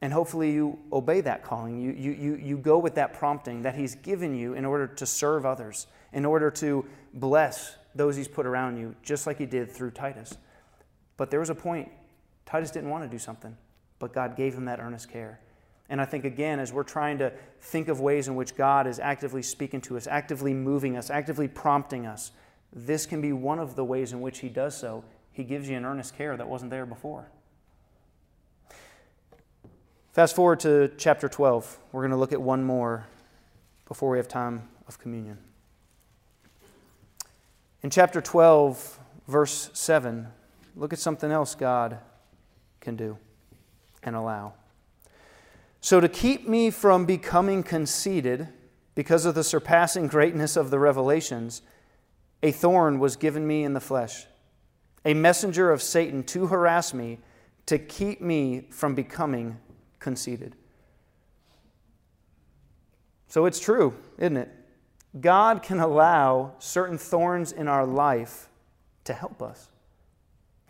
And 0.01 0.13
hopefully 0.13 0.51
you 0.51 0.79
obey 0.93 1.21
that 1.21 1.43
calling. 1.43 1.81
You, 1.81 1.91
you, 1.91 2.11
you, 2.11 2.35
you 2.35 2.57
go 2.57 2.77
with 2.77 2.95
that 2.95 3.13
prompting 3.13 3.63
that 3.63 3.75
He's 3.75 3.95
given 3.95 4.35
you 4.35 4.53
in 4.53 4.65
order 4.65 4.87
to 4.87 5.05
serve 5.05 5.45
others, 5.45 5.87
in 6.13 6.25
order 6.25 6.49
to 6.51 6.85
bless 7.13 7.75
those 7.95 8.15
He's 8.15 8.27
put 8.27 8.45
around 8.45 8.77
you, 8.77 8.95
just 9.03 9.27
like 9.27 9.37
He 9.37 9.45
did 9.45 9.71
through 9.71 9.91
Titus. 9.91 10.37
But 11.17 11.31
there 11.31 11.41
was 11.41 11.49
a 11.49 11.55
point, 11.55 11.91
Titus 12.45 12.71
didn't 12.71 12.89
want 12.89 13.03
to 13.03 13.09
do 13.09 13.19
something, 13.19 13.57
but 13.99 14.13
God 14.13 14.37
gave 14.37 14.53
him 14.53 14.65
that 14.65 14.79
earnest 14.79 15.09
care. 15.09 15.41
And 15.89 15.99
I 15.99 16.05
think, 16.05 16.23
again, 16.23 16.59
as 16.59 16.71
we're 16.71 16.83
trying 16.83 17.17
to 17.17 17.33
think 17.59 17.89
of 17.89 17.99
ways 17.99 18.29
in 18.29 18.35
which 18.35 18.55
God 18.55 18.87
is 18.87 18.99
actively 18.99 19.41
speaking 19.41 19.81
to 19.81 19.97
us, 19.97 20.07
actively 20.07 20.53
moving 20.53 20.95
us, 20.95 21.09
actively 21.09 21.49
prompting 21.49 22.05
us, 22.05 22.31
this 22.71 23.05
can 23.05 23.21
be 23.21 23.33
one 23.33 23.59
of 23.59 23.75
the 23.75 23.83
ways 23.83 24.11
in 24.11 24.21
which 24.21 24.39
He 24.39 24.49
does 24.49 24.77
so. 24.77 25.03
He 25.31 25.43
gives 25.43 25.69
you 25.69 25.77
an 25.77 25.85
earnest 25.85 26.17
care 26.17 26.35
that 26.37 26.47
wasn't 26.47 26.71
there 26.71 26.85
before. 26.85 27.29
Fast 30.13 30.35
forward 30.35 30.59
to 30.61 30.91
chapter 30.97 31.29
12. 31.29 31.79
We're 31.91 32.01
going 32.01 32.11
to 32.11 32.17
look 32.17 32.33
at 32.33 32.41
one 32.41 32.63
more 32.63 33.07
before 33.87 34.09
we 34.09 34.17
have 34.17 34.27
time 34.27 34.67
of 34.87 34.99
communion. 34.99 35.37
In 37.81 37.89
chapter 37.89 38.19
12, 38.19 38.99
verse 39.27 39.69
7, 39.73 40.27
look 40.75 40.91
at 40.91 40.99
something 40.99 41.31
else 41.31 41.55
God 41.55 41.99
can 42.81 42.95
do 42.95 43.17
and 44.03 44.15
allow. 44.15 44.53
So, 45.81 46.01
to 46.01 46.09
keep 46.09 46.47
me 46.47 46.71
from 46.71 47.05
becoming 47.05 47.63
conceited 47.63 48.49
because 48.95 49.25
of 49.25 49.35
the 49.35 49.43
surpassing 49.43 50.07
greatness 50.07 50.57
of 50.57 50.71
the 50.71 50.79
revelations, 50.79 51.61
a 52.41 52.51
thorn 52.51 52.99
was 52.99 53.15
given 53.15 53.45
me 53.45 53.63
in 53.63 53.73
the 53.73 53.79
flesh, 53.79 54.25
a 55.05 55.13
messenger 55.13 55.71
of 55.71 55.81
Satan 55.81 56.23
to 56.23 56.47
harass 56.47 56.93
me, 56.93 57.19
to 57.65 57.77
keep 57.77 58.21
me 58.21 58.67
from 58.71 58.95
becoming 58.95 59.59
conceited. 59.99 60.55
So 63.27 63.45
it's 63.45 63.59
true, 63.59 63.95
isn't 64.17 64.37
it? 64.37 64.49
God 65.19 65.61
can 65.61 65.79
allow 65.79 66.53
certain 66.59 66.97
thorns 66.97 67.51
in 67.51 67.67
our 67.67 67.85
life 67.85 68.49
to 69.03 69.13
help 69.13 69.41
us. 69.41 69.69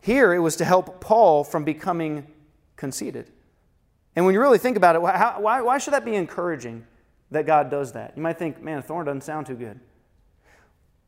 Here, 0.01 0.33
it 0.33 0.39
was 0.39 0.55
to 0.57 0.65
help 0.65 1.01
Paul 1.01 1.43
from 1.43 1.63
becoming 1.63 2.27
conceited. 2.75 3.29
And 4.15 4.25
when 4.25 4.33
you 4.33 4.41
really 4.41 4.57
think 4.57 4.77
about 4.77 4.95
it, 4.95 5.01
why, 5.01 5.61
why 5.61 5.77
should 5.77 5.93
that 5.93 6.05
be 6.05 6.15
encouraging 6.15 6.85
that 7.31 7.45
God 7.45 7.69
does 7.69 7.93
that? 7.93 8.13
You 8.15 8.21
might 8.21 8.37
think, 8.37 8.61
man, 8.61 8.79
a 8.79 8.81
thorn 8.81 9.05
doesn't 9.05 9.23
sound 9.23 9.45
too 9.45 9.55
good. 9.55 9.79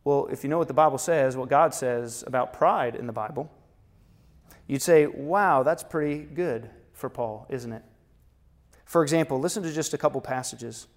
Well, 0.04 0.28
if 0.32 0.44
you 0.44 0.50
know 0.50 0.58
what 0.58 0.68
the 0.68 0.74
Bible 0.74 0.98
says, 0.98 1.38
what 1.38 1.50
God 1.50 1.74
says 1.74 2.24
about 2.26 2.54
pride 2.54 2.96
in 2.96 3.06
the 3.06 3.14
Bible, 3.14 3.52
you'd 4.68 4.82
say, 4.82 5.06
wow, 5.06 5.64
that's 5.64 5.84
pretty 5.84 6.24
good 6.24 6.70
for 6.94 7.10
Paul, 7.10 7.46
isn't 7.50 7.72
it? 7.72 7.84
For 8.86 9.04
example, 9.04 9.40
listen 9.40 9.64
to 9.64 9.72
just 9.72 9.94
a 9.94 9.98
couple 9.98 10.20
passages. 10.22 10.88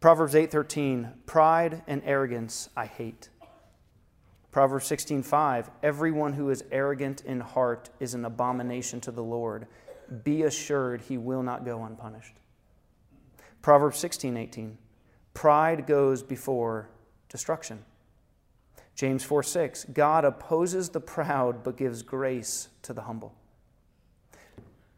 Proverbs 0.00 0.34
8:13, 0.34 1.24
pride 1.26 1.82
and 1.86 2.02
arrogance 2.04 2.68
I 2.76 2.86
hate. 2.86 3.30
Proverbs 4.50 4.86
16:5 4.88 5.70
Everyone 5.82 6.34
who 6.34 6.50
is 6.50 6.64
arrogant 6.70 7.22
in 7.22 7.40
heart 7.40 7.90
is 7.98 8.14
an 8.14 8.24
abomination 8.24 9.00
to 9.02 9.10
the 9.10 9.22
Lord. 9.22 9.66
Be 10.22 10.42
assured 10.42 11.00
he 11.02 11.18
will 11.18 11.42
not 11.42 11.64
go 11.64 11.84
unpunished. 11.84 12.34
Proverbs 13.62 13.98
16:18 13.98 14.76
Pride 15.34 15.86
goes 15.86 16.22
before 16.22 16.88
destruction. 17.28 17.84
James 18.98 19.22
4 19.22 19.44
6, 19.44 19.84
God 19.94 20.24
opposes 20.24 20.88
the 20.88 20.98
proud 20.98 21.62
but 21.62 21.76
gives 21.76 22.02
grace 22.02 22.68
to 22.82 22.92
the 22.92 23.02
humble. 23.02 23.32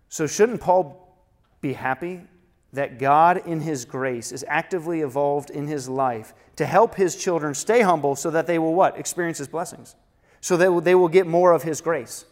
So, 0.09 0.27
shouldn't 0.27 0.63
Paul 0.63 1.15
be 1.61 1.75
happy 1.75 2.23
that 2.73 2.99
God, 2.99 3.47
in 3.47 3.61
his 3.61 3.85
grace, 3.85 4.33
is 4.33 4.43
actively 4.49 5.03
involved 5.03 5.51
in 5.51 5.67
his 5.67 5.87
life 5.87 6.33
to 6.57 6.65
help 6.65 6.95
his 6.95 7.15
children 7.15 7.53
stay 7.53 7.83
humble 7.83 8.17
so 8.17 8.31
that 8.31 8.47
they 8.47 8.59
will 8.59 8.73
what? 8.73 8.99
Experience 8.99 9.37
his 9.37 9.49
blessings. 9.49 9.95
So 10.41 10.57
that 10.57 10.83
they 10.83 10.95
will 10.95 11.09
get 11.09 11.27
more 11.27 11.53
of 11.53 11.63
his 11.63 11.83
grace. 11.83 12.25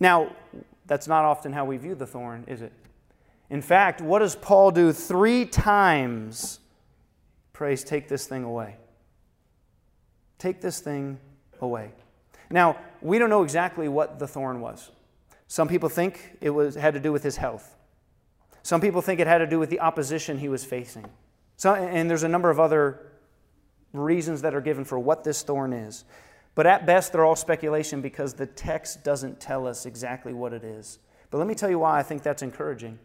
Now, 0.00 0.36
that's 0.84 1.08
not 1.08 1.24
often 1.24 1.54
how 1.54 1.64
we 1.64 1.78
view 1.78 1.94
the 1.94 2.06
thorn, 2.06 2.44
is 2.46 2.60
it? 2.60 2.74
In 3.48 3.62
fact, 3.62 4.02
what 4.02 4.18
does 4.18 4.36
Paul 4.36 4.70
do 4.70 4.92
three 4.92 5.46
times? 5.46 6.60
Prays, 7.54 7.82
take 7.82 8.06
this 8.06 8.26
thing 8.26 8.44
away. 8.44 8.76
Take 10.40 10.60
this 10.60 10.80
thing 10.80 11.20
away. 11.60 11.92
Now, 12.50 12.78
we 13.00 13.18
don't 13.18 13.30
know 13.30 13.44
exactly 13.44 13.88
what 13.88 14.18
the 14.18 14.26
thorn 14.26 14.60
was. 14.60 14.90
Some 15.46 15.68
people 15.68 15.88
think 15.88 16.38
it 16.40 16.50
was, 16.50 16.74
had 16.74 16.94
to 16.94 17.00
do 17.00 17.12
with 17.12 17.22
his 17.22 17.36
health. 17.36 17.76
Some 18.62 18.80
people 18.80 19.02
think 19.02 19.20
it 19.20 19.26
had 19.26 19.38
to 19.38 19.46
do 19.46 19.58
with 19.58 19.70
the 19.70 19.80
opposition 19.80 20.38
he 20.38 20.48
was 20.48 20.64
facing. 20.64 21.04
So, 21.56 21.74
and 21.74 22.08
there's 22.08 22.22
a 22.22 22.28
number 22.28 22.50
of 22.50 22.58
other 22.58 23.12
reasons 23.92 24.42
that 24.42 24.54
are 24.54 24.60
given 24.62 24.84
for 24.84 24.98
what 24.98 25.24
this 25.24 25.42
thorn 25.42 25.74
is. 25.74 26.04
But 26.54 26.66
at 26.66 26.86
best, 26.86 27.12
they're 27.12 27.24
all 27.24 27.36
speculation 27.36 28.00
because 28.00 28.34
the 28.34 28.46
text 28.46 29.04
doesn't 29.04 29.40
tell 29.40 29.66
us 29.66 29.84
exactly 29.84 30.32
what 30.32 30.52
it 30.52 30.64
is. 30.64 30.98
But 31.30 31.38
let 31.38 31.46
me 31.46 31.54
tell 31.54 31.70
you 31.70 31.78
why 31.78 31.98
I 31.98 32.02
think 32.02 32.22
that's 32.22 32.42
encouraging. 32.42 32.98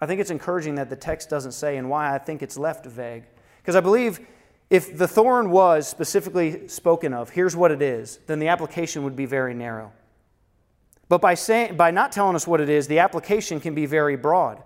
I 0.00 0.06
think 0.06 0.20
it's 0.20 0.30
encouraging 0.30 0.74
that 0.74 0.90
the 0.90 0.96
text 0.96 1.30
doesn't 1.30 1.52
say 1.52 1.78
and 1.78 1.88
why 1.88 2.14
I 2.14 2.18
think 2.18 2.42
it's 2.42 2.58
left 2.58 2.84
vague. 2.84 3.24
Because 3.62 3.74
I 3.74 3.80
believe 3.80 4.20
if 4.68 4.96
the 4.96 5.06
thorn 5.06 5.50
was 5.50 5.88
specifically 5.88 6.66
spoken 6.66 7.12
of, 7.12 7.30
here's 7.30 7.54
what 7.54 7.70
it 7.70 7.80
is, 7.80 8.18
then 8.26 8.38
the 8.38 8.48
application 8.48 9.04
would 9.04 9.14
be 9.14 9.26
very 9.26 9.54
narrow. 9.54 9.92
But 11.08 11.20
by, 11.20 11.34
saying, 11.34 11.76
by 11.76 11.92
not 11.92 12.10
telling 12.10 12.34
us 12.34 12.48
what 12.48 12.60
it 12.60 12.68
is, 12.68 12.88
the 12.88 12.98
application 12.98 13.60
can 13.60 13.74
be 13.76 13.86
very 13.86 14.16
broad, 14.16 14.60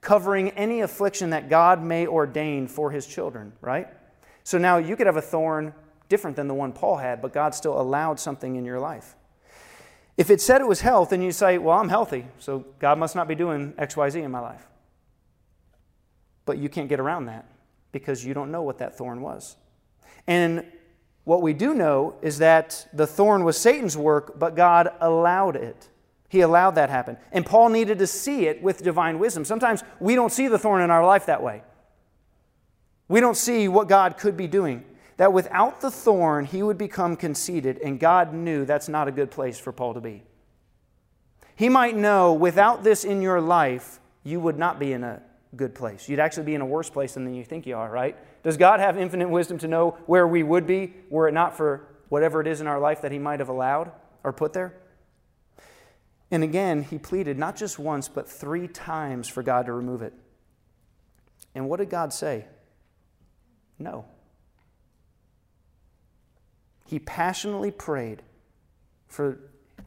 covering 0.00 0.50
any 0.50 0.80
affliction 0.80 1.30
that 1.30 1.48
God 1.48 1.82
may 1.82 2.06
ordain 2.06 2.68
for 2.68 2.92
his 2.92 3.04
children, 3.04 3.52
right? 3.60 3.88
So 4.44 4.58
now 4.58 4.76
you 4.78 4.94
could 4.94 5.08
have 5.08 5.16
a 5.16 5.22
thorn 5.22 5.74
different 6.08 6.36
than 6.36 6.46
the 6.46 6.54
one 6.54 6.72
Paul 6.72 6.98
had, 6.98 7.20
but 7.20 7.32
God 7.32 7.52
still 7.52 7.80
allowed 7.80 8.20
something 8.20 8.54
in 8.54 8.64
your 8.64 8.78
life. 8.78 9.16
If 10.16 10.30
it 10.30 10.40
said 10.40 10.60
it 10.60 10.68
was 10.68 10.82
health, 10.82 11.10
then 11.10 11.22
you 11.22 11.32
say, 11.32 11.58
Well, 11.58 11.78
I'm 11.78 11.88
healthy, 11.88 12.26
so 12.38 12.66
God 12.78 12.98
must 12.98 13.16
not 13.16 13.26
be 13.26 13.34
doing 13.34 13.72
XYZ 13.72 14.22
in 14.22 14.30
my 14.30 14.40
life. 14.40 14.68
But 16.44 16.58
you 16.58 16.68
can't 16.68 16.88
get 16.88 17.00
around 17.00 17.26
that 17.26 17.46
because 17.92 18.24
you 18.24 18.34
don't 18.34 18.50
know 18.50 18.62
what 18.62 18.78
that 18.78 18.96
thorn 18.96 19.20
was. 19.20 19.56
And 20.26 20.64
what 21.24 21.42
we 21.42 21.52
do 21.52 21.74
know 21.74 22.16
is 22.22 22.38
that 22.38 22.88
the 22.92 23.06
thorn 23.06 23.44
was 23.44 23.56
Satan's 23.56 23.96
work, 23.96 24.38
but 24.38 24.56
God 24.56 24.92
allowed 25.00 25.56
it. 25.56 25.88
He 26.28 26.40
allowed 26.40 26.72
that 26.72 26.90
happen. 26.90 27.18
And 27.30 27.44
Paul 27.44 27.68
needed 27.68 27.98
to 27.98 28.06
see 28.06 28.46
it 28.46 28.62
with 28.62 28.82
divine 28.82 29.18
wisdom. 29.18 29.44
Sometimes 29.44 29.84
we 30.00 30.14
don't 30.14 30.32
see 30.32 30.48
the 30.48 30.58
thorn 30.58 30.82
in 30.82 30.90
our 30.90 31.06
life 31.06 31.26
that 31.26 31.42
way. 31.42 31.62
We 33.06 33.20
don't 33.20 33.36
see 33.36 33.68
what 33.68 33.88
God 33.88 34.16
could 34.16 34.36
be 34.36 34.46
doing. 34.46 34.84
That 35.18 35.32
without 35.32 35.82
the 35.82 35.90
thorn, 35.90 36.46
he 36.46 36.62
would 36.62 36.78
become 36.78 37.16
conceited, 37.16 37.78
and 37.78 38.00
God 38.00 38.32
knew 38.32 38.64
that's 38.64 38.88
not 38.88 39.08
a 39.08 39.12
good 39.12 39.30
place 39.30 39.58
for 39.58 39.70
Paul 39.70 39.94
to 39.94 40.00
be. 40.00 40.22
He 41.54 41.68
might 41.68 41.94
know 41.94 42.32
without 42.32 42.82
this 42.82 43.04
in 43.04 43.20
your 43.20 43.40
life, 43.40 44.00
you 44.24 44.40
would 44.40 44.58
not 44.58 44.78
be 44.78 44.92
in 44.92 45.04
a 45.04 45.22
good 45.56 45.74
place. 45.74 46.08
You'd 46.08 46.20
actually 46.20 46.44
be 46.44 46.54
in 46.54 46.60
a 46.60 46.66
worse 46.66 46.88
place 46.88 47.14
than 47.14 47.32
you 47.34 47.44
think 47.44 47.66
you 47.66 47.76
are, 47.76 47.90
right? 47.90 48.16
Does 48.42 48.56
God 48.56 48.80
have 48.80 48.98
infinite 48.98 49.28
wisdom 49.28 49.58
to 49.58 49.68
know 49.68 49.98
where 50.06 50.26
we 50.26 50.42
would 50.42 50.66
be 50.66 50.94
were 51.10 51.28
it 51.28 51.32
not 51.32 51.56
for 51.56 51.88
whatever 52.08 52.40
it 52.40 52.46
is 52.46 52.60
in 52.60 52.66
our 52.66 52.80
life 52.80 53.02
that 53.02 53.12
He 53.12 53.18
might 53.18 53.40
have 53.40 53.48
allowed 53.48 53.92
or 54.24 54.32
put 54.32 54.52
there? 54.52 54.74
And 56.32 56.42
again, 56.42 56.82
he 56.82 56.98
pleaded 56.98 57.38
not 57.38 57.56
just 57.56 57.78
once, 57.78 58.08
but 58.08 58.26
three 58.26 58.66
times 58.66 59.28
for 59.28 59.42
God 59.42 59.66
to 59.66 59.72
remove 59.72 60.00
it. 60.00 60.14
And 61.54 61.68
what 61.68 61.78
did 61.78 61.90
God 61.90 62.10
say? 62.14 62.46
No. 63.78 64.06
He 66.86 66.98
passionately 66.98 67.70
prayed 67.70 68.22
for 69.08 69.38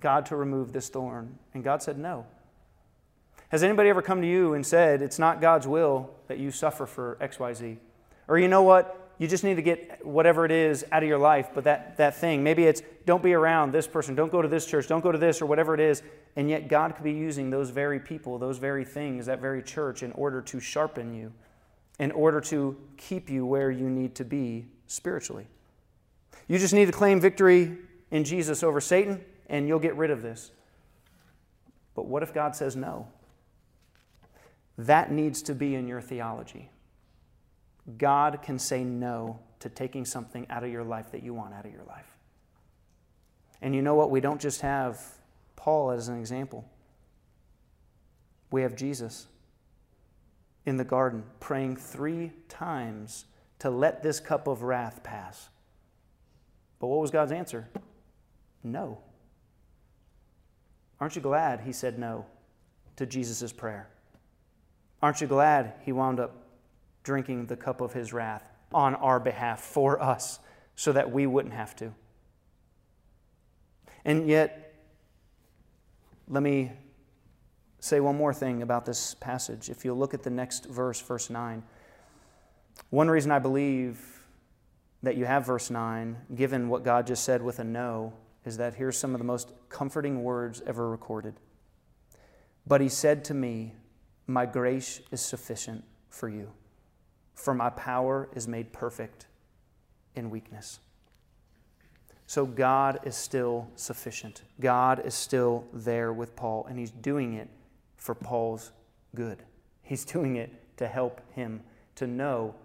God 0.01 0.27
to 0.27 0.35
remove 0.35 0.71
this 0.71 0.87
thorn, 0.87 1.39
and 1.55 1.63
God 1.63 1.81
said 1.81 1.97
no. 1.97 2.27
Has 3.55 3.63
anybody 3.63 3.87
ever 3.87 4.01
come 4.01 4.19
to 4.19 4.27
you 4.27 4.53
and 4.53 4.65
said, 4.65 5.01
It's 5.01 5.17
not 5.17 5.39
God's 5.39 5.65
will 5.65 6.09
that 6.27 6.39
you 6.39 6.51
suffer 6.51 6.85
for 6.85 7.17
XYZ? 7.21 7.77
Or 8.27 8.37
you 8.37 8.49
know 8.49 8.63
what? 8.63 9.13
You 9.17 9.29
just 9.29 9.45
need 9.45 9.55
to 9.55 9.61
get 9.61 10.05
whatever 10.05 10.43
it 10.43 10.51
is 10.51 10.83
out 10.91 11.03
of 11.03 11.07
your 11.07 11.19
life, 11.19 11.51
but 11.53 11.63
that, 11.63 11.95
that 11.95 12.17
thing, 12.17 12.43
maybe 12.43 12.65
it's 12.65 12.81
don't 13.05 13.23
be 13.23 13.31
around 13.31 13.71
this 13.71 13.87
person, 13.87 14.13
don't 14.13 14.29
go 14.29 14.41
to 14.41 14.49
this 14.49 14.65
church, 14.65 14.89
don't 14.89 14.99
go 14.99 15.09
to 15.09 15.17
this, 15.17 15.41
or 15.41 15.45
whatever 15.45 15.73
it 15.73 15.79
is. 15.79 16.03
And 16.35 16.49
yet 16.49 16.67
God 16.67 16.95
could 16.95 17.05
be 17.05 17.13
using 17.13 17.49
those 17.49 17.69
very 17.69 17.97
people, 17.97 18.37
those 18.37 18.57
very 18.57 18.83
things, 18.83 19.25
that 19.27 19.39
very 19.39 19.63
church 19.63 20.03
in 20.03 20.11
order 20.11 20.41
to 20.41 20.59
sharpen 20.59 21.13
you, 21.13 21.31
in 21.97 22.11
order 22.11 22.41
to 22.41 22.75
keep 22.97 23.29
you 23.29 23.45
where 23.45 23.71
you 23.71 23.89
need 23.89 24.15
to 24.15 24.25
be 24.25 24.65
spiritually. 24.87 25.47
You 26.49 26.59
just 26.59 26.73
need 26.73 26.87
to 26.87 26.91
claim 26.91 27.21
victory 27.21 27.77
in 28.11 28.25
Jesus 28.25 28.63
over 28.63 28.81
Satan, 28.81 29.23
and 29.47 29.65
you'll 29.65 29.79
get 29.79 29.95
rid 29.95 30.11
of 30.11 30.21
this. 30.21 30.51
But 31.95 32.07
what 32.07 32.21
if 32.21 32.33
God 32.33 32.53
says 32.53 32.75
no? 32.75 33.07
That 34.77 35.11
needs 35.11 35.41
to 35.43 35.55
be 35.55 35.75
in 35.75 35.87
your 35.87 36.01
theology. 36.01 36.69
God 37.97 38.41
can 38.41 38.59
say 38.59 38.83
no 38.83 39.39
to 39.59 39.69
taking 39.69 40.05
something 40.05 40.45
out 40.49 40.63
of 40.63 40.71
your 40.71 40.83
life 40.83 41.11
that 41.11 41.23
you 41.23 41.33
want 41.33 41.53
out 41.53 41.65
of 41.65 41.71
your 41.71 41.83
life. 41.87 42.17
And 43.61 43.73
you 43.73 43.81
know 43.81 43.95
what? 43.95 44.11
We 44.11 44.19
don't 44.19 44.41
just 44.41 44.61
have 44.61 45.01
Paul 45.55 45.91
as 45.91 46.07
an 46.07 46.19
example, 46.19 46.69
we 48.51 48.61
have 48.61 48.75
Jesus 48.75 49.27
in 50.65 50.77
the 50.77 50.83
garden 50.83 51.23
praying 51.39 51.77
three 51.77 52.31
times 52.49 53.25
to 53.59 53.69
let 53.69 54.03
this 54.03 54.19
cup 54.19 54.47
of 54.47 54.63
wrath 54.63 55.03
pass. 55.03 55.49
But 56.79 56.87
what 56.87 56.99
was 56.99 57.11
God's 57.11 57.31
answer? 57.31 57.67
No. 58.63 58.99
Aren't 60.99 61.15
you 61.15 61.21
glad 61.21 61.61
he 61.61 61.71
said 61.71 61.99
no 61.99 62.25
to 62.95 63.05
Jesus' 63.05 63.51
prayer? 63.51 63.89
Aren't 65.05 65.21
you 65.21 65.27
glad 65.27 65.73
he 65.83 65.91
wound 65.91 66.19
up 66.19 66.35
drinking 67.03 67.45
the 67.45 67.55
cup 67.55 67.79
of 67.79 67.93
his 67.93 68.11
wrath 68.11 68.41
on 68.73 68.95
our 68.95 69.19
behalf 69.19 69.61
for 69.61 70.01
us 70.01 70.39
so 70.75 70.91
that 70.93 71.11
we 71.11 71.27
wouldn't 71.27 71.53
have 71.53 71.75
to? 71.75 71.93
And 74.03 74.27
yet, 74.27 74.73
let 76.27 76.41
me 76.41 76.71
say 77.79 77.99
one 77.99 78.15
more 78.15 78.33
thing 78.33 78.63
about 78.63 78.87
this 78.87 79.13
passage. 79.13 79.69
If 79.69 79.85
you 79.85 79.93
look 79.93 80.15
at 80.15 80.23
the 80.23 80.31
next 80.31 80.65
verse, 80.65 80.99
verse 80.99 81.29
9, 81.29 81.61
one 82.89 83.07
reason 83.07 83.29
I 83.29 83.37
believe 83.37 84.23
that 85.03 85.17
you 85.17 85.25
have 85.25 85.45
verse 85.45 85.69
9, 85.69 86.17
given 86.33 86.67
what 86.67 86.83
God 86.83 87.05
just 87.05 87.23
said 87.23 87.43
with 87.43 87.59
a 87.59 87.63
no, 87.63 88.11
is 88.43 88.57
that 88.57 88.73
here's 88.73 88.97
some 88.97 89.13
of 89.13 89.19
the 89.19 89.23
most 89.23 89.51
comforting 89.69 90.23
words 90.23 90.63
ever 90.65 90.89
recorded. 90.89 91.35
But 92.65 92.81
he 92.81 92.89
said 92.89 93.23
to 93.25 93.35
me, 93.35 93.75
my 94.27 94.45
grace 94.45 95.01
is 95.11 95.21
sufficient 95.21 95.83
for 96.09 96.29
you, 96.29 96.51
for 97.33 97.53
my 97.53 97.69
power 97.69 98.29
is 98.33 98.47
made 98.47 98.71
perfect 98.73 99.27
in 100.15 100.29
weakness. 100.29 100.79
So 102.27 102.45
God 102.45 102.99
is 103.03 103.15
still 103.15 103.67
sufficient. 103.75 104.41
God 104.59 105.05
is 105.05 105.13
still 105.13 105.65
there 105.73 106.11
with 106.11 106.35
Paul, 106.35 106.65
and 106.67 106.79
he's 106.79 106.91
doing 106.91 107.35
it 107.35 107.49
for 107.97 108.15
Paul's 108.15 108.71
good. 109.13 109.43
He's 109.83 110.05
doing 110.15 110.37
it 110.37 110.51
to 110.77 110.87
help 110.87 111.21
him 111.33 111.61
to 111.95 112.07
know 112.07 112.55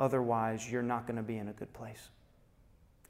otherwise 0.00 0.70
you're 0.70 0.82
not 0.82 1.06
going 1.06 1.16
to 1.16 1.22
be 1.22 1.36
in 1.36 1.48
a 1.48 1.52
good 1.52 1.72
place. 1.72 2.08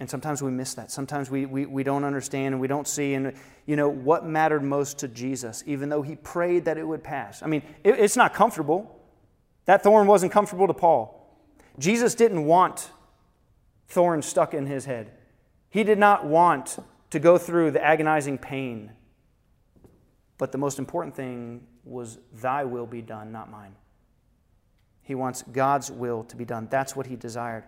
And 0.00 0.08
sometimes 0.08 0.42
we 0.42 0.50
miss 0.50 0.72
that. 0.74 0.90
Sometimes 0.90 1.30
we, 1.30 1.44
we, 1.44 1.66
we 1.66 1.82
don't 1.82 2.04
understand 2.04 2.54
and 2.54 2.60
we 2.60 2.66
don't 2.66 2.88
see. 2.88 3.12
And, 3.12 3.34
you 3.66 3.76
know, 3.76 3.90
what 3.90 4.24
mattered 4.24 4.64
most 4.64 4.98
to 5.00 5.08
Jesus, 5.08 5.62
even 5.66 5.90
though 5.90 6.00
he 6.00 6.16
prayed 6.16 6.64
that 6.64 6.78
it 6.78 6.88
would 6.88 7.04
pass? 7.04 7.42
I 7.42 7.46
mean, 7.46 7.62
it, 7.84 7.98
it's 7.98 8.16
not 8.16 8.32
comfortable. 8.32 8.98
That 9.66 9.82
thorn 9.82 10.06
wasn't 10.06 10.32
comfortable 10.32 10.66
to 10.66 10.74
Paul. 10.74 11.38
Jesus 11.78 12.14
didn't 12.14 12.46
want 12.46 12.90
thorns 13.88 14.24
stuck 14.24 14.54
in 14.54 14.66
his 14.66 14.86
head, 14.86 15.10
he 15.68 15.84
did 15.84 15.98
not 15.98 16.24
want 16.24 16.78
to 17.10 17.18
go 17.18 17.36
through 17.36 17.72
the 17.72 17.84
agonizing 17.84 18.38
pain. 18.38 18.92
But 20.38 20.52
the 20.52 20.58
most 20.58 20.78
important 20.78 21.14
thing 21.14 21.66
was, 21.84 22.18
Thy 22.32 22.64
will 22.64 22.86
be 22.86 23.02
done, 23.02 23.32
not 23.32 23.50
mine. 23.50 23.74
He 25.02 25.14
wants 25.14 25.42
God's 25.42 25.90
will 25.90 26.24
to 26.24 26.36
be 26.36 26.44
done. 26.44 26.68
That's 26.70 26.96
what 26.96 27.06
he 27.06 27.16
desired. 27.16 27.64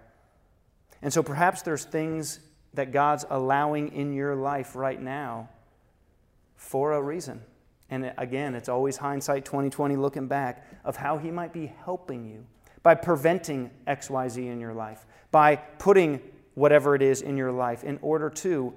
And 1.03 1.13
so 1.13 1.23
perhaps 1.23 1.63
there's 1.63 1.85
things 1.85 2.39
that 2.75 2.93
God's 2.93 3.25
allowing 3.29 3.93
in 3.93 4.13
your 4.13 4.35
life 4.35 4.75
right 4.75 5.01
now 5.01 5.49
for 6.57 6.93
a 6.93 7.03
reason. 7.03 7.43
And 7.91 8.13
again, 8.17 8.55
it's 8.55 8.69
always 8.69 8.97
hindsight 8.97 9.45
2020 9.45 9.97
looking 9.97 10.27
back 10.27 10.67
of 10.85 10.97
how 10.97 11.19
he 11.19 11.31
might 11.31 11.53
be 11.53 11.67
helping 11.85 12.25
you 12.25 12.47
by 12.83 12.95
preventing 12.95 13.71
XYZ 13.87 14.39
in 14.39 14.61
your 14.61 14.73
life, 14.73 15.05
by 15.31 15.57
putting 15.57 16.21
whatever 16.55 16.95
it 16.95 17.03
is 17.03 17.21
in 17.21 17.37
your 17.37 17.53
life 17.53 17.85
in 17.85 17.99
order 18.01 18.31
to 18.31 18.73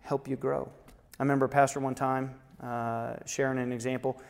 help 0.00 0.28
you 0.28 0.36
grow. 0.36 0.70
I 1.18 1.22
remember 1.22 1.46
a 1.46 1.48
pastor 1.48 1.80
one 1.80 1.94
time 1.94 2.34
uh, 2.62 3.14
sharing 3.26 3.58
an 3.58 3.72
example 3.72 4.20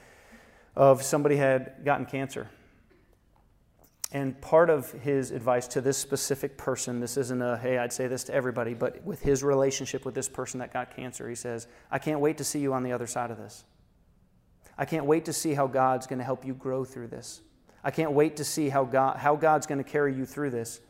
of 0.76 1.02
somebody 1.02 1.36
had 1.36 1.84
gotten 1.84 2.06
cancer. 2.06 2.48
And 4.10 4.40
part 4.40 4.70
of 4.70 4.90
his 4.92 5.30
advice 5.32 5.68
to 5.68 5.82
this 5.82 5.98
specific 5.98 6.56
person, 6.56 6.98
this 6.98 7.18
isn't 7.18 7.42
a, 7.42 7.58
hey, 7.58 7.76
I'd 7.76 7.92
say 7.92 8.06
this 8.06 8.24
to 8.24 8.34
everybody, 8.34 8.72
but 8.72 9.04
with 9.04 9.20
his 9.20 9.42
relationship 9.42 10.06
with 10.06 10.14
this 10.14 10.28
person 10.30 10.60
that 10.60 10.72
got 10.72 10.96
cancer, 10.96 11.28
he 11.28 11.34
says, 11.34 11.66
I 11.90 11.98
can't 11.98 12.20
wait 12.20 12.38
to 12.38 12.44
see 12.44 12.58
you 12.58 12.72
on 12.72 12.82
the 12.82 12.92
other 12.92 13.06
side 13.06 13.30
of 13.30 13.36
this. 13.36 13.64
I 14.78 14.86
can't 14.86 15.04
wait 15.04 15.26
to 15.26 15.32
see 15.32 15.52
how 15.52 15.66
God's 15.66 16.06
going 16.06 16.20
to 16.20 16.24
help 16.24 16.46
you 16.46 16.54
grow 16.54 16.84
through 16.84 17.08
this. 17.08 17.42
I 17.84 17.90
can't 17.90 18.12
wait 18.12 18.36
to 18.36 18.44
see 18.44 18.70
how, 18.70 18.84
God, 18.84 19.18
how 19.18 19.36
God's 19.36 19.66
going 19.66 19.82
to 19.82 19.88
carry 19.88 20.14
you 20.14 20.24
through 20.24 20.50
this 20.50 20.80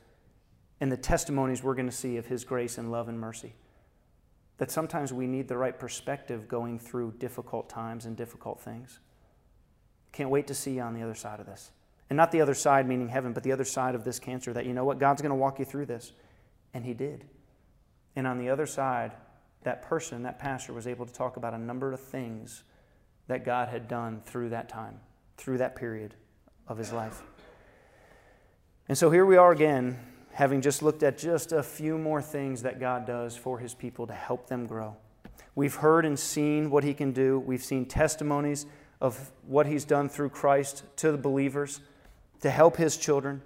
and 0.81 0.93
the 0.93 0.97
testimonies 0.97 1.63
we're 1.63 1.75
going 1.75 1.91
to 1.91 1.97
see 1.97 2.19
of 2.19 2.27
His 2.27 2.45
grace 2.45 2.79
and 2.79 2.93
love 2.93 3.09
and 3.09 3.19
mercy. 3.19 3.55
That 4.59 4.71
sometimes 4.71 5.13
we 5.13 5.27
need 5.27 5.49
the 5.49 5.57
right 5.57 5.77
perspective 5.79 6.49
going 6.49 6.79
through 6.79 7.15
difficult 7.19 7.69
times 7.69 8.07
and 8.07 8.17
difficult 8.17 8.61
things. 8.61 9.01
Can't 10.13 10.31
wait 10.31 10.47
to 10.49 10.55
see 10.55 10.75
you 10.75 10.83
on 10.83 10.95
the 10.95 11.03
other 11.03 11.15
side 11.15 11.41
of 11.41 11.47
this. 11.47 11.71
And 12.11 12.17
not 12.17 12.33
the 12.33 12.41
other 12.41 12.55
side, 12.55 12.89
meaning 12.89 13.09
heaven, 13.09 13.33
but 13.33 13.43
the 13.43 13.53
other 13.53 13.65
side 13.65 13.95
of 13.95 14.05
this 14.05 14.19
cancer, 14.19 14.53
that 14.53 14.65
you 14.65 14.73
know 14.73 14.85
what? 14.85 14.99
God's 14.99 15.21
going 15.21 15.31
to 15.31 15.37
walk 15.37 15.59
you 15.59 15.65
through 15.65 15.87
this. 15.87 16.13
And 16.73 16.85
He 16.85 16.95
did. 16.95 17.25
And 18.17 18.27
on 18.27 18.39
the 18.39 18.49
other 18.49 18.67
side, 18.67 19.13
that 19.63 19.83
person, 19.83 20.23
that 20.23 20.39
pastor, 20.39 20.73
was 20.73 20.87
able 20.87 21.07
to 21.07 21.13
talk 21.13 21.37
about 21.37 21.55
a 21.55 21.59
number 21.59 21.93
of 21.93 22.01
things 22.01 22.65
that 23.27 23.45
God 23.45 23.69
had 23.69 23.89
done 23.89 24.23
through 24.25 24.51
that 24.51 24.69
time, 24.69 24.99
through 25.37 25.59
that 25.59 25.77
period 25.77 26.15
of 26.67 26.79
his 26.79 26.93
life. 26.93 27.23
And 28.89 28.97
so 28.97 29.11
here 29.11 29.27
we 29.27 29.37
are 29.37 29.53
again, 29.53 29.99
having 30.33 30.61
just 30.61 30.83
looked 30.83 31.03
at 31.03 31.19
just 31.19 31.53
a 31.53 31.63
few 31.63 31.99
more 31.99 32.23
things 32.23 32.63
that 32.63 32.81
God 32.81 33.07
does 33.07 33.37
for 33.37 33.59
his 33.59 33.75
people 33.75 34.07
to 34.07 34.15
help 34.15 34.49
them 34.49 34.67
grow. 34.67 34.97
We've 35.55 35.75
heard 35.75 36.07
and 36.07 36.19
seen 36.19 36.71
what 36.71 36.85
he 36.85 36.95
can 36.95 37.13
do, 37.13 37.39
we've 37.39 37.63
seen 37.63 37.85
testimonies 37.85 38.67
of 39.01 39.31
what 39.47 39.67
he's 39.67 39.85
done 39.85 40.09
through 40.09 40.31
Christ 40.31 40.85
to 40.97 41.13
the 41.13 41.19
believers 41.19 41.81
to 42.41 42.51
help 42.51 42.77
his 42.77 42.97
children. 42.97 43.43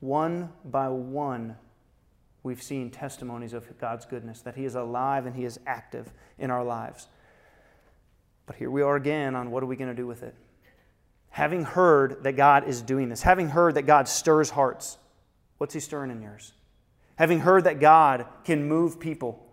One 0.00 0.50
by 0.64 0.88
one, 0.88 1.56
we've 2.42 2.62
seen 2.62 2.90
testimonies 2.90 3.52
of 3.52 3.78
God's 3.78 4.04
goodness, 4.04 4.42
that 4.42 4.56
he 4.56 4.64
is 4.64 4.74
alive 4.74 5.26
and 5.26 5.34
he 5.34 5.44
is 5.44 5.58
active 5.66 6.12
in 6.38 6.50
our 6.50 6.64
lives. 6.64 7.08
But 8.46 8.56
here 8.56 8.70
we 8.70 8.82
are 8.82 8.96
again 8.96 9.34
on 9.34 9.50
what 9.50 9.62
are 9.62 9.66
we 9.66 9.76
going 9.76 9.88
to 9.88 9.96
do 9.96 10.06
with 10.06 10.22
it? 10.22 10.34
Having 11.30 11.64
heard 11.64 12.22
that 12.24 12.32
God 12.32 12.68
is 12.68 12.82
doing 12.82 13.08
this, 13.08 13.22
having 13.22 13.48
heard 13.48 13.74
that 13.74 13.82
God 13.82 14.06
stirs 14.08 14.50
hearts, 14.50 14.98
what's 15.58 15.74
He 15.74 15.80
stirring 15.80 16.10
in 16.10 16.20
yours? 16.22 16.52
Having 17.16 17.40
heard 17.40 17.64
that 17.64 17.80
God 17.80 18.26
can 18.44 18.68
move 18.68 19.00
people, 19.00 19.44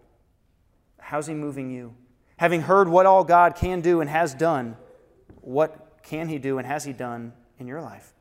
how's 1.00 1.28
He 1.28 1.34
moving 1.34 1.72
you? 1.72 1.96
Having 2.38 2.62
heard 2.62 2.90
what 2.90 3.06
all 3.06 3.24
God 3.24 3.56
can 3.56 3.82
do 3.82 4.02
and 4.02 4.10
has 4.10 4.34
done, 4.34 4.76
what 5.42 6.00
can 6.04 6.28
He 6.28 6.38
do 6.38 6.58
and 6.58 6.68
has 6.68 6.84
He 6.84 6.94
done 6.94 7.34
in 7.58 7.68
your 7.68 7.82
life? 7.82 8.14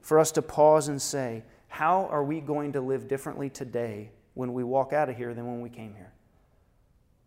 For 0.00 0.18
us 0.18 0.32
to 0.32 0.42
pause 0.42 0.88
and 0.88 1.00
say, 1.00 1.44
how 1.68 2.06
are 2.06 2.24
we 2.24 2.40
going 2.40 2.72
to 2.72 2.80
live 2.80 3.08
differently 3.08 3.48
today 3.48 4.10
when 4.34 4.52
we 4.52 4.64
walk 4.64 4.92
out 4.92 5.08
of 5.08 5.16
here 5.16 5.34
than 5.34 5.46
when 5.46 5.60
we 5.60 5.70
came 5.70 5.94
here? 5.94 6.12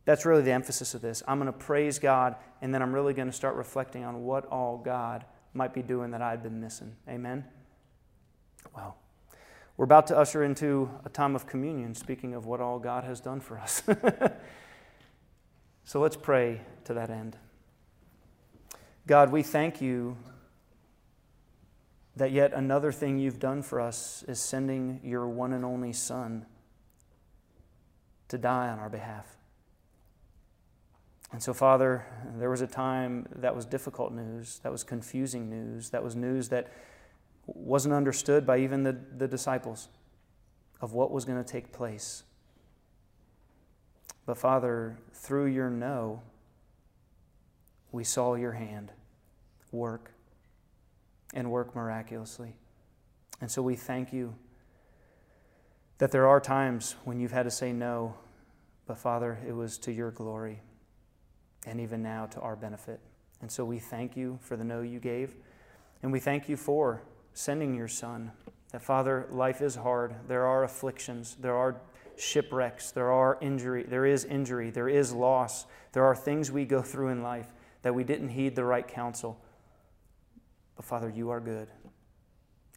That's 0.06 0.26
really 0.26 0.42
the 0.42 0.52
emphasis 0.52 0.94
of 0.94 1.02
this. 1.02 1.24
I'm 1.28 1.40
going 1.40 1.52
to 1.52 1.58
praise 1.58 1.98
God, 1.98 2.36
and 2.62 2.74
then 2.74 2.82
I'm 2.82 2.94
really 2.94 3.14
going 3.14 3.30
to 3.30 3.34
start 3.34 3.56
reflecting 3.56 4.04
on 4.04 4.24
what 4.24 4.46
all 4.48 4.78
God 4.78 5.24
might 5.54 5.74
be 5.74 5.82
doing 5.82 6.12
that 6.12 6.22
I've 6.22 6.44
been 6.44 6.60
missing. 6.60 6.96
Amen? 7.08 7.46
Well, 8.76 8.98
we're 9.78 9.86
about 9.86 10.08
to 10.08 10.18
usher 10.18 10.44
into 10.44 10.90
a 11.06 11.10
time 11.10 11.36
of 11.36 11.48
communion, 11.48 11.96
speaking 11.96 12.34
of 12.34 12.46
what 12.46 12.60
all 12.60 12.80
God 12.80 13.06
has 13.06 13.22
done 13.22 13.40
for 13.40 13.58
us. 13.58 13.82
so 15.86 16.02
let's 16.02 16.18
pray 16.18 16.62
to 16.84 16.94
that 16.94 17.10
end. 17.10 17.38
God, 19.08 19.32
we 19.32 19.42
thank 19.42 19.82
you 19.82 20.18
that 22.16 22.32
yet 22.32 22.54
another 22.54 22.92
thing 22.92 23.18
you've 23.18 23.40
done 23.40 23.62
for 23.62 23.82
us 23.82 24.24
is 24.28 24.40
sending 24.40 25.00
your 25.04 25.28
one 25.28 25.54
and 25.54 25.66
only 25.66 25.94
Son 25.94 26.46
to 28.28 28.38
die 28.38 28.70
on 28.70 28.80
our 28.80 28.90
behalf. 28.90 29.38
And 31.32 31.42
so, 31.42 31.54
Father, 31.54 32.06
there 32.38 32.52
was 32.52 32.62
a 32.62 32.68
time 32.68 33.28
that 33.38 33.56
was 33.56 33.66
difficult 33.66 34.14
news, 34.14 34.60
that 34.62 34.72
was 34.72 34.84
confusing 34.84 35.50
news, 35.50 35.90
that 35.90 36.04
was 36.04 36.16
news 36.16 36.50
that 36.50 36.72
wasn't 37.48 37.96
understood 37.96 38.46
by 38.46 38.60
even 38.60 38.84
the, 38.84 38.96
the 39.18 39.28
disciples 39.28 39.90
of 40.80 40.94
what 40.94 41.12
was 41.12 41.26
going 41.26 41.44
to 41.44 41.50
take 41.50 41.72
place. 41.72 42.24
But, 44.28 44.38
Father, 44.38 45.00
through 45.14 45.48
your 45.48 45.72
no, 45.72 46.22
we 47.92 48.04
saw 48.04 48.36
your 48.36 48.54
hand 48.54 48.92
work 49.72 50.12
and 51.34 51.50
work 51.52 51.76
miraculously. 51.76 52.56
And 53.42 53.50
so 53.50 53.62
we 53.62 53.76
thank 53.76 54.14
you 54.14 54.36
that 55.98 56.12
there 56.12 56.28
are 56.28 56.40
times 56.40 56.96
when 57.04 57.20
you've 57.20 57.32
had 57.32 57.44
to 57.44 57.52
say 57.52 57.72
no, 57.72 58.16
but 58.86 58.98
Father, 58.98 59.40
it 59.48 59.54
was 59.54 59.78
to 59.80 59.92
your 59.92 60.12
glory 60.12 60.62
and 61.66 61.80
even 61.80 62.04
now 62.04 62.26
to 62.28 62.40
our 62.42 62.56
benefit. 62.56 63.00
And 63.42 63.52
so 63.52 63.66
we 63.66 63.80
thank 63.80 64.16
you 64.16 64.40
for 64.42 64.56
the 64.56 64.64
no 64.64 64.82
you 64.82 65.00
gave, 65.00 65.36
and 66.02 66.12
we 66.12 66.20
thank 66.20 66.48
you 66.48 66.58
for 66.58 67.02
sending 67.34 67.76
your 67.76 67.88
Son. 67.88 68.32
That, 68.72 68.82
Father, 68.82 69.28
life 69.32 69.62
is 69.62 69.76
hard. 69.76 70.16
There 70.28 70.46
are 70.46 70.64
afflictions, 70.64 71.38
there 71.40 71.56
are 71.56 71.80
shipwrecks, 72.16 72.92
there 72.92 73.12
are 73.12 73.38
injury, 73.42 73.84
there 73.84 74.06
is 74.06 74.26
injury, 74.26 74.70
there 74.70 74.90
is 74.90 75.14
loss. 75.14 75.66
There 75.92 76.06
are 76.06 76.16
things 76.16 76.52
we 76.52 76.66
go 76.66 76.82
through 76.82 77.10
in 77.10 77.22
life 77.22 77.48
that 77.82 77.94
we 77.94 78.04
didn't 78.04 78.30
heed 78.30 78.56
the 78.56 78.64
right 78.64 78.88
counsel. 78.88 79.40
But 80.76 80.86
Father, 80.86 81.10
you 81.10 81.30
are 81.30 81.40
good. 81.40 81.68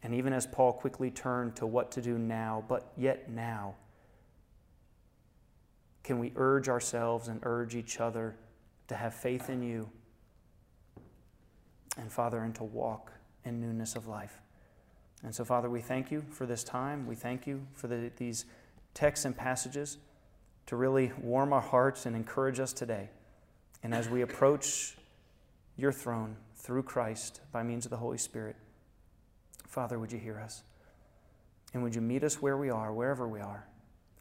And 0.02 0.14
even 0.14 0.32
as 0.32 0.46
Paul 0.46 0.72
quickly 0.72 1.10
turned 1.10 1.56
to 1.56 1.66
what 1.66 1.90
to 1.92 2.02
do 2.02 2.18
now, 2.18 2.64
but 2.68 2.92
yet 2.96 3.30
now, 3.30 3.74
can 6.04 6.18
we 6.18 6.32
urge 6.36 6.68
ourselves 6.68 7.28
and 7.28 7.40
urge 7.42 7.74
each 7.74 7.98
other 7.98 8.36
to 8.88 8.94
have 8.94 9.14
faith 9.14 9.50
in 9.50 9.62
you, 9.62 9.88
and 11.96 12.12
Father, 12.12 12.38
and 12.38 12.54
to 12.54 12.64
walk 12.64 13.12
in 13.44 13.60
newness 13.60 13.96
of 13.96 14.06
life. 14.06 14.40
And 15.22 15.34
so, 15.34 15.44
Father, 15.44 15.70
we 15.70 15.80
thank 15.80 16.10
you 16.10 16.24
for 16.30 16.46
this 16.46 16.62
time. 16.62 17.06
We 17.06 17.14
thank 17.14 17.46
you 17.46 17.66
for 17.74 17.88
the, 17.88 18.12
these 18.16 18.44
texts 18.94 19.24
and 19.24 19.36
passages 19.36 19.98
to 20.66 20.76
really 20.76 21.12
warm 21.20 21.52
our 21.52 21.60
hearts 21.60 22.06
and 22.06 22.14
encourage 22.14 22.60
us 22.60 22.72
today. 22.72 23.08
And 23.82 23.94
as 23.94 24.08
we 24.08 24.22
approach 24.22 24.96
your 25.76 25.92
throne 25.92 26.36
through 26.66 26.82
Christ 26.82 27.42
by 27.52 27.62
means 27.62 27.86
of 27.86 27.90
the 27.90 27.96
Holy 27.96 28.18
Spirit, 28.18 28.56
Father, 29.68 30.00
would 30.00 30.10
you 30.10 30.18
hear 30.18 30.40
us? 30.40 30.64
And 31.72 31.80
would 31.84 31.94
you 31.94 32.00
meet 32.00 32.24
us 32.24 32.42
where 32.42 32.56
we 32.56 32.70
are, 32.70 32.92
wherever 32.92 33.28
we 33.28 33.38
are, 33.38 33.68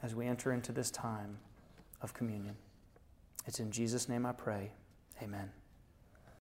as 0.04 0.14
we 0.14 0.28
enter 0.28 0.54
into 0.54 0.72
this 0.72 0.92
time 0.92 1.40
of 2.04 2.14
communion? 2.14 2.56
It's 3.48 3.60
in 3.60 3.72
Jesus' 3.72 4.08
name 4.08 4.28
I 4.28 4.32
pray. 4.32 4.70
Amen. 5.24 5.50